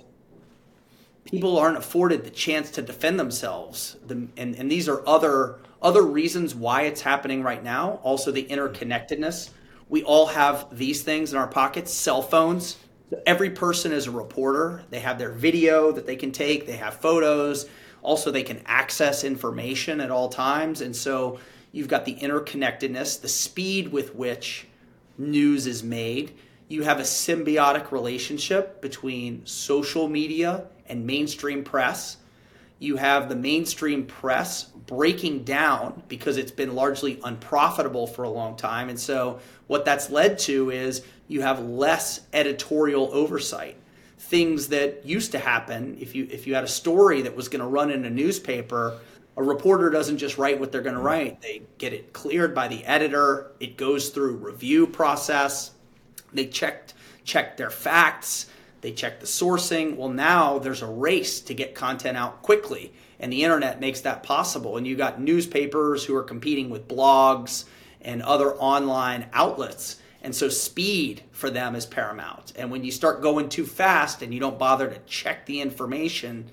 people 1.25 1.57
aren't 1.57 1.77
afforded 1.77 2.23
the 2.23 2.29
chance 2.29 2.71
to 2.71 2.81
defend 2.81 3.19
themselves. 3.19 3.97
The, 4.07 4.27
and, 4.37 4.55
and 4.55 4.71
these 4.71 4.87
are 4.89 5.07
other 5.07 5.59
other 5.81 6.03
reasons 6.03 6.53
why 6.53 6.81
it's 6.83 7.01
happening 7.01 7.41
right 7.41 7.63
now. 7.63 8.01
Also, 8.03 8.31
the 8.31 8.43
interconnectedness. 8.43 9.51
We 9.87 10.03
all 10.03 10.25
have 10.27 10.67
these 10.77 11.03
things 11.03 11.31
in 11.31 11.39
our 11.39 11.47
pockets, 11.47 11.93
cell 11.93 12.21
phones. 12.21 12.77
Every 13.25 13.49
person 13.49 13.93
is 13.93 14.05
a 14.05 14.11
reporter. 14.11 14.83
They 14.89 14.99
have 14.99 15.17
their 15.17 15.31
video 15.31 15.93
that 15.93 16.05
they 16.05 16.17
can 16.17 16.33
take, 16.33 16.65
they 16.65 16.75
have 16.75 16.95
photos. 16.95 17.67
Also, 18.01 18.29
they 18.29 18.43
can 18.43 18.61
access 18.65 19.23
information 19.23 20.01
at 20.01 20.11
all 20.11 20.27
times. 20.29 20.81
And 20.81 20.95
so 20.95 21.39
you've 21.71 21.87
got 21.87 22.03
the 22.03 22.15
interconnectedness, 22.15 23.21
the 23.21 23.29
speed 23.29 23.89
with 23.89 24.13
which 24.15 24.67
news 25.17 25.65
is 25.65 25.81
made 25.81 26.33
you 26.69 26.83
have 26.83 26.99
a 26.99 27.03
symbiotic 27.03 27.91
relationship 27.91 28.79
between 28.79 29.45
social 29.45 30.07
media 30.07 30.65
and 30.85 31.05
mainstream 31.05 31.63
press. 31.63 32.17
You 32.77 32.95
have 32.95 33.27
the 33.27 33.35
mainstream 33.35 34.05
press 34.05 34.65
breaking 34.65 35.43
down 35.43 36.03
because 36.07 36.37
it's 36.37 36.51
been 36.51 36.75
largely 36.75 37.19
unprofitable 37.23 38.05
for 38.07 38.23
a 38.23 38.29
long 38.29 38.55
time. 38.55 38.87
And 38.87 38.99
so, 38.99 39.39
what 39.67 39.83
that's 39.83 40.09
led 40.09 40.39
to 40.39 40.69
is 40.69 41.03
you 41.27 41.41
have 41.41 41.59
less 41.59 42.21
editorial 42.33 43.09
oversight. 43.13 43.75
Things 44.19 44.67
that 44.67 45.05
used 45.05 45.31
to 45.31 45.39
happen 45.39 45.97
if 45.99 46.13
you 46.13 46.27
if 46.31 46.45
you 46.45 46.53
had 46.53 46.63
a 46.63 46.67
story 46.67 47.23
that 47.23 47.35
was 47.35 47.49
going 47.49 47.61
to 47.61 47.67
run 47.67 47.89
in 47.89 48.05
a 48.05 48.09
newspaper, 48.09 48.99
a 49.35 49.43
reporter 49.43 49.89
doesn't 49.89 50.19
just 50.19 50.37
write 50.37 50.59
what 50.59 50.71
they're 50.71 50.81
going 50.81 50.95
to 50.95 51.01
write. 51.01 51.41
They 51.41 51.63
get 51.79 51.93
it 51.93 52.13
cleared 52.13 52.53
by 52.53 52.67
the 52.67 52.85
editor. 52.85 53.53
It 53.59 53.75
goes 53.75 54.09
through 54.09 54.35
review 54.35 54.85
process 54.85 55.71
they 56.33 56.45
checked 56.45 56.93
checked 57.23 57.57
their 57.57 57.69
facts, 57.69 58.47
they 58.81 58.91
checked 58.91 59.21
the 59.21 59.27
sourcing. 59.27 59.95
Well, 59.97 60.09
now 60.09 60.57
there's 60.57 60.81
a 60.81 60.87
race 60.87 61.41
to 61.41 61.53
get 61.53 61.75
content 61.75 62.17
out 62.17 62.41
quickly, 62.41 62.93
and 63.19 63.31
the 63.31 63.43
internet 63.43 63.79
makes 63.79 64.01
that 64.01 64.23
possible. 64.23 64.77
And 64.77 64.87
you 64.87 64.95
got 64.95 65.21
newspapers 65.21 66.05
who 66.05 66.15
are 66.15 66.23
competing 66.23 66.69
with 66.69 66.87
blogs 66.87 67.65
and 68.01 68.21
other 68.21 68.55
online 68.55 69.27
outlets. 69.33 69.97
And 70.21 70.35
so 70.35 70.49
speed 70.49 71.23
for 71.31 71.49
them 71.49 71.75
is 71.75 71.85
paramount. 71.85 72.53
And 72.55 72.71
when 72.71 72.83
you 72.83 72.91
start 72.91 73.21
going 73.21 73.49
too 73.49 73.65
fast 73.65 74.21
and 74.21 74.33
you 74.33 74.39
don't 74.39 74.59
bother 74.59 74.89
to 74.89 74.99
check 75.05 75.45
the 75.45 75.61
information, 75.61 76.49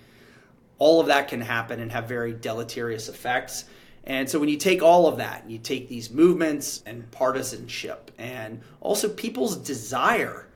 all 0.79 1.01
of 1.01 1.07
that 1.07 1.29
can 1.29 1.41
happen 1.41 1.81
and 1.81 1.91
have 1.93 2.09
very 2.09 2.33
deleterious 2.33 3.09
effects. 3.09 3.65
And 4.07 4.31
so 4.31 4.39
when 4.39 4.49
you 4.49 4.57
take 4.57 4.83
all 4.83 5.09
of 5.09 5.17
that, 5.17 5.51
you 5.51 5.59
take 5.59 5.89
these 5.89 6.11
movements 6.11 6.83
and 6.87 7.11
partisanship 7.11 8.13
and 8.19 8.61
also 8.81 9.09
people's 9.09 9.57
desire 9.57 10.47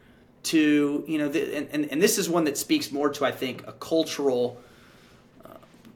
to, 0.44 1.04
you 1.06 1.18
know, 1.18 1.28
the, 1.28 1.56
and, 1.56 1.68
and, 1.72 1.92
and, 1.92 2.00
this 2.00 2.16
is 2.16 2.28
one 2.28 2.44
that 2.44 2.56
speaks 2.56 2.90
more 2.90 3.10
to, 3.10 3.26
I 3.26 3.32
think, 3.32 3.66
a 3.66 3.72
cultural, 3.72 4.58
uh, 5.44 5.48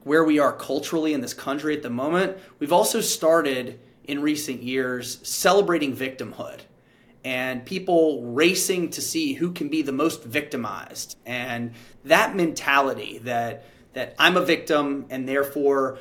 where 0.03 0.23
we 0.23 0.37
are 0.37 0.53
culturally 0.53 1.13
in 1.13 1.21
this 1.21 1.33
country 1.33 1.75
at 1.75 1.81
the 1.81 1.89
moment. 1.89 2.37
We've 2.59 2.73
also 2.73 3.01
started 3.01 3.79
in 4.03 4.21
recent 4.21 4.61
years 4.61 5.19
celebrating 5.27 5.95
victimhood 5.95 6.59
and 7.23 7.65
people 7.65 8.23
racing 8.23 8.91
to 8.91 9.01
see 9.01 9.33
who 9.33 9.51
can 9.51 9.67
be 9.67 9.81
the 9.81 9.91
most 9.91 10.23
victimized. 10.23 11.17
And 11.25 11.73
that 12.03 12.35
mentality 12.35 13.17
that, 13.23 13.65
that 13.93 14.13
I'm 14.19 14.37
a 14.37 14.45
victim 14.45 15.07
and 15.09 15.27
therefore 15.27 15.97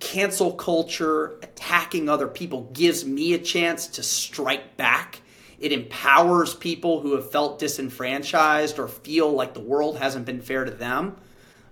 cancel 0.00 0.52
culture, 0.52 1.38
attacking 1.42 2.08
other 2.08 2.28
people 2.28 2.70
gives 2.72 3.04
me 3.04 3.34
a 3.34 3.38
chance 3.38 3.86
to 3.88 4.02
strike 4.02 4.76
back. 4.76 5.22
It 5.58 5.72
empowers 5.72 6.54
people 6.54 7.00
who 7.00 7.14
have 7.16 7.30
felt 7.30 7.58
disenfranchised 7.58 8.78
or 8.78 8.86
feel 8.86 9.32
like 9.32 9.54
the 9.54 9.60
world 9.60 9.98
hasn't 9.98 10.24
been 10.24 10.40
fair 10.40 10.64
to 10.64 10.70
them. 10.70 11.16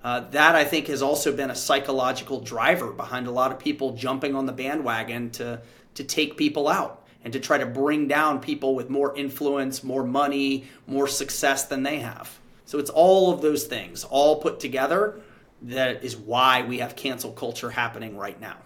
Uh, 0.03 0.21
that 0.31 0.55
I 0.55 0.65
think 0.65 0.87
has 0.89 1.03
also 1.03 1.35
been 1.35 1.51
a 1.51 1.55
psychological 1.55 2.41
driver 2.41 2.93
behind 2.93 3.27
a 3.27 3.31
lot 3.33 3.53
of 3.53 3.59
people 3.59 3.95
jumping 3.95 4.35
on 4.35 4.47
the 4.47 4.53
bandwagon 4.53 5.31
to 5.31 5.61
to 5.95 6.05
take 6.05 6.37
people 6.37 6.69
out 6.69 7.07
and 7.25 7.33
to 7.33 7.41
try 7.41 7.59
to 7.59 7.67
bring 7.67 8.07
down 8.07 8.39
people 8.39 8.75
with 8.75 8.89
more 8.91 9.17
influence, 9.17 9.83
more 9.83 10.05
money, 10.05 10.65
more 10.87 11.09
success 11.09 11.65
than 11.65 11.83
they 11.83 11.99
have. 11.99 12.39
So 12.67 12.79
it's 12.79 12.91
all 12.91 13.33
of 13.33 13.41
those 13.41 13.65
things 13.65 14.05
all 14.05 14.41
put 14.41 14.61
together 14.61 15.21
that 15.63 16.05
is 16.05 16.17
why 16.17 16.63
we 16.63 16.79
have 16.79 16.97
cancel 16.97 17.33
culture 17.33 17.71
happening 17.71 18.17
right 18.17 18.41
now. 18.41 18.57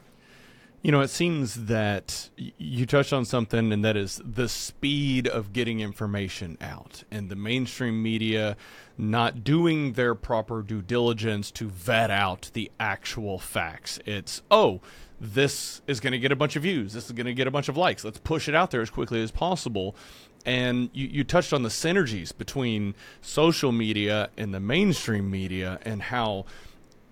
You 0.83 0.93
know, 0.93 1.03
it 1.03 1.11
seems 1.11 1.67
that 1.67 2.31
you 2.37 2.87
touched 2.87 3.13
on 3.13 3.27
something, 3.27 3.71
and 3.71 3.85
that 3.85 3.99
is 3.99 4.21
the 4.25 4.49
speed 4.49 5.29
of 5.29 5.53
getting 5.53 5.81
information 5.81 6.57
out, 6.59 7.05
and 7.11 7.29
the 7.29 7.37
mainstream 7.37 8.03
media 8.03 8.57
not 8.97 9.45
doing 9.45 9.93
their 9.93 10.15
proper 10.15 10.63
due 10.63 10.81
diligence 10.81 11.51
to 11.51 11.69
vet 11.69 12.11
out 12.11 12.51
the 12.55 12.71
actual 12.81 13.39
facts. 13.39 13.99
It's, 14.07 14.41
oh, 14.51 14.81
this 15.21 15.83
is 15.87 16.01
going 16.01 16.13
to 16.13 16.19
get 16.19 16.33
a 16.33 16.37
bunch 16.37 16.57
of 16.57 16.63
views. 16.63 16.95
This 16.95 17.07
is 17.07 17.13
going 17.13 17.27
to 17.27 17.35
get 17.35 17.47
a 17.47 17.51
bunch 17.51 17.69
of 17.69 17.77
likes. 17.77 18.03
Let's 18.03 18.19
push 18.19 18.49
it 18.49 18.55
out 18.55 18.71
there 18.71 18.81
as 18.81 18.89
quickly 18.89 19.23
as 19.23 19.31
possible. 19.31 19.95
And 20.47 20.89
you, 20.95 21.07
you 21.09 21.25
touched 21.25 21.53
on 21.53 21.63
the 21.63 21.69
synergies 21.69 22.37
between 22.37 22.95
social 23.21 23.71
media 23.71 24.31
and 24.39 24.55
the 24.55 24.61
mainstream 24.61 25.31
media 25.31 25.79
and 25.83 26.01
how 26.01 26.47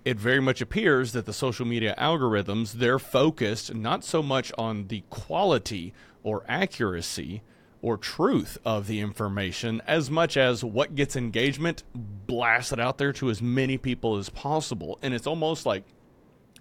it 0.05 0.17
very 0.17 0.39
much 0.39 0.61
appears 0.61 1.11
that 1.11 1.25
the 1.25 1.33
social 1.33 1.65
media 1.65 1.95
algorithms 1.97 2.73
they're 2.73 2.99
focused 2.99 3.73
not 3.73 4.03
so 4.03 4.23
much 4.23 4.51
on 4.57 4.87
the 4.87 5.03
quality 5.09 5.93
or 6.23 6.43
accuracy 6.47 7.41
or 7.81 7.97
truth 7.97 8.57
of 8.65 8.87
the 8.87 8.99
information 8.99 9.81
as 9.87 10.09
much 10.09 10.35
as 10.35 10.63
what 10.63 10.95
gets 10.95 11.15
engagement 11.15 11.83
blasted 11.93 12.79
out 12.79 12.97
there 12.97 13.13
to 13.13 13.29
as 13.29 13.41
many 13.41 13.77
people 13.77 14.17
as 14.17 14.29
possible. 14.29 14.99
And 15.01 15.13
it's 15.13 15.27
almost 15.27 15.65
like 15.65 15.83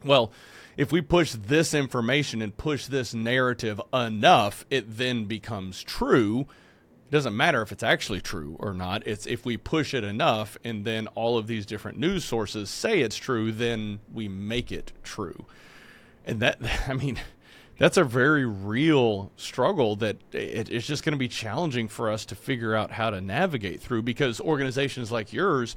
well 0.05 0.33
if 0.77 0.93
we 0.93 1.01
push 1.01 1.33
this 1.33 1.75
information 1.75 2.41
and 2.41 2.57
push 2.57 2.87
this 2.87 3.13
narrative 3.13 3.81
enough 3.93 4.65
it 4.71 4.97
then 4.97 5.25
becomes 5.25 5.83
true 5.83 6.47
it 7.09 7.13
doesn't 7.13 7.35
matter 7.35 7.63
if 7.63 7.73
it's 7.73 7.83
actually 7.83 8.21
true 8.21 8.57
or 8.59 8.75
not. 8.75 9.07
It's 9.07 9.27
if 9.27 9.47
we 9.47 9.57
push 9.57 9.95
it 9.95 10.05
enough 10.05 10.59
and 10.63 10.85
then 10.85 11.07
all 11.09 11.39
of 11.39 11.47
these 11.47 11.65
different 11.65 11.99
news 11.99 12.23
sources 12.23 12.69
say 12.69 13.01
it's 13.01 13.17
true, 13.17 13.51
then 13.51 14.01
we 14.13 14.29
make 14.29 14.71
it 14.71 14.93
true. 15.03 15.47
And 16.27 16.41
that, 16.41 16.59
I 16.87 16.93
mean, 16.93 17.19
that's 17.79 17.97
a 17.97 18.05
very 18.05 18.45
real 18.45 19.33
struggle 19.37 19.97
that 19.97 20.19
it, 20.33 20.69
it's 20.69 20.87
just 20.87 21.03
going 21.03 21.15
to 21.15 21.19
be 21.19 21.29
challenging 21.29 21.89
for 21.89 22.11
us 22.11 22.27
to 22.27 22.35
figure 22.35 22.75
out 22.75 22.91
how 22.91 23.09
to 23.09 23.23
navigate 23.23 23.81
through 23.81 24.03
because 24.03 24.39
organizations 24.39 25.11
like 25.11 25.33
yours, 25.33 25.77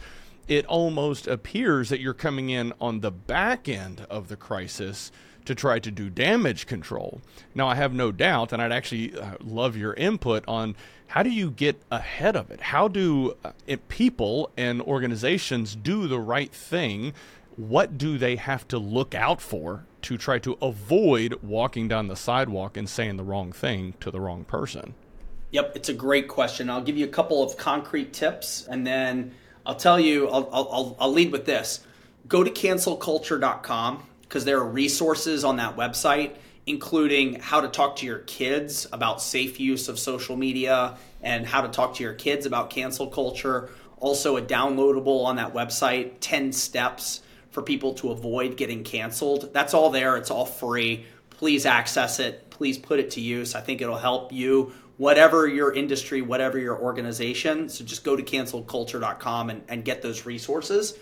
it 0.50 0.66
almost 0.66 1.28
appears 1.28 1.88
that 1.88 2.02
you're 2.02 2.14
coming 2.14 2.50
in 2.50 2.74
on 2.82 3.00
the 3.00 3.12
back 3.12 3.70
end 3.70 4.06
of 4.10 4.28
the 4.28 4.36
crisis 4.36 5.14
to 5.46 5.56
try 5.56 5.80
to 5.80 5.92
do 5.92 6.10
damage 6.10 6.68
control. 6.68 7.22
Now, 7.56 7.68
I 7.68 7.76
have 7.76 7.94
no 7.94 8.12
doubt, 8.12 8.52
and 8.52 8.62
I'd 8.62 8.72
actually 8.72 9.18
uh, 9.18 9.38
love 9.40 9.76
your 9.76 9.94
input 9.94 10.44
on 10.48 10.76
how 11.12 11.24
do 11.24 11.30
you 11.30 11.52
get 11.52 11.76
ahead 11.92 12.38
of 12.38 12.50
it? 12.52 12.62
How 12.62 12.88
do 12.88 13.36
uh, 13.44 13.52
it, 13.68 13.90
people 13.90 14.50
and 14.56 14.82
organizations 14.82 15.76
do 15.76 16.08
the 16.08 16.22
right 16.22 16.54
thing? 16.54 17.12
What 17.58 17.98
do 17.98 18.18
they 18.18 18.38
have 18.38 18.66
to 18.70 18.78
look 18.78 19.14
out 19.14 19.42
for 19.42 19.84
to 20.04 20.18
try 20.18 20.40
to 20.40 20.58
avoid 20.62 21.38
walking 21.44 21.90
down 21.90 22.08
the 22.08 22.16
sidewalk 22.16 22.78
and 22.78 22.90
saying 22.90 23.18
the 23.18 23.26
wrong 23.26 23.52
thing 23.52 23.94
to 24.00 24.10
the 24.10 24.22
wrong 24.22 24.46
person? 24.46 24.94
Yep, 25.52 25.74
it's 25.76 25.90
a 25.90 25.94
great 25.94 26.30
question. 26.30 26.70
I'll 26.70 26.82
give 26.82 26.98
you 26.98 27.04
a 27.04 27.10
couple 27.10 27.44
of 27.44 27.58
concrete 27.58 28.14
tips 28.14 28.66
and 28.70 28.88
then 28.88 29.34
I'll 29.66 29.76
tell 29.76 30.00
you, 30.00 30.30
I'll, 30.30 30.50
I'll, 30.54 30.96
I'll 30.98 31.12
lead 31.12 31.34
with 31.34 31.46
this. 31.46 31.86
Go 32.30 32.42
to 32.42 32.50
cancelculture.com 32.50 34.02
because 34.22 34.46
there 34.46 34.60
are 34.60 34.66
resources 34.66 35.44
on 35.44 35.58
that 35.58 35.76
website 35.76 36.38
including 36.66 37.40
how 37.40 37.62
to 37.62 37.68
talk 37.68 37.98
to 37.98 38.06
your 38.06 38.20
kids 38.20 38.88
about 38.92 39.22
safe 39.22 39.60
use 39.60 39.90
of 39.90 39.98
social 39.98 40.36
media 40.36 40.98
and 41.22 41.46
how 41.46 41.62
to 41.62 41.68
talk 41.68 41.96
to 41.96 42.04
your 42.04 42.14
kids 42.14 42.46
about 42.46 42.70
cancel 42.70 43.08
culture. 43.08 43.70
Also, 43.98 44.38
a 44.38 44.42
downloadable 44.42 45.26
on 45.26 45.36
that 45.36 45.54
website 45.54 46.14
10 46.22 46.52
steps 46.54 47.22
for 47.50 47.62
people 47.62 47.94
to 47.96 48.12
avoid 48.12 48.58
getting 48.58 48.84
canceled. 48.84 49.54
That's 49.54 49.74
all 49.74 49.90
there, 49.90 50.18
it's 50.18 50.32
all 50.32 50.46
free. 50.46 51.06
Please 51.30 51.66
access 51.66 52.20
it, 52.20 52.50
please 52.50 52.78
put 52.78 53.00
it 53.00 53.12
to 53.12 53.22
use. 53.22 53.56
I 53.56 53.62
think 53.62 53.82
it'll 53.82 53.98
help 53.98 54.32
you. 54.32 54.74
Whatever 54.98 55.48
your 55.48 55.74
industry, 55.74 56.22
whatever 56.22 56.60
your 56.60 56.80
organization. 56.80 57.70
So 57.70 57.84
just 57.84 58.04
go 58.04 58.16
to 58.16 58.22
cancelculture.com 58.22 59.50
and, 59.50 59.64
and 59.68 59.84
get 59.84 60.04
those 60.04 60.28
resources. 60.28 60.98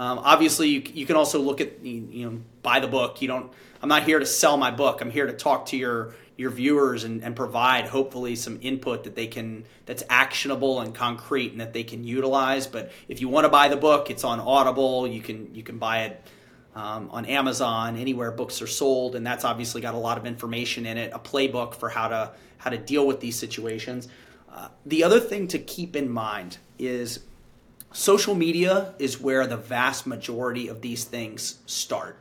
Um, 0.00 0.18
obviously, 0.18 0.68
you, 0.68 0.82
you 0.94 1.04
can 1.04 1.14
also 1.14 1.38
look 1.38 1.60
at, 1.60 1.84
you 1.84 2.30
know, 2.30 2.40
buy 2.62 2.80
the 2.80 2.88
book. 2.88 3.20
You 3.20 3.28
don't 3.28 3.52
I'm 3.82 3.88
not 3.88 4.04
here 4.04 4.18
to 4.18 4.26
sell 4.26 4.56
my 4.56 4.70
book. 4.70 5.00
I'm 5.00 5.10
here 5.10 5.26
to 5.26 5.32
talk 5.32 5.66
to 5.66 5.76
your 5.76 6.14
your 6.36 6.50
viewers 6.50 7.04
and, 7.04 7.22
and 7.22 7.36
provide 7.36 7.84
hopefully 7.84 8.34
some 8.34 8.58
input 8.62 9.04
that 9.04 9.14
they 9.14 9.26
can 9.26 9.64
that's 9.84 10.02
actionable 10.08 10.80
and 10.80 10.94
concrete 10.94 11.52
and 11.52 11.60
that 11.60 11.74
they 11.74 11.84
can 11.84 12.02
utilize. 12.02 12.66
But 12.66 12.92
if 13.08 13.20
you 13.20 13.28
want 13.28 13.44
to 13.44 13.50
buy 13.50 13.68
the 13.68 13.76
book, 13.76 14.10
it's 14.10 14.24
on 14.24 14.40
Audible. 14.40 15.06
You 15.06 15.20
can 15.20 15.54
you 15.54 15.62
can 15.62 15.78
buy 15.78 16.04
it 16.04 16.22
um, 16.74 17.10
on 17.10 17.26
Amazon, 17.26 17.96
anywhere 17.96 18.30
books 18.30 18.62
are 18.62 18.66
sold, 18.66 19.16
and 19.16 19.26
that's 19.26 19.44
obviously 19.44 19.82
got 19.82 19.94
a 19.94 19.98
lot 19.98 20.16
of 20.16 20.24
information 20.24 20.86
in 20.86 20.96
it, 20.96 21.12
a 21.12 21.18
playbook 21.18 21.74
for 21.74 21.90
how 21.90 22.08
to 22.08 22.32
how 22.58 22.70
to 22.70 22.78
deal 22.78 23.06
with 23.06 23.20
these 23.20 23.38
situations. 23.38 24.08
Uh, 24.50 24.68
the 24.86 25.04
other 25.04 25.20
thing 25.20 25.46
to 25.48 25.58
keep 25.58 25.94
in 25.94 26.08
mind 26.08 26.58
is 26.78 27.20
social 27.92 28.34
media 28.34 28.94
is 28.98 29.20
where 29.20 29.46
the 29.46 29.56
vast 29.56 30.06
majority 30.06 30.68
of 30.68 30.80
these 30.80 31.04
things 31.04 31.58
start. 31.66 32.16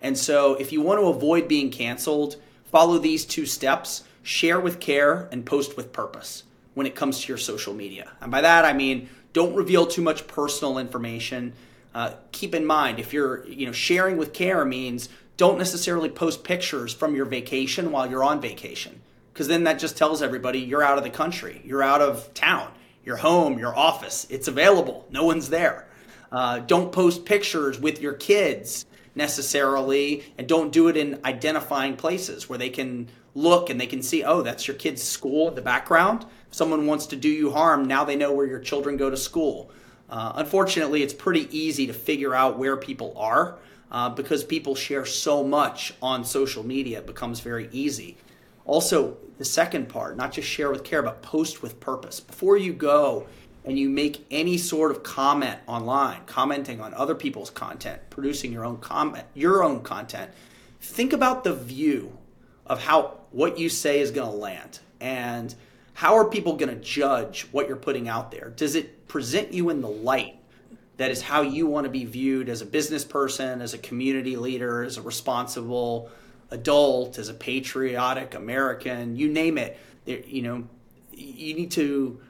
And 0.00 0.16
so, 0.16 0.54
if 0.54 0.72
you 0.72 0.80
want 0.80 1.00
to 1.00 1.08
avoid 1.08 1.48
being 1.48 1.70
canceled, 1.70 2.36
follow 2.64 2.98
these 2.98 3.24
two 3.24 3.46
steps 3.46 4.04
share 4.22 4.60
with 4.60 4.78
care 4.78 5.28
and 5.32 5.46
post 5.46 5.76
with 5.76 5.92
purpose 5.92 6.44
when 6.74 6.86
it 6.86 6.94
comes 6.94 7.20
to 7.20 7.28
your 7.28 7.38
social 7.38 7.74
media. 7.74 8.12
And 8.20 8.30
by 8.30 8.42
that, 8.42 8.64
I 8.64 8.72
mean 8.72 9.08
don't 9.32 9.54
reveal 9.54 9.86
too 9.86 10.02
much 10.02 10.26
personal 10.26 10.78
information. 10.78 11.52
Uh, 11.94 12.12
keep 12.32 12.54
in 12.54 12.64
mind 12.64 12.98
if 12.98 13.12
you're 13.12 13.46
you 13.46 13.66
know 13.66 13.72
sharing 13.72 14.16
with 14.16 14.32
care 14.32 14.64
means 14.64 15.08
don't 15.36 15.58
necessarily 15.58 16.08
post 16.08 16.44
pictures 16.44 16.92
from 16.92 17.14
your 17.14 17.24
vacation 17.24 17.90
while 17.90 18.08
you're 18.08 18.24
on 18.24 18.40
vacation 18.40 19.00
because 19.32 19.48
then 19.48 19.64
that 19.64 19.78
just 19.78 19.96
tells 19.96 20.20
everybody 20.20 20.58
you're 20.58 20.82
out 20.82 20.98
of 20.98 21.04
the 21.04 21.10
country 21.10 21.62
you're 21.64 21.82
out 21.82 22.02
of 22.02 22.32
town 22.34 22.70
your 23.08 23.16
home 23.16 23.58
your 23.58 23.76
office 23.76 24.26
it's 24.30 24.46
available. 24.46 25.06
No 25.10 25.24
one's 25.24 25.48
there. 25.48 25.88
Uh, 26.30 26.58
don't 26.60 26.92
post 26.92 27.24
pictures 27.24 27.80
with 27.80 28.00
your 28.00 28.12
kids 28.12 28.84
necessarily 29.14 30.22
and 30.36 30.46
don't 30.46 30.70
do 30.70 30.86
it 30.88 30.96
in 30.96 31.18
identifying 31.24 31.96
places 31.96 32.48
where 32.48 32.58
they 32.58 32.68
can 32.68 33.08
look 33.34 33.70
and 33.70 33.80
they 33.80 33.86
can 33.86 34.02
see 34.02 34.22
oh 34.22 34.42
that's 34.42 34.68
your 34.68 34.76
kid's 34.76 35.02
school 35.02 35.48
in 35.48 35.54
the 35.54 35.62
background. 35.62 36.26
If 36.48 36.54
someone 36.54 36.86
wants 36.86 37.06
to 37.06 37.16
do 37.16 37.28
you 37.28 37.50
harm 37.50 37.86
now 37.86 38.04
they 38.04 38.14
know 38.14 38.32
where 38.32 38.46
your 38.46 38.60
children 38.60 38.96
go 38.98 39.08
to 39.10 39.16
school. 39.16 39.70
Uh, 40.10 40.32
unfortunately 40.36 41.02
it's 41.02 41.14
pretty 41.14 41.48
easy 41.56 41.86
to 41.86 41.94
figure 41.94 42.34
out 42.34 42.58
where 42.58 42.76
people 42.76 43.14
are 43.16 43.58
uh, 43.90 44.10
because 44.10 44.44
people 44.44 44.74
share 44.74 45.06
so 45.06 45.42
much 45.42 45.94
on 46.02 46.24
social 46.24 46.64
media 46.64 46.98
it 46.98 47.06
becomes 47.06 47.40
very 47.40 47.70
easy. 47.72 48.18
Also 48.66 49.16
the 49.38 49.44
second 49.44 49.88
part 49.88 50.16
not 50.16 50.32
just 50.32 50.48
share 50.48 50.70
with 50.70 50.84
care 50.84 51.02
but 51.02 51.22
post 51.22 51.62
with 51.62 51.80
purpose 51.80 52.20
before 52.20 52.56
you 52.56 52.72
go 52.72 53.26
and 53.68 53.78
you 53.78 53.90
make 53.90 54.26
any 54.30 54.56
sort 54.56 54.90
of 54.90 55.02
comment 55.02 55.58
online, 55.66 56.22
commenting 56.24 56.80
on 56.80 56.94
other 56.94 57.14
people's 57.14 57.50
content, 57.50 58.00
producing 58.08 58.50
your 58.50 58.64
own 58.64 58.78
comment, 58.78 59.26
your 59.34 59.62
own 59.62 59.82
content, 59.82 60.30
think 60.80 61.12
about 61.12 61.44
the 61.44 61.54
view 61.54 62.16
of 62.66 62.82
how 62.82 63.18
what 63.30 63.58
you 63.58 63.68
say 63.68 64.00
is 64.00 64.10
going 64.10 64.30
to 64.30 64.34
land 64.34 64.78
and 65.00 65.54
how 65.92 66.16
are 66.16 66.24
people 66.24 66.56
going 66.56 66.70
to 66.70 66.82
judge 66.82 67.42
what 67.52 67.68
you're 67.68 67.76
putting 67.76 68.08
out 68.08 68.30
there? 68.30 68.50
Does 68.56 68.74
it 68.74 69.06
present 69.06 69.52
you 69.52 69.68
in 69.68 69.82
the 69.82 69.88
light 69.88 70.36
that 70.96 71.10
is 71.10 71.20
how 71.20 71.42
you 71.42 71.66
want 71.66 71.84
to 71.84 71.90
be 71.90 72.06
viewed 72.06 72.48
as 72.48 72.62
a 72.62 72.66
business 72.66 73.04
person, 73.04 73.60
as 73.60 73.74
a 73.74 73.78
community 73.78 74.36
leader, 74.36 74.82
as 74.82 74.96
a 74.96 75.02
responsible 75.02 76.10
adult, 76.50 77.18
as 77.18 77.28
a 77.28 77.34
patriotic 77.34 78.34
American, 78.34 79.16
you 79.16 79.28
name 79.28 79.58
it. 79.58 79.78
You 80.06 80.42
know, 80.42 80.68
you 81.12 81.54
need 81.54 81.70
to 81.72 82.20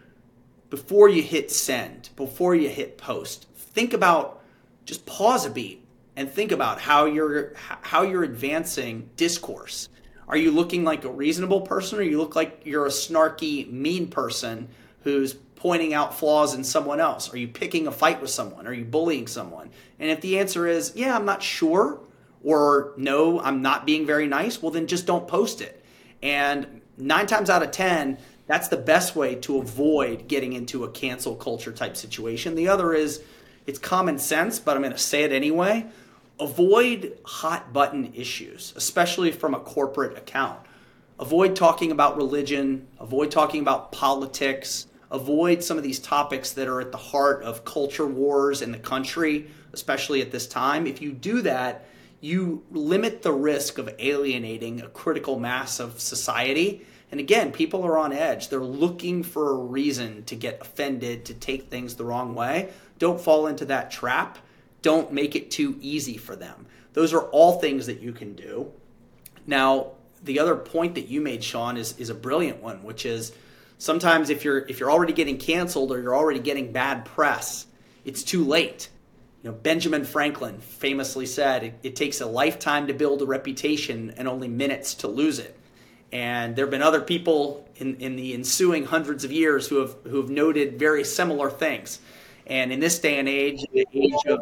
before 0.70 1.08
you 1.08 1.22
hit 1.22 1.50
send, 1.50 2.10
before 2.16 2.54
you 2.54 2.68
hit 2.68 2.98
post, 2.98 3.46
think 3.54 3.92
about 3.92 4.42
just 4.84 5.06
pause 5.06 5.46
a 5.46 5.50
beat 5.50 5.84
and 6.16 6.30
think 6.30 6.52
about 6.52 6.80
how 6.80 7.06
you're 7.06 7.54
how 7.56 8.02
you're 8.02 8.24
advancing 8.24 9.08
discourse. 9.16 9.88
Are 10.26 10.36
you 10.36 10.50
looking 10.50 10.84
like 10.84 11.04
a 11.04 11.10
reasonable 11.10 11.62
person 11.62 11.98
or 11.98 12.02
you 12.02 12.18
look 12.18 12.36
like 12.36 12.62
you're 12.64 12.86
a 12.86 12.90
snarky 12.90 13.70
mean 13.70 14.08
person 14.08 14.68
who's 15.04 15.34
pointing 15.56 15.94
out 15.94 16.18
flaws 16.18 16.54
in 16.54 16.64
someone 16.64 17.00
else? 17.00 17.32
Are 17.32 17.38
you 17.38 17.48
picking 17.48 17.86
a 17.86 17.92
fight 17.92 18.20
with 18.20 18.30
someone? 18.30 18.66
Are 18.66 18.72
you 18.74 18.84
bullying 18.84 19.26
someone? 19.26 19.70
And 19.98 20.10
if 20.10 20.20
the 20.20 20.38
answer 20.38 20.66
is, 20.66 20.92
yeah, 20.94 21.16
I'm 21.16 21.24
not 21.24 21.42
sure, 21.42 22.00
or 22.48 22.94
no, 22.96 23.38
I'm 23.42 23.60
not 23.60 23.84
being 23.84 24.06
very 24.06 24.26
nice, 24.26 24.62
well, 24.62 24.70
then 24.70 24.86
just 24.86 25.04
don't 25.04 25.28
post 25.28 25.60
it. 25.60 25.84
And 26.22 26.80
nine 26.96 27.26
times 27.26 27.50
out 27.50 27.62
of 27.62 27.72
10, 27.72 28.16
that's 28.46 28.68
the 28.68 28.76
best 28.78 29.14
way 29.14 29.34
to 29.34 29.58
avoid 29.58 30.28
getting 30.28 30.54
into 30.54 30.84
a 30.84 30.90
cancel 30.90 31.36
culture 31.36 31.72
type 31.72 31.94
situation. 31.94 32.54
The 32.54 32.68
other 32.68 32.94
is 32.94 33.22
it's 33.66 33.78
common 33.78 34.18
sense, 34.18 34.60
but 34.60 34.76
I'm 34.76 34.82
going 34.82 34.94
to 34.94 34.98
say 34.98 35.24
it 35.24 35.32
anyway. 35.32 35.84
Avoid 36.40 37.18
hot 37.22 37.74
button 37.74 38.14
issues, 38.14 38.72
especially 38.76 39.30
from 39.30 39.52
a 39.52 39.60
corporate 39.60 40.16
account. 40.16 40.58
Avoid 41.20 41.54
talking 41.54 41.92
about 41.92 42.16
religion, 42.16 42.86
avoid 42.98 43.30
talking 43.30 43.60
about 43.60 43.92
politics, 43.92 44.86
avoid 45.10 45.62
some 45.62 45.76
of 45.76 45.82
these 45.82 45.98
topics 45.98 46.52
that 46.52 46.66
are 46.66 46.80
at 46.80 46.92
the 46.92 46.96
heart 46.96 47.42
of 47.42 47.66
culture 47.66 48.06
wars 48.06 48.62
in 48.62 48.72
the 48.72 48.78
country, 48.78 49.50
especially 49.74 50.22
at 50.22 50.30
this 50.30 50.46
time. 50.46 50.86
If 50.86 51.02
you 51.02 51.12
do 51.12 51.42
that, 51.42 51.84
you 52.20 52.64
limit 52.70 53.22
the 53.22 53.32
risk 53.32 53.78
of 53.78 53.88
alienating 53.98 54.80
a 54.80 54.88
critical 54.88 55.38
mass 55.38 55.80
of 55.80 56.00
society. 56.00 56.86
And 57.10 57.20
again, 57.20 57.52
people 57.52 57.84
are 57.84 57.96
on 57.96 58.12
edge. 58.12 58.48
They're 58.48 58.60
looking 58.60 59.22
for 59.22 59.50
a 59.50 59.56
reason 59.56 60.24
to 60.24 60.36
get 60.36 60.60
offended, 60.60 61.24
to 61.26 61.34
take 61.34 61.70
things 61.70 61.94
the 61.94 62.04
wrong 62.04 62.34
way. 62.34 62.70
Don't 62.98 63.20
fall 63.20 63.46
into 63.46 63.64
that 63.66 63.90
trap. 63.90 64.38
Don't 64.82 65.12
make 65.12 65.36
it 65.36 65.50
too 65.50 65.78
easy 65.80 66.16
for 66.16 66.36
them. 66.36 66.66
Those 66.92 67.12
are 67.12 67.22
all 67.22 67.60
things 67.60 67.86
that 67.86 68.00
you 68.00 68.12
can 68.12 68.34
do. 68.34 68.72
Now, 69.46 69.92
the 70.22 70.40
other 70.40 70.56
point 70.56 70.96
that 70.96 71.08
you 71.08 71.20
made, 71.20 71.44
Sean, 71.44 71.76
is, 71.76 71.96
is 71.98 72.10
a 72.10 72.14
brilliant 72.14 72.62
one, 72.62 72.82
which 72.82 73.06
is 73.06 73.32
sometimes 73.78 74.30
if 74.30 74.44
you're 74.44 74.58
if 74.58 74.80
you're 74.80 74.90
already 74.90 75.12
getting 75.12 75.38
canceled 75.38 75.92
or 75.92 76.00
you're 76.02 76.16
already 76.16 76.40
getting 76.40 76.72
bad 76.72 77.04
press, 77.04 77.66
it's 78.04 78.22
too 78.22 78.44
late. 78.44 78.88
You 79.42 79.50
know, 79.50 79.56
Benjamin 79.56 80.04
Franklin 80.04 80.58
famously 80.58 81.24
said 81.24 81.62
it, 81.62 81.74
it 81.82 81.96
takes 81.96 82.20
a 82.20 82.26
lifetime 82.26 82.88
to 82.88 82.94
build 82.94 83.22
a 83.22 83.26
reputation 83.26 84.12
and 84.16 84.26
only 84.26 84.48
minutes 84.48 84.94
to 84.94 85.08
lose 85.08 85.38
it. 85.38 85.56
And 86.10 86.56
there 86.56 86.64
have 86.64 86.70
been 86.70 86.82
other 86.82 87.00
people 87.00 87.68
in, 87.76 87.96
in 87.96 88.16
the 88.16 88.34
ensuing 88.34 88.86
hundreds 88.86 89.24
of 89.24 89.30
years 89.30 89.68
who 89.68 89.76
have 89.76 89.94
who 90.04 90.16
have 90.20 90.30
noted 90.30 90.78
very 90.78 91.04
similar 91.04 91.50
things. 91.50 92.00
And 92.46 92.72
in 92.72 92.80
this 92.80 92.98
day 92.98 93.18
and 93.18 93.28
age, 93.28 93.64
the 93.72 93.86
age 93.92 94.26
of 94.26 94.40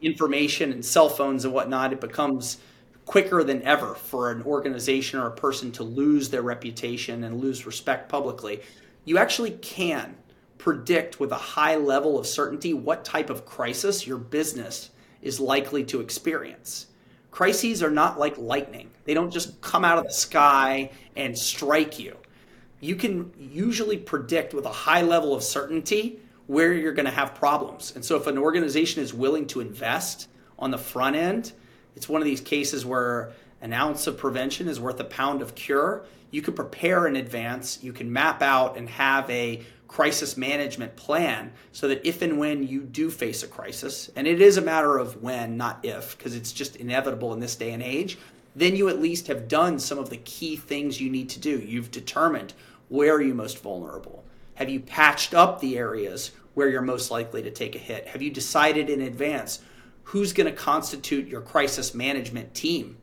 information 0.00 0.72
and 0.72 0.84
cell 0.84 1.08
phones 1.08 1.44
and 1.44 1.52
whatnot, 1.52 1.92
it 1.92 2.00
becomes 2.00 2.58
quicker 3.04 3.42
than 3.42 3.62
ever 3.62 3.94
for 3.94 4.30
an 4.30 4.42
organization 4.42 5.18
or 5.18 5.26
a 5.26 5.32
person 5.32 5.72
to 5.72 5.82
lose 5.82 6.28
their 6.30 6.42
reputation 6.42 7.24
and 7.24 7.40
lose 7.40 7.66
respect 7.66 8.08
publicly. 8.08 8.62
You 9.04 9.18
actually 9.18 9.52
can 9.52 10.16
predict 10.58 11.20
with 11.20 11.32
a 11.32 11.36
high 11.36 11.76
level 11.76 12.18
of 12.18 12.26
certainty 12.26 12.74
what 12.74 13.04
type 13.04 13.30
of 13.30 13.46
crisis 13.46 14.06
your 14.06 14.18
business 14.18 14.90
is 15.22 15.40
likely 15.40 15.84
to 15.84 16.00
experience. 16.00 16.86
Crises 17.30 17.82
are 17.82 17.90
not 17.90 18.18
like 18.18 18.36
lightning, 18.36 18.90
they 19.04 19.14
don't 19.14 19.30
just 19.30 19.60
come 19.60 19.84
out 19.84 19.98
of 19.98 20.04
the 20.04 20.12
sky 20.12 20.90
and 21.16 21.36
strike 21.38 21.98
you. 21.98 22.16
You 22.80 22.96
can 22.96 23.32
usually 23.38 23.96
predict 23.96 24.54
with 24.54 24.64
a 24.64 24.72
high 24.72 25.02
level 25.02 25.34
of 25.34 25.42
certainty 25.42 26.20
where 26.46 26.72
you're 26.72 26.92
going 26.92 27.06
to 27.06 27.12
have 27.12 27.34
problems. 27.34 27.94
And 27.94 28.04
so, 28.04 28.16
if 28.16 28.26
an 28.26 28.38
organization 28.38 29.02
is 29.02 29.12
willing 29.12 29.46
to 29.48 29.60
invest 29.60 30.28
on 30.58 30.70
the 30.70 30.78
front 30.78 31.16
end, 31.16 31.52
it's 31.94 32.08
one 32.08 32.22
of 32.22 32.26
these 32.26 32.40
cases 32.40 32.86
where 32.86 33.32
an 33.60 33.72
ounce 33.72 34.06
of 34.06 34.16
prevention 34.16 34.68
is 34.68 34.80
worth 34.80 35.00
a 35.00 35.04
pound 35.04 35.42
of 35.42 35.54
cure. 35.54 36.06
You 36.30 36.42
can 36.42 36.54
prepare 36.54 37.06
in 37.06 37.16
advance, 37.16 37.82
you 37.82 37.92
can 37.92 38.12
map 38.12 38.42
out 38.42 38.76
and 38.76 38.88
have 38.88 39.28
a 39.30 39.62
crisis 39.88 40.36
management 40.36 40.94
plan 40.94 41.50
so 41.72 41.88
that 41.88 42.06
if 42.06 42.22
and 42.22 42.38
when 42.38 42.62
you 42.62 42.82
do 42.82 43.10
face 43.10 43.42
a 43.42 43.48
crisis, 43.48 44.10
and 44.14 44.26
it 44.26 44.40
is 44.40 44.56
a 44.56 44.62
matter 44.62 44.98
of 44.98 45.22
when, 45.22 45.56
not 45.56 45.80
if, 45.82 46.16
because 46.16 46.36
it's 46.36 46.52
just 46.52 46.76
inevitable 46.76 47.32
in 47.32 47.40
this 47.40 47.56
day 47.56 47.72
and 47.72 47.82
age, 47.82 48.18
then 48.54 48.76
you 48.76 48.88
at 48.88 49.00
least 49.00 49.26
have 49.26 49.48
done 49.48 49.78
some 49.78 49.98
of 49.98 50.10
the 50.10 50.16
key 50.18 50.56
things 50.56 51.00
you 51.00 51.10
need 51.10 51.28
to 51.30 51.40
do. 51.40 51.58
You've 51.58 51.90
determined 51.90 52.52
where 52.88 53.14
are 53.14 53.22
you 53.22 53.34
most 53.34 53.58
vulnerable? 53.60 54.24
Have 54.54 54.68
you 54.68 54.80
patched 54.80 55.34
up 55.34 55.60
the 55.60 55.78
areas 55.78 56.32
where 56.54 56.68
you're 56.68 56.82
most 56.82 57.10
likely 57.10 57.42
to 57.42 57.50
take 57.50 57.74
a 57.74 57.78
hit? 57.78 58.06
Have 58.08 58.22
you 58.22 58.30
decided 58.30 58.90
in 58.90 59.00
advance 59.00 59.60
who's 60.04 60.32
going 60.32 60.48
to 60.48 60.52
constitute 60.52 61.28
your 61.28 61.40
crisis 61.40 61.94
management 61.94 62.54
team? 62.54 62.96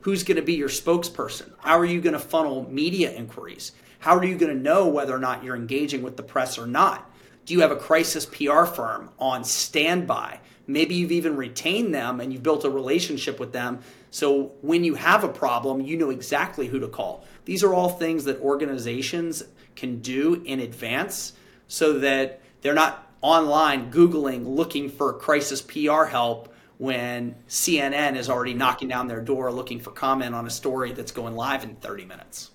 Who's 0.00 0.24
going 0.24 0.36
to 0.36 0.42
be 0.42 0.54
your 0.54 0.70
spokesperson? 0.70 1.52
How 1.58 1.78
are 1.78 1.84
you 1.84 2.00
going 2.00 2.14
to 2.14 2.18
funnel 2.18 2.66
media 2.70 3.12
inquiries? 3.12 3.72
How 4.00 4.16
are 4.16 4.24
you 4.24 4.36
going 4.36 4.56
to 4.56 4.62
know 4.62 4.88
whether 4.88 5.14
or 5.14 5.18
not 5.18 5.44
you're 5.44 5.56
engaging 5.56 6.02
with 6.02 6.16
the 6.16 6.22
press 6.22 6.58
or 6.58 6.66
not? 6.66 7.10
Do 7.44 7.52
you 7.52 7.60
have 7.60 7.70
a 7.70 7.76
crisis 7.76 8.24
PR 8.24 8.64
firm 8.64 9.10
on 9.18 9.44
standby? 9.44 10.40
Maybe 10.66 10.94
you've 10.94 11.12
even 11.12 11.36
retained 11.36 11.94
them 11.94 12.18
and 12.18 12.32
you've 12.32 12.42
built 12.42 12.64
a 12.64 12.70
relationship 12.70 13.38
with 13.38 13.52
them. 13.52 13.80
So 14.10 14.52
when 14.62 14.84
you 14.84 14.94
have 14.94 15.22
a 15.22 15.28
problem, 15.28 15.82
you 15.82 15.98
know 15.98 16.08
exactly 16.08 16.66
who 16.66 16.80
to 16.80 16.88
call. 16.88 17.26
These 17.44 17.62
are 17.62 17.74
all 17.74 17.90
things 17.90 18.24
that 18.24 18.40
organizations 18.40 19.42
can 19.76 20.00
do 20.00 20.42
in 20.46 20.60
advance 20.60 21.34
so 21.68 21.98
that 21.98 22.40
they're 22.62 22.72
not 22.72 23.06
online 23.20 23.92
Googling 23.92 24.46
looking 24.46 24.88
for 24.88 25.12
crisis 25.12 25.60
PR 25.60 26.04
help 26.04 26.54
when 26.78 27.34
CNN 27.48 28.16
is 28.16 28.30
already 28.30 28.54
knocking 28.54 28.88
down 28.88 29.08
their 29.08 29.20
door 29.20 29.52
looking 29.52 29.78
for 29.78 29.90
comment 29.90 30.34
on 30.34 30.46
a 30.46 30.50
story 30.50 30.92
that's 30.92 31.12
going 31.12 31.36
live 31.36 31.64
in 31.64 31.76
30 31.76 32.06
minutes. 32.06 32.50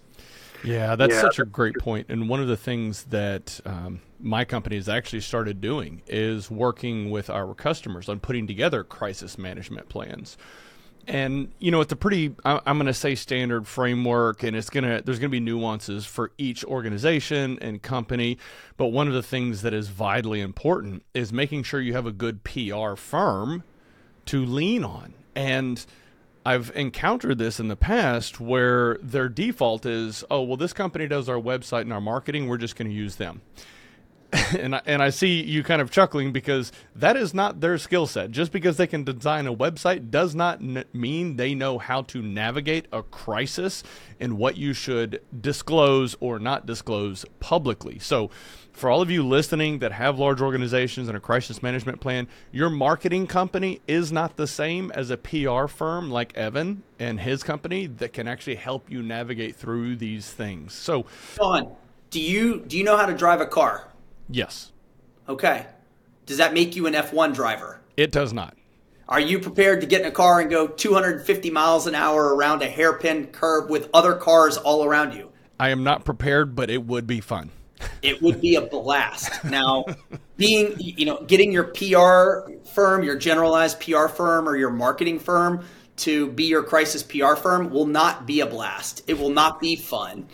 Yeah, 0.66 0.96
that's 0.96 1.14
yeah. 1.14 1.22
such 1.22 1.40
a 1.40 1.46
great 1.46 1.76
point. 1.80 2.08
And 2.10 2.30
one 2.30 2.42
of 2.42 2.48
the 2.48 2.58
things 2.58 3.06
that 3.06 3.60
um, 3.66 4.02
my 4.20 4.46
company 4.46 4.76
has 4.76 4.90
actually 4.90 5.22
started 5.22 5.62
doing 5.62 6.02
is 6.08 6.50
working 6.50 7.12
with 7.12 7.30
our 7.30 7.54
customers 7.54 8.10
on 8.10 8.20
putting 8.20 8.48
together 8.48 8.84
crisis 8.84 9.38
management 9.38 9.90
plans. 9.90 10.38
And 11.08 11.52
you 11.60 11.70
know, 11.70 11.82
it's 11.82 11.94
a 11.94 11.96
pretty 11.96 12.34
I'm 12.44 12.78
going 12.78 12.88
to 12.88 12.94
say 12.94 13.14
standard 13.14 13.68
framework, 13.68 14.42
and 14.42 14.56
it's 14.56 14.72
gonna 14.72 15.04
there's 15.04 15.20
going 15.20 15.30
to 15.30 15.36
be 15.36 15.40
nuances 15.40 16.06
for 16.06 16.32
each 16.40 16.66
organization 16.66 17.60
and 17.62 17.80
company. 17.80 18.40
But 18.76 18.88
one 18.88 19.08
of 19.08 19.14
the 19.14 19.22
things 19.22 19.62
that 19.62 19.74
is 19.74 19.90
vitally 19.90 20.42
important 20.42 21.04
is 21.14 21.32
making 21.32 21.62
sure 21.64 21.80
you 21.80 21.94
have 21.94 22.08
a 22.08 22.12
good 22.12 22.44
PR 22.44 22.96
firm 22.96 23.64
to 24.26 24.44
lean 24.44 24.84
on 24.84 25.14
and 25.36 25.86
I've 26.46 26.72
encountered 26.76 27.40
this 27.40 27.60
in 27.60 27.70
the 27.70 27.76
past 27.76 28.40
where 28.40 29.00
their 29.02 29.28
default 29.28 29.86
is, 29.86 30.24
oh, 30.30 30.44
well, 30.44 30.58
this 30.58 30.74
company 30.74 31.08
does 31.08 31.28
our 31.28 31.40
website 31.40 31.82
and 31.82 31.94
our 31.94 32.02
marketing. 32.02 32.48
We're 32.48 32.58
just 32.58 32.76
going 32.76 32.88
to 32.88 32.94
use 32.94 33.16
them. 33.16 33.42
and 34.60 34.76
I, 34.76 34.82
and 34.86 35.02
I 35.02 35.10
see 35.10 35.44
you 35.44 35.64
kind 35.64 35.82
of 35.82 35.92
chuckling 35.92 36.32
because 36.32 36.72
that 36.96 37.16
is 37.16 37.34
not 37.34 37.62
their 37.62 37.78
skill 37.78 38.06
set. 38.06 38.32
Just 38.32 38.52
because 38.52 38.78
they 38.78 38.88
can 38.88 39.04
design 39.04 39.48
a 39.48 39.56
website 39.56 40.12
does 40.12 40.36
not 40.36 40.62
n- 40.62 40.86
mean 40.94 41.38
they 41.38 41.56
know 41.56 41.78
how 41.78 42.02
to 42.04 42.22
navigate 42.22 42.88
a 42.92 43.04
crisis 43.04 43.84
and 44.20 44.38
what 44.38 44.58
you 44.58 44.74
should 44.74 45.22
disclose 45.40 46.16
or 46.20 46.40
not 46.40 46.66
disclose 46.66 47.26
publicly. 47.40 48.00
So 48.00 48.30
for 48.76 48.90
all 48.90 49.02
of 49.02 49.10
you 49.10 49.26
listening 49.26 49.80
that 49.80 49.94
have 49.94 50.20
large 50.20 50.42
organizations 50.42 51.08
and 51.08 51.16
a 51.16 51.20
crisis 51.20 51.64
management 51.64 52.02
plan, 52.02 52.28
your 52.52 52.70
marketing 52.70 53.26
company 53.26 53.80
is 53.88 54.12
not 54.12 54.36
the 54.36 54.48
same 54.48 54.92
as 54.92 55.10
a 55.10 55.18
PR 55.18 55.68
firm 55.68 56.12
like 56.12 56.36
Evan 56.36 56.84
and 57.00 57.22
his 57.22 57.42
company 57.42 57.88
that 57.88 58.12
can 58.12 58.28
actually 58.28 58.56
help 58.56 58.92
you 58.92 59.02
navigate 59.02 59.56
through 59.56 59.96
these 59.96 60.30
things. 60.30 60.74
So, 60.74 61.06
Sean, 61.36 61.74
do 62.10 62.20
you 62.20 62.66
do 62.68 62.78
you 62.78 62.84
know 62.84 62.98
how 62.98 63.06
to 63.06 63.16
drive 63.16 63.40
a 63.40 63.46
car? 63.46 63.88
Yes. 64.30 64.74
Okay. 65.30 65.68
Does 66.26 66.38
that 66.38 66.54
make 66.54 66.76
you 66.76 66.86
an 66.86 66.94
F1 66.94 67.34
driver? 67.34 67.80
It 67.96 68.12
does 68.12 68.34
not. 68.34 68.58
Are 69.08 69.20
you 69.20 69.40
prepared 69.40 69.82
to 69.82 69.88
get 69.88 70.02
in 70.02 70.08
a 70.08 70.12
car 70.12 70.42
and 70.42 70.50
go 70.50 70.68
250 70.68 71.50
miles 71.52 71.88
an 71.88 71.96
hour 71.96 72.36
around 72.36 72.62
a 72.62 72.68
hairpin 72.68 73.28
curve 73.28 73.70
with 73.70 73.90
other 73.94 74.16
cars 74.16 74.58
all 74.58 74.84
around 74.84 75.14
you? 75.14 75.32
I 75.60 75.70
am 75.70 75.84
not 75.84 76.04
prepared, 76.04 76.56
but 76.56 76.70
it 76.70 76.86
would 76.86 77.08
be 77.08 77.22
fun 77.22 77.52
it 78.02 78.22
would 78.22 78.42
be 78.42 78.56
a 78.56 78.62
blast. 78.62 79.44
Now, 79.44 79.86
being, 80.38 80.76
you 80.80 81.06
know, 81.06 81.24
getting 81.24 81.52
your 81.52 81.66
PR 81.66 82.52
firm, 82.74 83.04
your 83.04 83.18
generalized 83.18 83.80
PR 83.80 84.08
firm, 84.08 84.48
or 84.48 84.56
your 84.56 84.70
marketing 84.70 85.20
firm 85.20 85.66
to 85.98 86.32
be 86.32 86.46
your 86.46 86.64
crisis 86.64 87.04
PR 87.04 87.36
firm 87.36 87.70
will 87.70 87.86
not 87.86 88.26
be 88.26 88.42
a 88.42 88.46
blast. 88.46 89.02
It 89.08 89.18
will 89.18 89.30
not 89.30 89.60
be 89.60 89.76
fun 89.76 90.28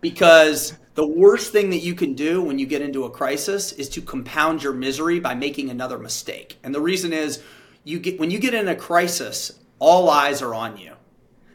because 0.00 0.74
the 0.94 1.06
worst 1.06 1.52
thing 1.52 1.70
that 1.70 1.78
you 1.78 1.94
can 1.94 2.14
do 2.14 2.42
when 2.42 2.58
you 2.58 2.66
get 2.66 2.82
into 2.82 3.04
a 3.04 3.10
crisis 3.10 3.72
is 3.72 3.88
to 3.90 4.02
compound 4.02 4.62
your 4.62 4.72
misery 4.72 5.20
by 5.20 5.34
making 5.34 5.70
another 5.70 5.98
mistake. 5.98 6.58
And 6.62 6.74
the 6.74 6.80
reason 6.80 7.12
is 7.12 7.42
you 7.84 7.98
get 7.98 8.18
when 8.18 8.30
you 8.30 8.38
get 8.38 8.54
in 8.54 8.68
a 8.68 8.76
crisis, 8.76 9.58
all 9.78 10.10
eyes 10.10 10.42
are 10.42 10.54
on 10.54 10.76
you. 10.76 10.94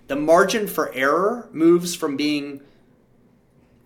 The 0.07 0.15
margin 0.15 0.67
for 0.67 0.93
error 0.93 1.49
moves 1.51 1.95
from 1.95 2.17
being 2.17 2.61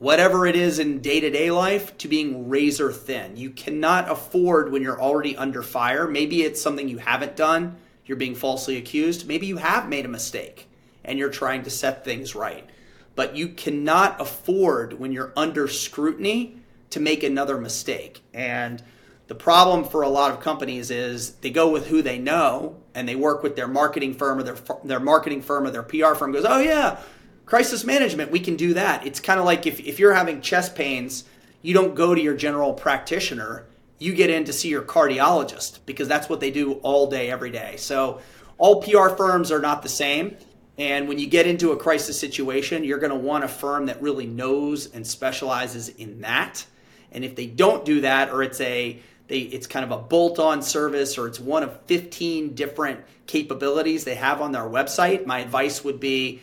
whatever 0.05 0.45
it 0.45 0.55
is 0.55 0.77
in 0.77 0.99
day 0.99 1.19
to 1.19 1.31
day 1.31 1.49
life 1.49 1.97
to 1.97 2.07
being 2.07 2.47
razor 2.47 2.91
thin. 2.91 3.35
You 3.35 3.49
cannot 3.49 4.07
afford 4.07 4.71
when 4.71 4.83
you're 4.83 5.01
already 5.01 5.35
under 5.35 5.63
fire. 5.63 6.07
Maybe 6.07 6.43
it's 6.43 6.61
something 6.61 6.87
you 6.87 6.99
haven't 6.99 7.35
done, 7.35 7.77
you're 8.05 8.15
being 8.15 8.35
falsely 8.35 8.77
accused. 8.77 9.27
Maybe 9.27 9.47
you 9.47 9.57
have 9.57 9.89
made 9.89 10.05
a 10.05 10.07
mistake 10.07 10.69
and 11.03 11.17
you're 11.17 11.31
trying 11.31 11.63
to 11.63 11.71
set 11.71 12.05
things 12.05 12.35
right. 12.35 12.69
But 13.15 13.35
you 13.35 13.47
cannot 13.47 14.21
afford 14.21 14.99
when 14.99 15.11
you're 15.11 15.33
under 15.35 15.67
scrutiny 15.67 16.59
to 16.91 16.99
make 16.99 17.23
another 17.23 17.57
mistake. 17.57 18.21
And 18.31 18.83
The 19.27 19.33
problem 19.33 19.85
for 19.85 20.03
a 20.03 20.07
lot 20.07 20.29
of 20.29 20.39
companies 20.39 20.91
is 20.91 21.31
they 21.37 21.49
go 21.49 21.67
with 21.71 21.87
who 21.87 22.03
they 22.03 22.19
know 22.19 22.75
and 22.93 23.09
they 23.09 23.15
work 23.15 23.41
with 23.41 23.55
their 23.55 23.67
marketing 23.67 24.13
firm 24.13 24.37
or 24.37 24.43
their 24.43 24.57
their 24.83 24.99
marketing 24.99 25.41
firm 25.41 25.65
or 25.65 25.71
their 25.71 25.81
PR 25.81 26.13
firm 26.13 26.31
goes, 26.31 26.45
"Oh 26.47 26.59
yeah, 26.59 26.99
crisis 27.45 27.83
management, 27.83 28.31
we 28.31 28.39
can 28.39 28.55
do 28.55 28.73
that." 28.73 29.05
It's 29.05 29.19
kind 29.19 29.39
of 29.39 29.45
like 29.45 29.65
if 29.65 29.79
if 29.79 29.99
you're 29.99 30.13
having 30.13 30.41
chest 30.41 30.75
pains, 30.75 31.23
you 31.61 31.73
don't 31.73 31.95
go 31.95 32.13
to 32.13 32.21
your 32.21 32.35
general 32.35 32.73
practitioner, 32.73 33.65
you 33.99 34.13
get 34.13 34.29
in 34.29 34.45
to 34.45 34.53
see 34.53 34.69
your 34.69 34.81
cardiologist 34.81 35.79
because 35.85 36.07
that's 36.07 36.29
what 36.29 36.39
they 36.39 36.51
do 36.51 36.73
all 36.83 37.07
day 37.07 37.31
every 37.31 37.51
day. 37.51 37.75
So 37.77 38.19
all 38.57 38.81
PR 38.81 39.09
firms 39.09 39.51
are 39.51 39.59
not 39.59 39.81
the 39.81 39.89
same. 39.89 40.37
And 40.77 41.07
when 41.07 41.19
you 41.19 41.27
get 41.27 41.47
into 41.47 41.71
a 41.71 41.77
crisis 41.77 42.19
situation, 42.19 42.83
you're 42.83 42.99
going 42.99 43.11
to 43.11 43.17
want 43.17 43.45
a 43.45 43.47
firm 43.47 43.85
that 43.85 44.01
really 44.01 44.25
knows 44.25 44.87
and 44.93 45.07
specializes 45.07 45.89
in 45.89 46.21
that. 46.21 46.65
And 47.11 47.23
if 47.23 47.35
they 47.35 47.47
don't 47.47 47.85
do 47.85 48.01
that, 48.01 48.29
or 48.29 48.43
it's 48.43 48.59
a 48.59 48.99
they, 49.27 49.39
it's 49.39 49.65
kind 49.65 49.83
of 49.83 49.91
a 49.91 49.97
bolt-on 49.97 50.61
service, 50.61 51.17
or 51.17 51.27
it's 51.27 51.39
one 51.39 51.63
of 51.63 51.79
15 51.85 52.53
different 52.53 53.03
capabilities 53.25 54.03
they 54.03 54.15
have 54.15 54.39
on 54.39 54.51
their 54.51 54.63
website, 54.63 55.25
my 55.25 55.39
advice 55.39 55.83
would 55.83 55.99
be, 55.99 56.41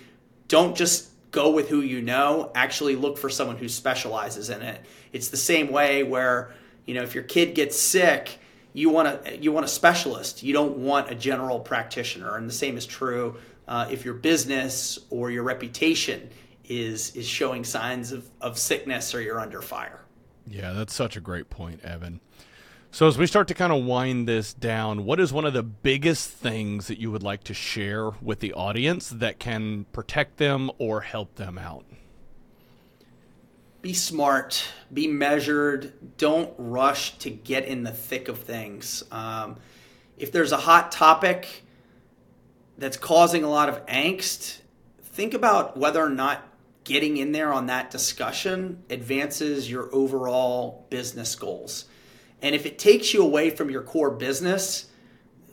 don't 0.52 0.76
just 0.76 1.08
go 1.30 1.50
with 1.50 1.70
who 1.70 1.80
you 1.80 2.02
know. 2.02 2.52
Actually, 2.54 2.94
look 2.94 3.16
for 3.16 3.30
someone 3.30 3.56
who 3.56 3.70
specializes 3.70 4.50
in 4.50 4.60
it. 4.60 4.84
It's 5.10 5.28
the 5.28 5.38
same 5.38 5.72
way 5.72 6.02
where 6.02 6.52
you 6.84 6.92
know 6.94 7.02
if 7.02 7.14
your 7.14 7.24
kid 7.24 7.54
gets 7.54 7.80
sick, 7.80 8.38
you 8.74 8.90
want 8.90 9.24
to 9.24 9.38
you 9.38 9.50
want 9.50 9.64
a 9.64 9.68
specialist. 9.68 10.42
You 10.42 10.52
don't 10.52 10.76
want 10.76 11.10
a 11.10 11.14
general 11.14 11.58
practitioner. 11.58 12.36
And 12.36 12.46
the 12.46 12.52
same 12.52 12.76
is 12.76 12.84
true 12.84 13.38
uh, 13.66 13.88
if 13.90 14.04
your 14.04 14.12
business 14.12 14.98
or 15.08 15.30
your 15.30 15.42
reputation 15.42 16.28
is 16.66 17.16
is 17.16 17.26
showing 17.26 17.64
signs 17.64 18.12
of, 18.12 18.28
of 18.42 18.58
sickness 18.58 19.14
or 19.14 19.22
you're 19.22 19.40
under 19.40 19.62
fire. 19.62 20.00
Yeah, 20.46 20.74
that's 20.74 20.92
such 20.92 21.16
a 21.16 21.20
great 21.20 21.48
point, 21.48 21.80
Evan. 21.82 22.20
So, 22.94 23.08
as 23.08 23.16
we 23.16 23.26
start 23.26 23.48
to 23.48 23.54
kind 23.54 23.72
of 23.72 23.86
wind 23.86 24.28
this 24.28 24.52
down, 24.52 25.06
what 25.06 25.18
is 25.18 25.32
one 25.32 25.46
of 25.46 25.54
the 25.54 25.62
biggest 25.62 26.28
things 26.28 26.88
that 26.88 27.00
you 27.00 27.10
would 27.10 27.22
like 27.22 27.42
to 27.44 27.54
share 27.54 28.10
with 28.20 28.40
the 28.40 28.52
audience 28.52 29.08
that 29.08 29.38
can 29.38 29.86
protect 29.94 30.36
them 30.36 30.70
or 30.76 31.00
help 31.00 31.36
them 31.36 31.56
out? 31.56 31.86
Be 33.80 33.94
smart, 33.94 34.68
be 34.92 35.06
measured, 35.06 36.18
don't 36.18 36.52
rush 36.58 37.16
to 37.20 37.30
get 37.30 37.64
in 37.64 37.82
the 37.82 37.92
thick 37.92 38.28
of 38.28 38.40
things. 38.40 39.02
Um, 39.10 39.56
if 40.18 40.30
there's 40.30 40.52
a 40.52 40.58
hot 40.58 40.92
topic, 40.92 41.64
that's 42.76 42.98
causing 42.98 43.42
a 43.42 43.48
lot 43.48 43.70
of 43.70 43.86
angst, 43.86 44.58
think 45.02 45.32
about 45.32 45.78
whether 45.78 46.04
or 46.04 46.10
not 46.10 46.46
getting 46.84 47.16
in 47.16 47.32
there 47.32 47.54
on 47.54 47.66
that 47.66 47.90
discussion 47.90 48.82
advances 48.90 49.70
your 49.70 49.88
overall 49.94 50.84
business 50.90 51.34
goals. 51.34 51.86
And 52.42 52.54
if 52.54 52.66
it 52.66 52.78
takes 52.78 53.14
you 53.14 53.22
away 53.22 53.50
from 53.50 53.70
your 53.70 53.82
core 53.82 54.10
business, 54.10 54.86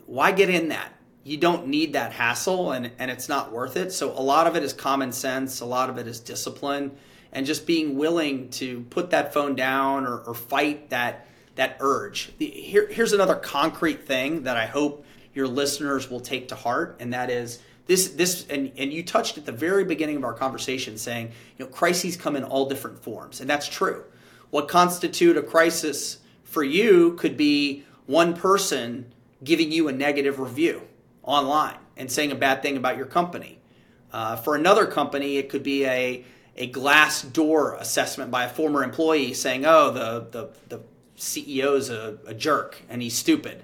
why 0.06 0.32
get 0.32 0.50
in 0.50 0.68
that? 0.68 0.92
You 1.22 1.36
don't 1.36 1.68
need 1.68 1.92
that 1.92 2.12
hassle 2.12 2.72
and, 2.72 2.90
and 2.98 3.10
it's 3.10 3.28
not 3.28 3.52
worth 3.52 3.76
it. 3.76 3.92
So, 3.92 4.10
a 4.10 4.20
lot 4.20 4.46
of 4.46 4.56
it 4.56 4.64
is 4.64 4.72
common 4.72 5.12
sense, 5.12 5.60
a 5.60 5.66
lot 5.66 5.88
of 5.88 5.98
it 5.98 6.08
is 6.08 6.18
discipline, 6.18 6.96
and 7.32 7.46
just 7.46 7.66
being 7.66 7.96
willing 7.96 8.50
to 8.50 8.80
put 8.90 9.10
that 9.10 9.32
phone 9.32 9.54
down 9.54 10.06
or, 10.06 10.18
or 10.18 10.34
fight 10.34 10.90
that, 10.90 11.28
that 11.54 11.76
urge. 11.78 12.32
The, 12.38 12.46
here, 12.46 12.88
here's 12.88 13.12
another 13.12 13.36
concrete 13.36 14.06
thing 14.06 14.42
that 14.44 14.56
I 14.56 14.66
hope 14.66 15.04
your 15.32 15.46
listeners 15.46 16.10
will 16.10 16.20
take 16.20 16.48
to 16.48 16.54
heart, 16.56 16.96
and 17.00 17.12
that 17.12 17.30
is 17.30 17.62
this 17.86 18.08
this 18.10 18.46
and, 18.48 18.72
and 18.76 18.92
you 18.92 19.02
touched 19.02 19.38
at 19.38 19.46
the 19.46 19.52
very 19.52 19.84
beginning 19.84 20.16
of 20.16 20.24
our 20.24 20.34
conversation 20.34 20.96
saying, 20.96 21.32
you 21.58 21.64
know, 21.64 21.70
crises 21.70 22.16
come 22.16 22.34
in 22.36 22.44
all 22.44 22.68
different 22.68 22.98
forms, 23.02 23.40
and 23.40 23.48
that's 23.48 23.68
true. 23.68 24.04
What 24.50 24.68
constitute 24.68 25.36
a 25.36 25.42
crisis 25.42 26.18
for 26.50 26.64
you 26.64 27.12
could 27.14 27.36
be 27.36 27.84
one 28.06 28.34
person 28.34 29.14
giving 29.42 29.70
you 29.70 29.86
a 29.86 29.92
negative 29.92 30.40
review 30.40 30.82
online 31.22 31.78
and 31.96 32.10
saying 32.10 32.32
a 32.32 32.34
bad 32.34 32.60
thing 32.60 32.76
about 32.76 32.96
your 32.96 33.06
company. 33.06 33.60
Uh, 34.12 34.34
for 34.34 34.56
another 34.56 34.84
company, 34.84 35.36
it 35.36 35.48
could 35.48 35.62
be 35.62 35.86
a 35.86 36.24
a 36.56 36.70
Glassdoor 36.70 37.80
assessment 37.80 38.30
by 38.30 38.44
a 38.44 38.48
former 38.48 38.82
employee 38.82 39.32
saying, 39.32 39.64
"Oh, 39.64 39.90
the 39.92 40.26
the, 40.30 40.50
the 40.68 40.82
CEO's 41.16 41.88
a, 41.88 42.18
a 42.26 42.34
jerk 42.34 42.82
and 42.88 43.00
he's 43.00 43.16
stupid." 43.16 43.62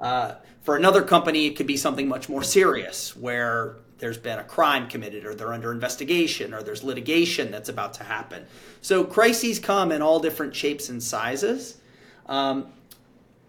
Uh, 0.00 0.36
for 0.62 0.74
another 0.74 1.02
company, 1.02 1.46
it 1.46 1.56
could 1.56 1.66
be 1.66 1.76
something 1.76 2.08
much 2.08 2.28
more 2.30 2.42
serious 2.42 3.14
where 3.14 3.76
there's 3.98 4.18
been 4.18 4.38
a 4.38 4.44
crime 4.44 4.88
committed 4.88 5.24
or 5.26 5.34
they're 5.34 5.52
under 5.52 5.70
investigation 5.70 6.52
or 6.52 6.62
there's 6.62 6.82
litigation 6.82 7.50
that's 7.50 7.68
about 7.68 7.94
to 7.94 8.04
happen. 8.04 8.46
So 8.80 9.04
crises 9.04 9.58
come 9.58 9.92
in 9.92 10.02
all 10.02 10.18
different 10.18 10.54
shapes 10.54 10.88
and 10.88 11.02
sizes. 11.02 11.78
Um, 12.26 12.66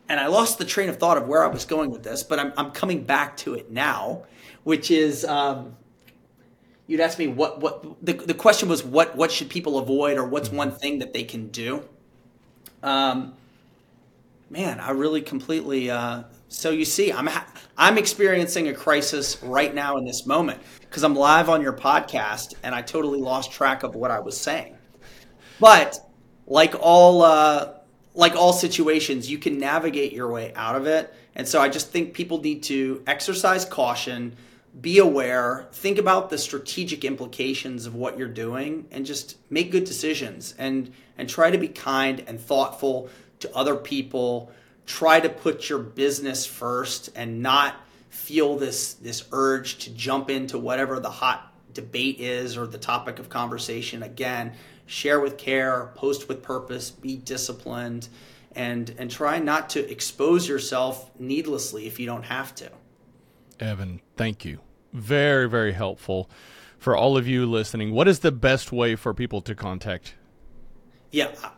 and 0.10 0.20
I 0.20 0.28
lost 0.28 0.58
the 0.58 0.66
train 0.66 0.90
of 0.90 0.98
thought 0.98 1.18
of 1.18 1.28
where 1.28 1.44
I 1.44 1.48
was 1.48 1.66
going 1.66 1.92
with 1.92 2.04
this, 2.04 2.24
but 2.24 2.40
I'm, 2.40 2.54
I'm 2.58 2.72
coming 2.72 3.04
back 3.04 3.36
to 3.38 3.56
it 3.56 3.72
now, 3.72 4.24
which 4.64 4.90
is 4.90 5.26
um, 5.26 5.76
you'd 6.86 7.02
ask 7.02 7.20
me 7.20 7.28
what, 7.28 7.60
what 7.60 8.06
the, 8.06 8.14
the 8.14 8.34
question 8.34 8.70
was 8.70 8.84
what, 8.84 9.16
what 9.16 9.32
should 9.32 9.50
people 9.50 9.78
avoid 9.78 10.18
or 10.18 10.26
what's 10.26 10.50
one 10.50 10.72
thing 10.72 11.00
that 11.00 11.14
they 11.14 11.24
can 11.24 11.50
do? 11.50 11.84
Um, 12.84 13.34
man, 14.50 14.80
I 14.80 14.92
really 14.92 15.22
completely 15.22 15.92
uh, 15.92 16.24
so 16.50 16.70
you 16.70 16.86
see, 16.86 17.12
I'm 17.12 17.28
ha- 17.28 17.48
I'm 17.78 17.98
experiencing 17.98 18.70
a 18.70 18.74
crisis 18.74 19.42
right 19.44 19.74
now 19.74 19.98
in 19.98 20.06
this 20.06 20.26
moment 20.26 20.62
because 20.80 21.04
I'm 21.04 21.14
live 21.14 21.50
on 21.50 21.62
your 21.62 21.74
podcast 21.74 22.54
and 22.64 22.74
I 22.74 22.82
totally 22.82 23.20
lost 23.20 23.52
track 23.52 23.84
of 23.84 23.96
what 23.96 24.12
I 24.12 24.20
was 24.20 24.40
saying. 24.40 24.78
But 25.60 25.98
like 26.46 26.74
all 26.80 27.24
uh, 27.24 27.74
like 28.18 28.36
all 28.36 28.52
situations, 28.52 29.30
you 29.30 29.38
can 29.38 29.60
navigate 29.60 30.12
your 30.12 30.30
way 30.30 30.52
out 30.56 30.76
of 30.76 30.88
it. 30.88 31.14
And 31.36 31.48
so 31.48 31.62
I 31.62 31.70
just 31.70 31.92
think 31.92 32.14
people 32.14 32.42
need 32.42 32.64
to 32.64 33.04
exercise 33.06 33.64
caution, 33.64 34.36
be 34.82 34.98
aware, 34.98 35.68
think 35.72 36.00
about 36.00 36.30
the 36.30 36.38
strategic 36.38 37.06
implications 37.06 37.86
of 37.86 37.94
what 37.94 38.18
you're 38.18 38.28
doing, 38.28 38.88
and 38.92 39.06
just 39.06 39.38
make 39.50 39.72
good 39.72 39.86
decisions. 39.86 40.56
And 40.58 40.92
and 41.18 41.30
try 41.30 41.52
to 41.52 41.58
be 41.58 41.68
kind 41.68 42.24
and 42.28 42.40
thoughtful 42.40 43.10
to 43.40 43.56
other 43.56 43.76
people. 43.76 44.52
Try 44.86 45.20
to 45.20 45.30
put 45.30 45.70
your 45.70 45.80
business 45.80 46.46
first 46.46 47.10
and 47.16 47.42
not 47.42 47.76
feel 48.10 48.58
this 48.58 48.94
this 48.96 49.26
urge 49.32 49.78
to 49.80 49.90
jump 49.92 50.30
into 50.30 50.58
whatever 50.58 51.00
the 51.00 51.10
hot 51.10 51.54
debate 51.74 52.20
is 52.20 52.58
or 52.58 52.66
the 52.66 52.78
topic 52.78 53.20
of 53.20 53.30
conversation 53.30 54.02
again 54.02 54.54
share 54.88 55.20
with 55.20 55.38
care 55.38 55.92
post 55.96 56.28
with 56.28 56.42
purpose 56.42 56.90
be 56.90 57.18
disciplined 57.18 58.08
and 58.56 58.96
and 58.98 59.12
try 59.12 59.38
not 59.38 59.70
to 59.70 59.92
expose 59.92 60.48
yourself 60.48 61.12
needlessly 61.20 61.86
if 61.86 62.00
you 62.00 62.06
don't 62.06 62.24
have 62.24 62.56
to. 62.56 62.70
Evan 63.60 64.02
thank 64.16 64.44
you. 64.44 64.60
Very 64.94 65.48
very 65.48 65.74
helpful. 65.74 66.30
For 66.80 66.96
all 66.96 67.18
of 67.18 67.28
you 67.28 67.46
listening 67.46 67.92
what 67.92 68.08
is 68.08 68.20
the 68.20 68.32
best 68.32 68.72
way 68.72 68.96
for 68.96 69.14
people 69.14 69.42
to 69.42 69.54
contact? 69.54 70.16
Yeah 71.12 71.32
uh, 71.44 71.50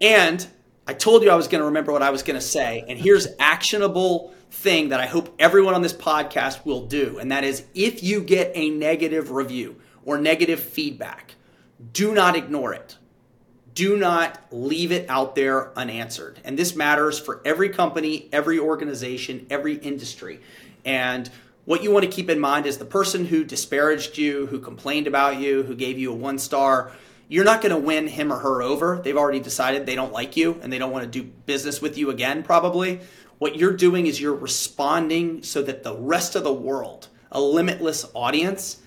and 0.00 0.46
I 0.88 0.94
told 0.94 1.22
you 1.22 1.30
I 1.30 1.34
was 1.34 1.48
going 1.48 1.60
to 1.60 1.66
remember 1.66 1.92
what 1.92 2.02
I 2.02 2.08
was 2.08 2.22
going 2.22 2.40
to 2.40 2.46
say, 2.46 2.82
and 2.88 2.98
here's 2.98 3.28
actionable 3.38 4.32
thing 4.50 4.88
that 4.88 5.00
I 5.00 5.06
hope 5.06 5.34
everyone 5.38 5.74
on 5.74 5.82
this 5.82 5.92
podcast 5.92 6.64
will 6.64 6.86
do, 6.86 7.18
and 7.18 7.30
that 7.30 7.44
is 7.44 7.64
if 7.74 8.02
you 8.02 8.22
get 8.22 8.52
a 8.54 8.70
negative 8.70 9.30
review 9.30 9.76
or 10.06 10.16
negative 10.16 10.60
feedback, 10.60 11.34
do 11.92 12.14
not 12.14 12.36
ignore 12.36 12.72
it. 12.72 12.96
Do 13.74 13.96
not 13.96 14.38
leave 14.50 14.90
it 14.90 15.08
out 15.08 15.34
there 15.34 15.76
unanswered. 15.78 16.40
And 16.44 16.58
this 16.58 16.74
matters 16.74 17.18
for 17.18 17.40
every 17.44 17.68
company, 17.68 18.28
every 18.32 18.58
organization, 18.58 19.46
every 19.50 19.76
industry. 19.76 20.40
And 20.84 21.30
what 21.64 21.82
you 21.82 21.90
want 21.90 22.04
to 22.04 22.10
keep 22.10 22.28
in 22.28 22.40
mind 22.40 22.66
is 22.66 22.78
the 22.78 22.84
person 22.84 23.26
who 23.26 23.44
disparaged 23.44 24.18
you, 24.18 24.46
who 24.46 24.58
complained 24.58 25.06
about 25.06 25.38
you, 25.38 25.62
who 25.62 25.76
gave 25.76 25.98
you 25.98 26.10
a 26.12 26.16
one 26.16 26.38
star 26.38 26.92
you're 27.28 27.44
not 27.44 27.60
going 27.60 27.74
to 27.74 27.78
win 27.78 28.08
him 28.08 28.32
or 28.32 28.38
her 28.38 28.62
over. 28.62 29.00
They've 29.04 29.16
already 29.16 29.40
decided 29.40 29.84
they 29.84 29.94
don't 29.94 30.12
like 30.12 30.36
you 30.36 30.58
and 30.62 30.72
they 30.72 30.78
don't 30.78 30.90
want 30.90 31.04
to 31.04 31.22
do 31.22 31.30
business 31.44 31.80
with 31.80 31.98
you 31.98 32.10
again, 32.10 32.42
probably. 32.42 33.00
What 33.36 33.56
you're 33.56 33.76
doing 33.76 34.06
is 34.06 34.20
you're 34.20 34.34
responding 34.34 35.42
so 35.42 35.62
that 35.62 35.82
the 35.82 35.94
rest 35.94 36.34
of 36.34 36.42
the 36.42 36.52
world, 36.52 37.08
a 37.30 37.40
limitless 37.40 38.06
audience, 38.14 38.78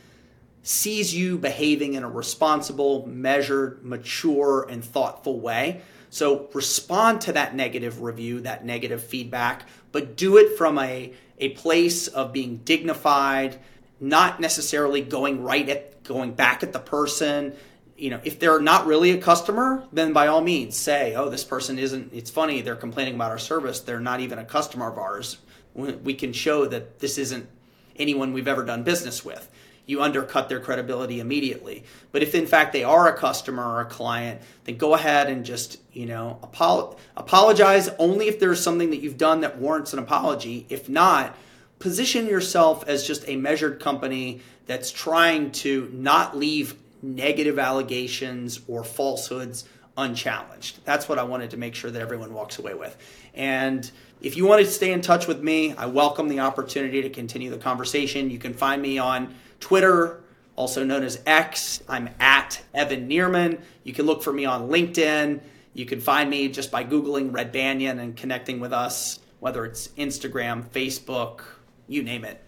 sees 0.63 1.13
you 1.13 1.37
behaving 1.37 1.93
in 1.95 2.03
a 2.03 2.09
responsible, 2.09 3.07
measured, 3.07 3.83
mature, 3.83 4.67
and 4.69 4.83
thoughtful 4.83 5.39
way. 5.39 5.81
So 6.09 6.49
respond 6.53 7.21
to 7.21 7.33
that 7.33 7.55
negative 7.55 8.01
review, 8.01 8.41
that 8.41 8.65
negative 8.65 9.03
feedback, 9.03 9.67
but 9.91 10.17
do 10.17 10.37
it 10.37 10.57
from 10.57 10.77
a, 10.77 11.13
a 11.39 11.49
place 11.49 12.07
of 12.07 12.33
being 12.33 12.57
dignified, 12.57 13.59
not 13.99 14.39
necessarily 14.39 15.01
going 15.01 15.43
right 15.43 15.67
at 15.69 16.03
going 16.03 16.33
back 16.33 16.63
at 16.63 16.73
the 16.73 16.79
person, 16.79 17.53
you 18.01 18.09
know, 18.09 18.19
if 18.23 18.39
they're 18.39 18.59
not 18.59 18.87
really 18.87 19.11
a 19.11 19.17
customer, 19.19 19.83
then 19.93 20.11
by 20.11 20.25
all 20.25 20.41
means 20.41 20.75
say, 20.75 21.13
oh, 21.13 21.29
this 21.29 21.43
person 21.43 21.77
isn't, 21.77 22.11
it's 22.11 22.31
funny, 22.31 22.61
they're 22.61 22.75
complaining 22.75 23.13
about 23.13 23.29
our 23.29 23.37
service. 23.37 23.79
They're 23.79 23.99
not 23.99 24.19
even 24.21 24.39
a 24.39 24.43
customer 24.43 24.91
of 24.91 24.97
ours. 24.97 25.37
We 25.75 26.15
can 26.15 26.33
show 26.33 26.65
that 26.65 26.99
this 26.99 27.19
isn't 27.19 27.47
anyone 27.95 28.33
we've 28.33 28.47
ever 28.47 28.65
done 28.65 28.81
business 28.81 29.23
with. 29.23 29.47
You 29.91 30.01
undercut 30.01 30.47
their 30.47 30.61
credibility 30.61 31.19
immediately. 31.19 31.83
But 32.11 32.23
if 32.23 32.33
in 32.33 32.47
fact 32.47 32.71
they 32.71 32.83
are 32.83 33.07
a 33.07 33.17
customer 33.17 33.63
or 33.63 33.81
a 33.81 33.85
client, 33.85 34.41
then 34.63 34.77
go 34.77 34.95
ahead 34.95 35.29
and 35.29 35.45
just, 35.45 35.79
you 35.91 36.05
know, 36.05 36.39
apolo- 36.41 36.97
apologize 37.17 37.89
only 37.99 38.27
if 38.29 38.39
there's 38.39 38.63
something 38.63 38.89
that 38.91 39.01
you've 39.01 39.17
done 39.17 39.41
that 39.41 39.57
warrants 39.57 39.91
an 39.91 39.99
apology. 39.99 40.65
If 40.69 40.87
not, 40.87 41.35
position 41.79 42.25
yourself 42.25 42.87
as 42.87 43.05
just 43.05 43.27
a 43.27 43.35
measured 43.35 43.81
company 43.81 44.41
that's 44.65 44.91
trying 44.91 45.51
to 45.51 45.89
not 45.93 46.37
leave 46.37 46.75
negative 47.01 47.59
allegations 47.59 48.61
or 48.67 48.83
falsehoods 48.83 49.65
unchallenged. 49.97 50.85
That's 50.85 51.09
what 51.09 51.19
I 51.19 51.23
wanted 51.23 51.51
to 51.51 51.57
make 51.57 51.75
sure 51.75 51.91
that 51.91 52.01
everyone 52.01 52.33
walks 52.33 52.59
away 52.59 52.75
with. 52.75 52.95
And 53.33 53.89
if 54.21 54.37
you 54.37 54.45
want 54.45 54.63
to 54.63 54.71
stay 54.71 54.91
in 54.91 55.01
touch 55.01 55.27
with 55.27 55.41
me, 55.41 55.73
I 55.75 55.87
welcome 55.87 56.29
the 56.29 56.39
opportunity 56.39 57.01
to 57.01 57.09
continue 57.09 57.49
the 57.49 57.57
conversation. 57.57 58.29
You 58.29 58.37
can 58.37 58.53
find 58.53 58.81
me 58.81 58.99
on 58.99 59.33
Twitter, 59.61 60.21
also 60.57 60.83
known 60.83 61.03
as 61.03 61.21
X. 61.25 61.81
I'm 61.87 62.09
at 62.19 62.61
Evan 62.73 63.07
Nierman. 63.07 63.61
You 63.85 63.93
can 63.93 64.05
look 64.05 64.21
for 64.21 64.33
me 64.33 64.43
on 64.43 64.67
LinkedIn. 64.67 65.39
You 65.73 65.85
can 65.85 66.01
find 66.01 66.29
me 66.29 66.49
just 66.49 66.69
by 66.69 66.83
Googling 66.83 67.33
Red 67.33 67.53
Banyan 67.53 67.99
and 67.99 68.17
connecting 68.17 68.59
with 68.59 68.73
us, 68.73 69.19
whether 69.39 69.63
it's 69.63 69.87
Instagram, 69.89 70.67
Facebook, 70.67 71.43
you 71.87 72.03
name 72.03 72.25
it. 72.25 72.41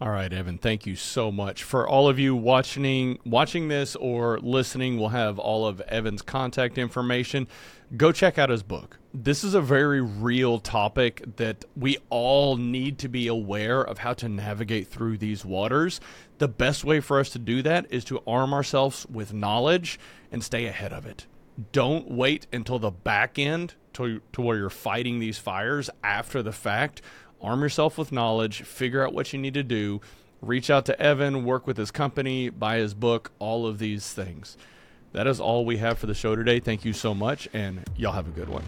All 0.00 0.10
right, 0.10 0.32
Evan, 0.32 0.58
thank 0.58 0.86
you 0.86 0.94
so 0.94 1.32
much. 1.32 1.64
For 1.64 1.88
all 1.88 2.08
of 2.08 2.20
you 2.20 2.36
watching 2.36 3.18
watching 3.24 3.66
this 3.68 3.96
or 3.96 4.38
listening, 4.38 4.98
we'll 4.98 5.08
have 5.08 5.40
all 5.40 5.66
of 5.66 5.80
Evan's 5.82 6.22
contact 6.22 6.78
information. 6.78 7.48
Go 7.96 8.12
check 8.12 8.38
out 8.38 8.50
his 8.50 8.62
book. 8.62 8.97
This 9.14 9.42
is 9.42 9.54
a 9.54 9.62
very 9.62 10.02
real 10.02 10.58
topic 10.58 11.36
that 11.36 11.64
we 11.74 11.96
all 12.10 12.56
need 12.56 12.98
to 12.98 13.08
be 13.08 13.26
aware 13.26 13.80
of 13.80 13.98
how 13.98 14.12
to 14.14 14.28
navigate 14.28 14.88
through 14.88 15.16
these 15.16 15.46
waters. 15.46 15.98
The 16.36 16.48
best 16.48 16.84
way 16.84 17.00
for 17.00 17.18
us 17.18 17.30
to 17.30 17.38
do 17.38 17.62
that 17.62 17.86
is 17.88 18.04
to 18.04 18.22
arm 18.26 18.52
ourselves 18.52 19.06
with 19.10 19.32
knowledge 19.32 19.98
and 20.30 20.44
stay 20.44 20.66
ahead 20.66 20.92
of 20.92 21.06
it. 21.06 21.26
Don't 21.72 22.10
wait 22.10 22.46
until 22.52 22.78
the 22.78 22.90
back 22.90 23.38
end 23.38 23.74
to, 23.94 24.20
to 24.34 24.42
where 24.42 24.58
you're 24.58 24.68
fighting 24.68 25.20
these 25.20 25.38
fires 25.38 25.88
after 26.04 26.42
the 26.42 26.52
fact 26.52 27.00
arm 27.40 27.62
yourself 27.62 27.96
with 27.96 28.12
knowledge, 28.12 28.62
figure 28.62 29.06
out 29.06 29.14
what 29.14 29.32
you 29.32 29.38
need 29.38 29.54
to 29.54 29.62
do, 29.62 30.00
reach 30.42 30.70
out 30.70 30.84
to 30.86 31.00
Evan, 31.00 31.44
work 31.44 31.66
with 31.66 31.76
his 31.76 31.90
company, 31.90 32.48
buy 32.48 32.76
his 32.78 32.94
book, 32.94 33.30
all 33.38 33.66
of 33.66 33.78
these 33.78 34.12
things. 34.12 34.56
That 35.12 35.26
is 35.26 35.40
all 35.40 35.64
we 35.64 35.78
have 35.78 35.98
for 35.98 36.06
the 36.06 36.14
show 36.14 36.36
today. 36.36 36.60
Thank 36.60 36.84
you 36.84 36.92
so 36.92 37.14
much, 37.14 37.48
and 37.52 37.84
y'all 37.96 38.12
have 38.12 38.28
a 38.28 38.32
good 38.32 38.48
one. 38.48 38.64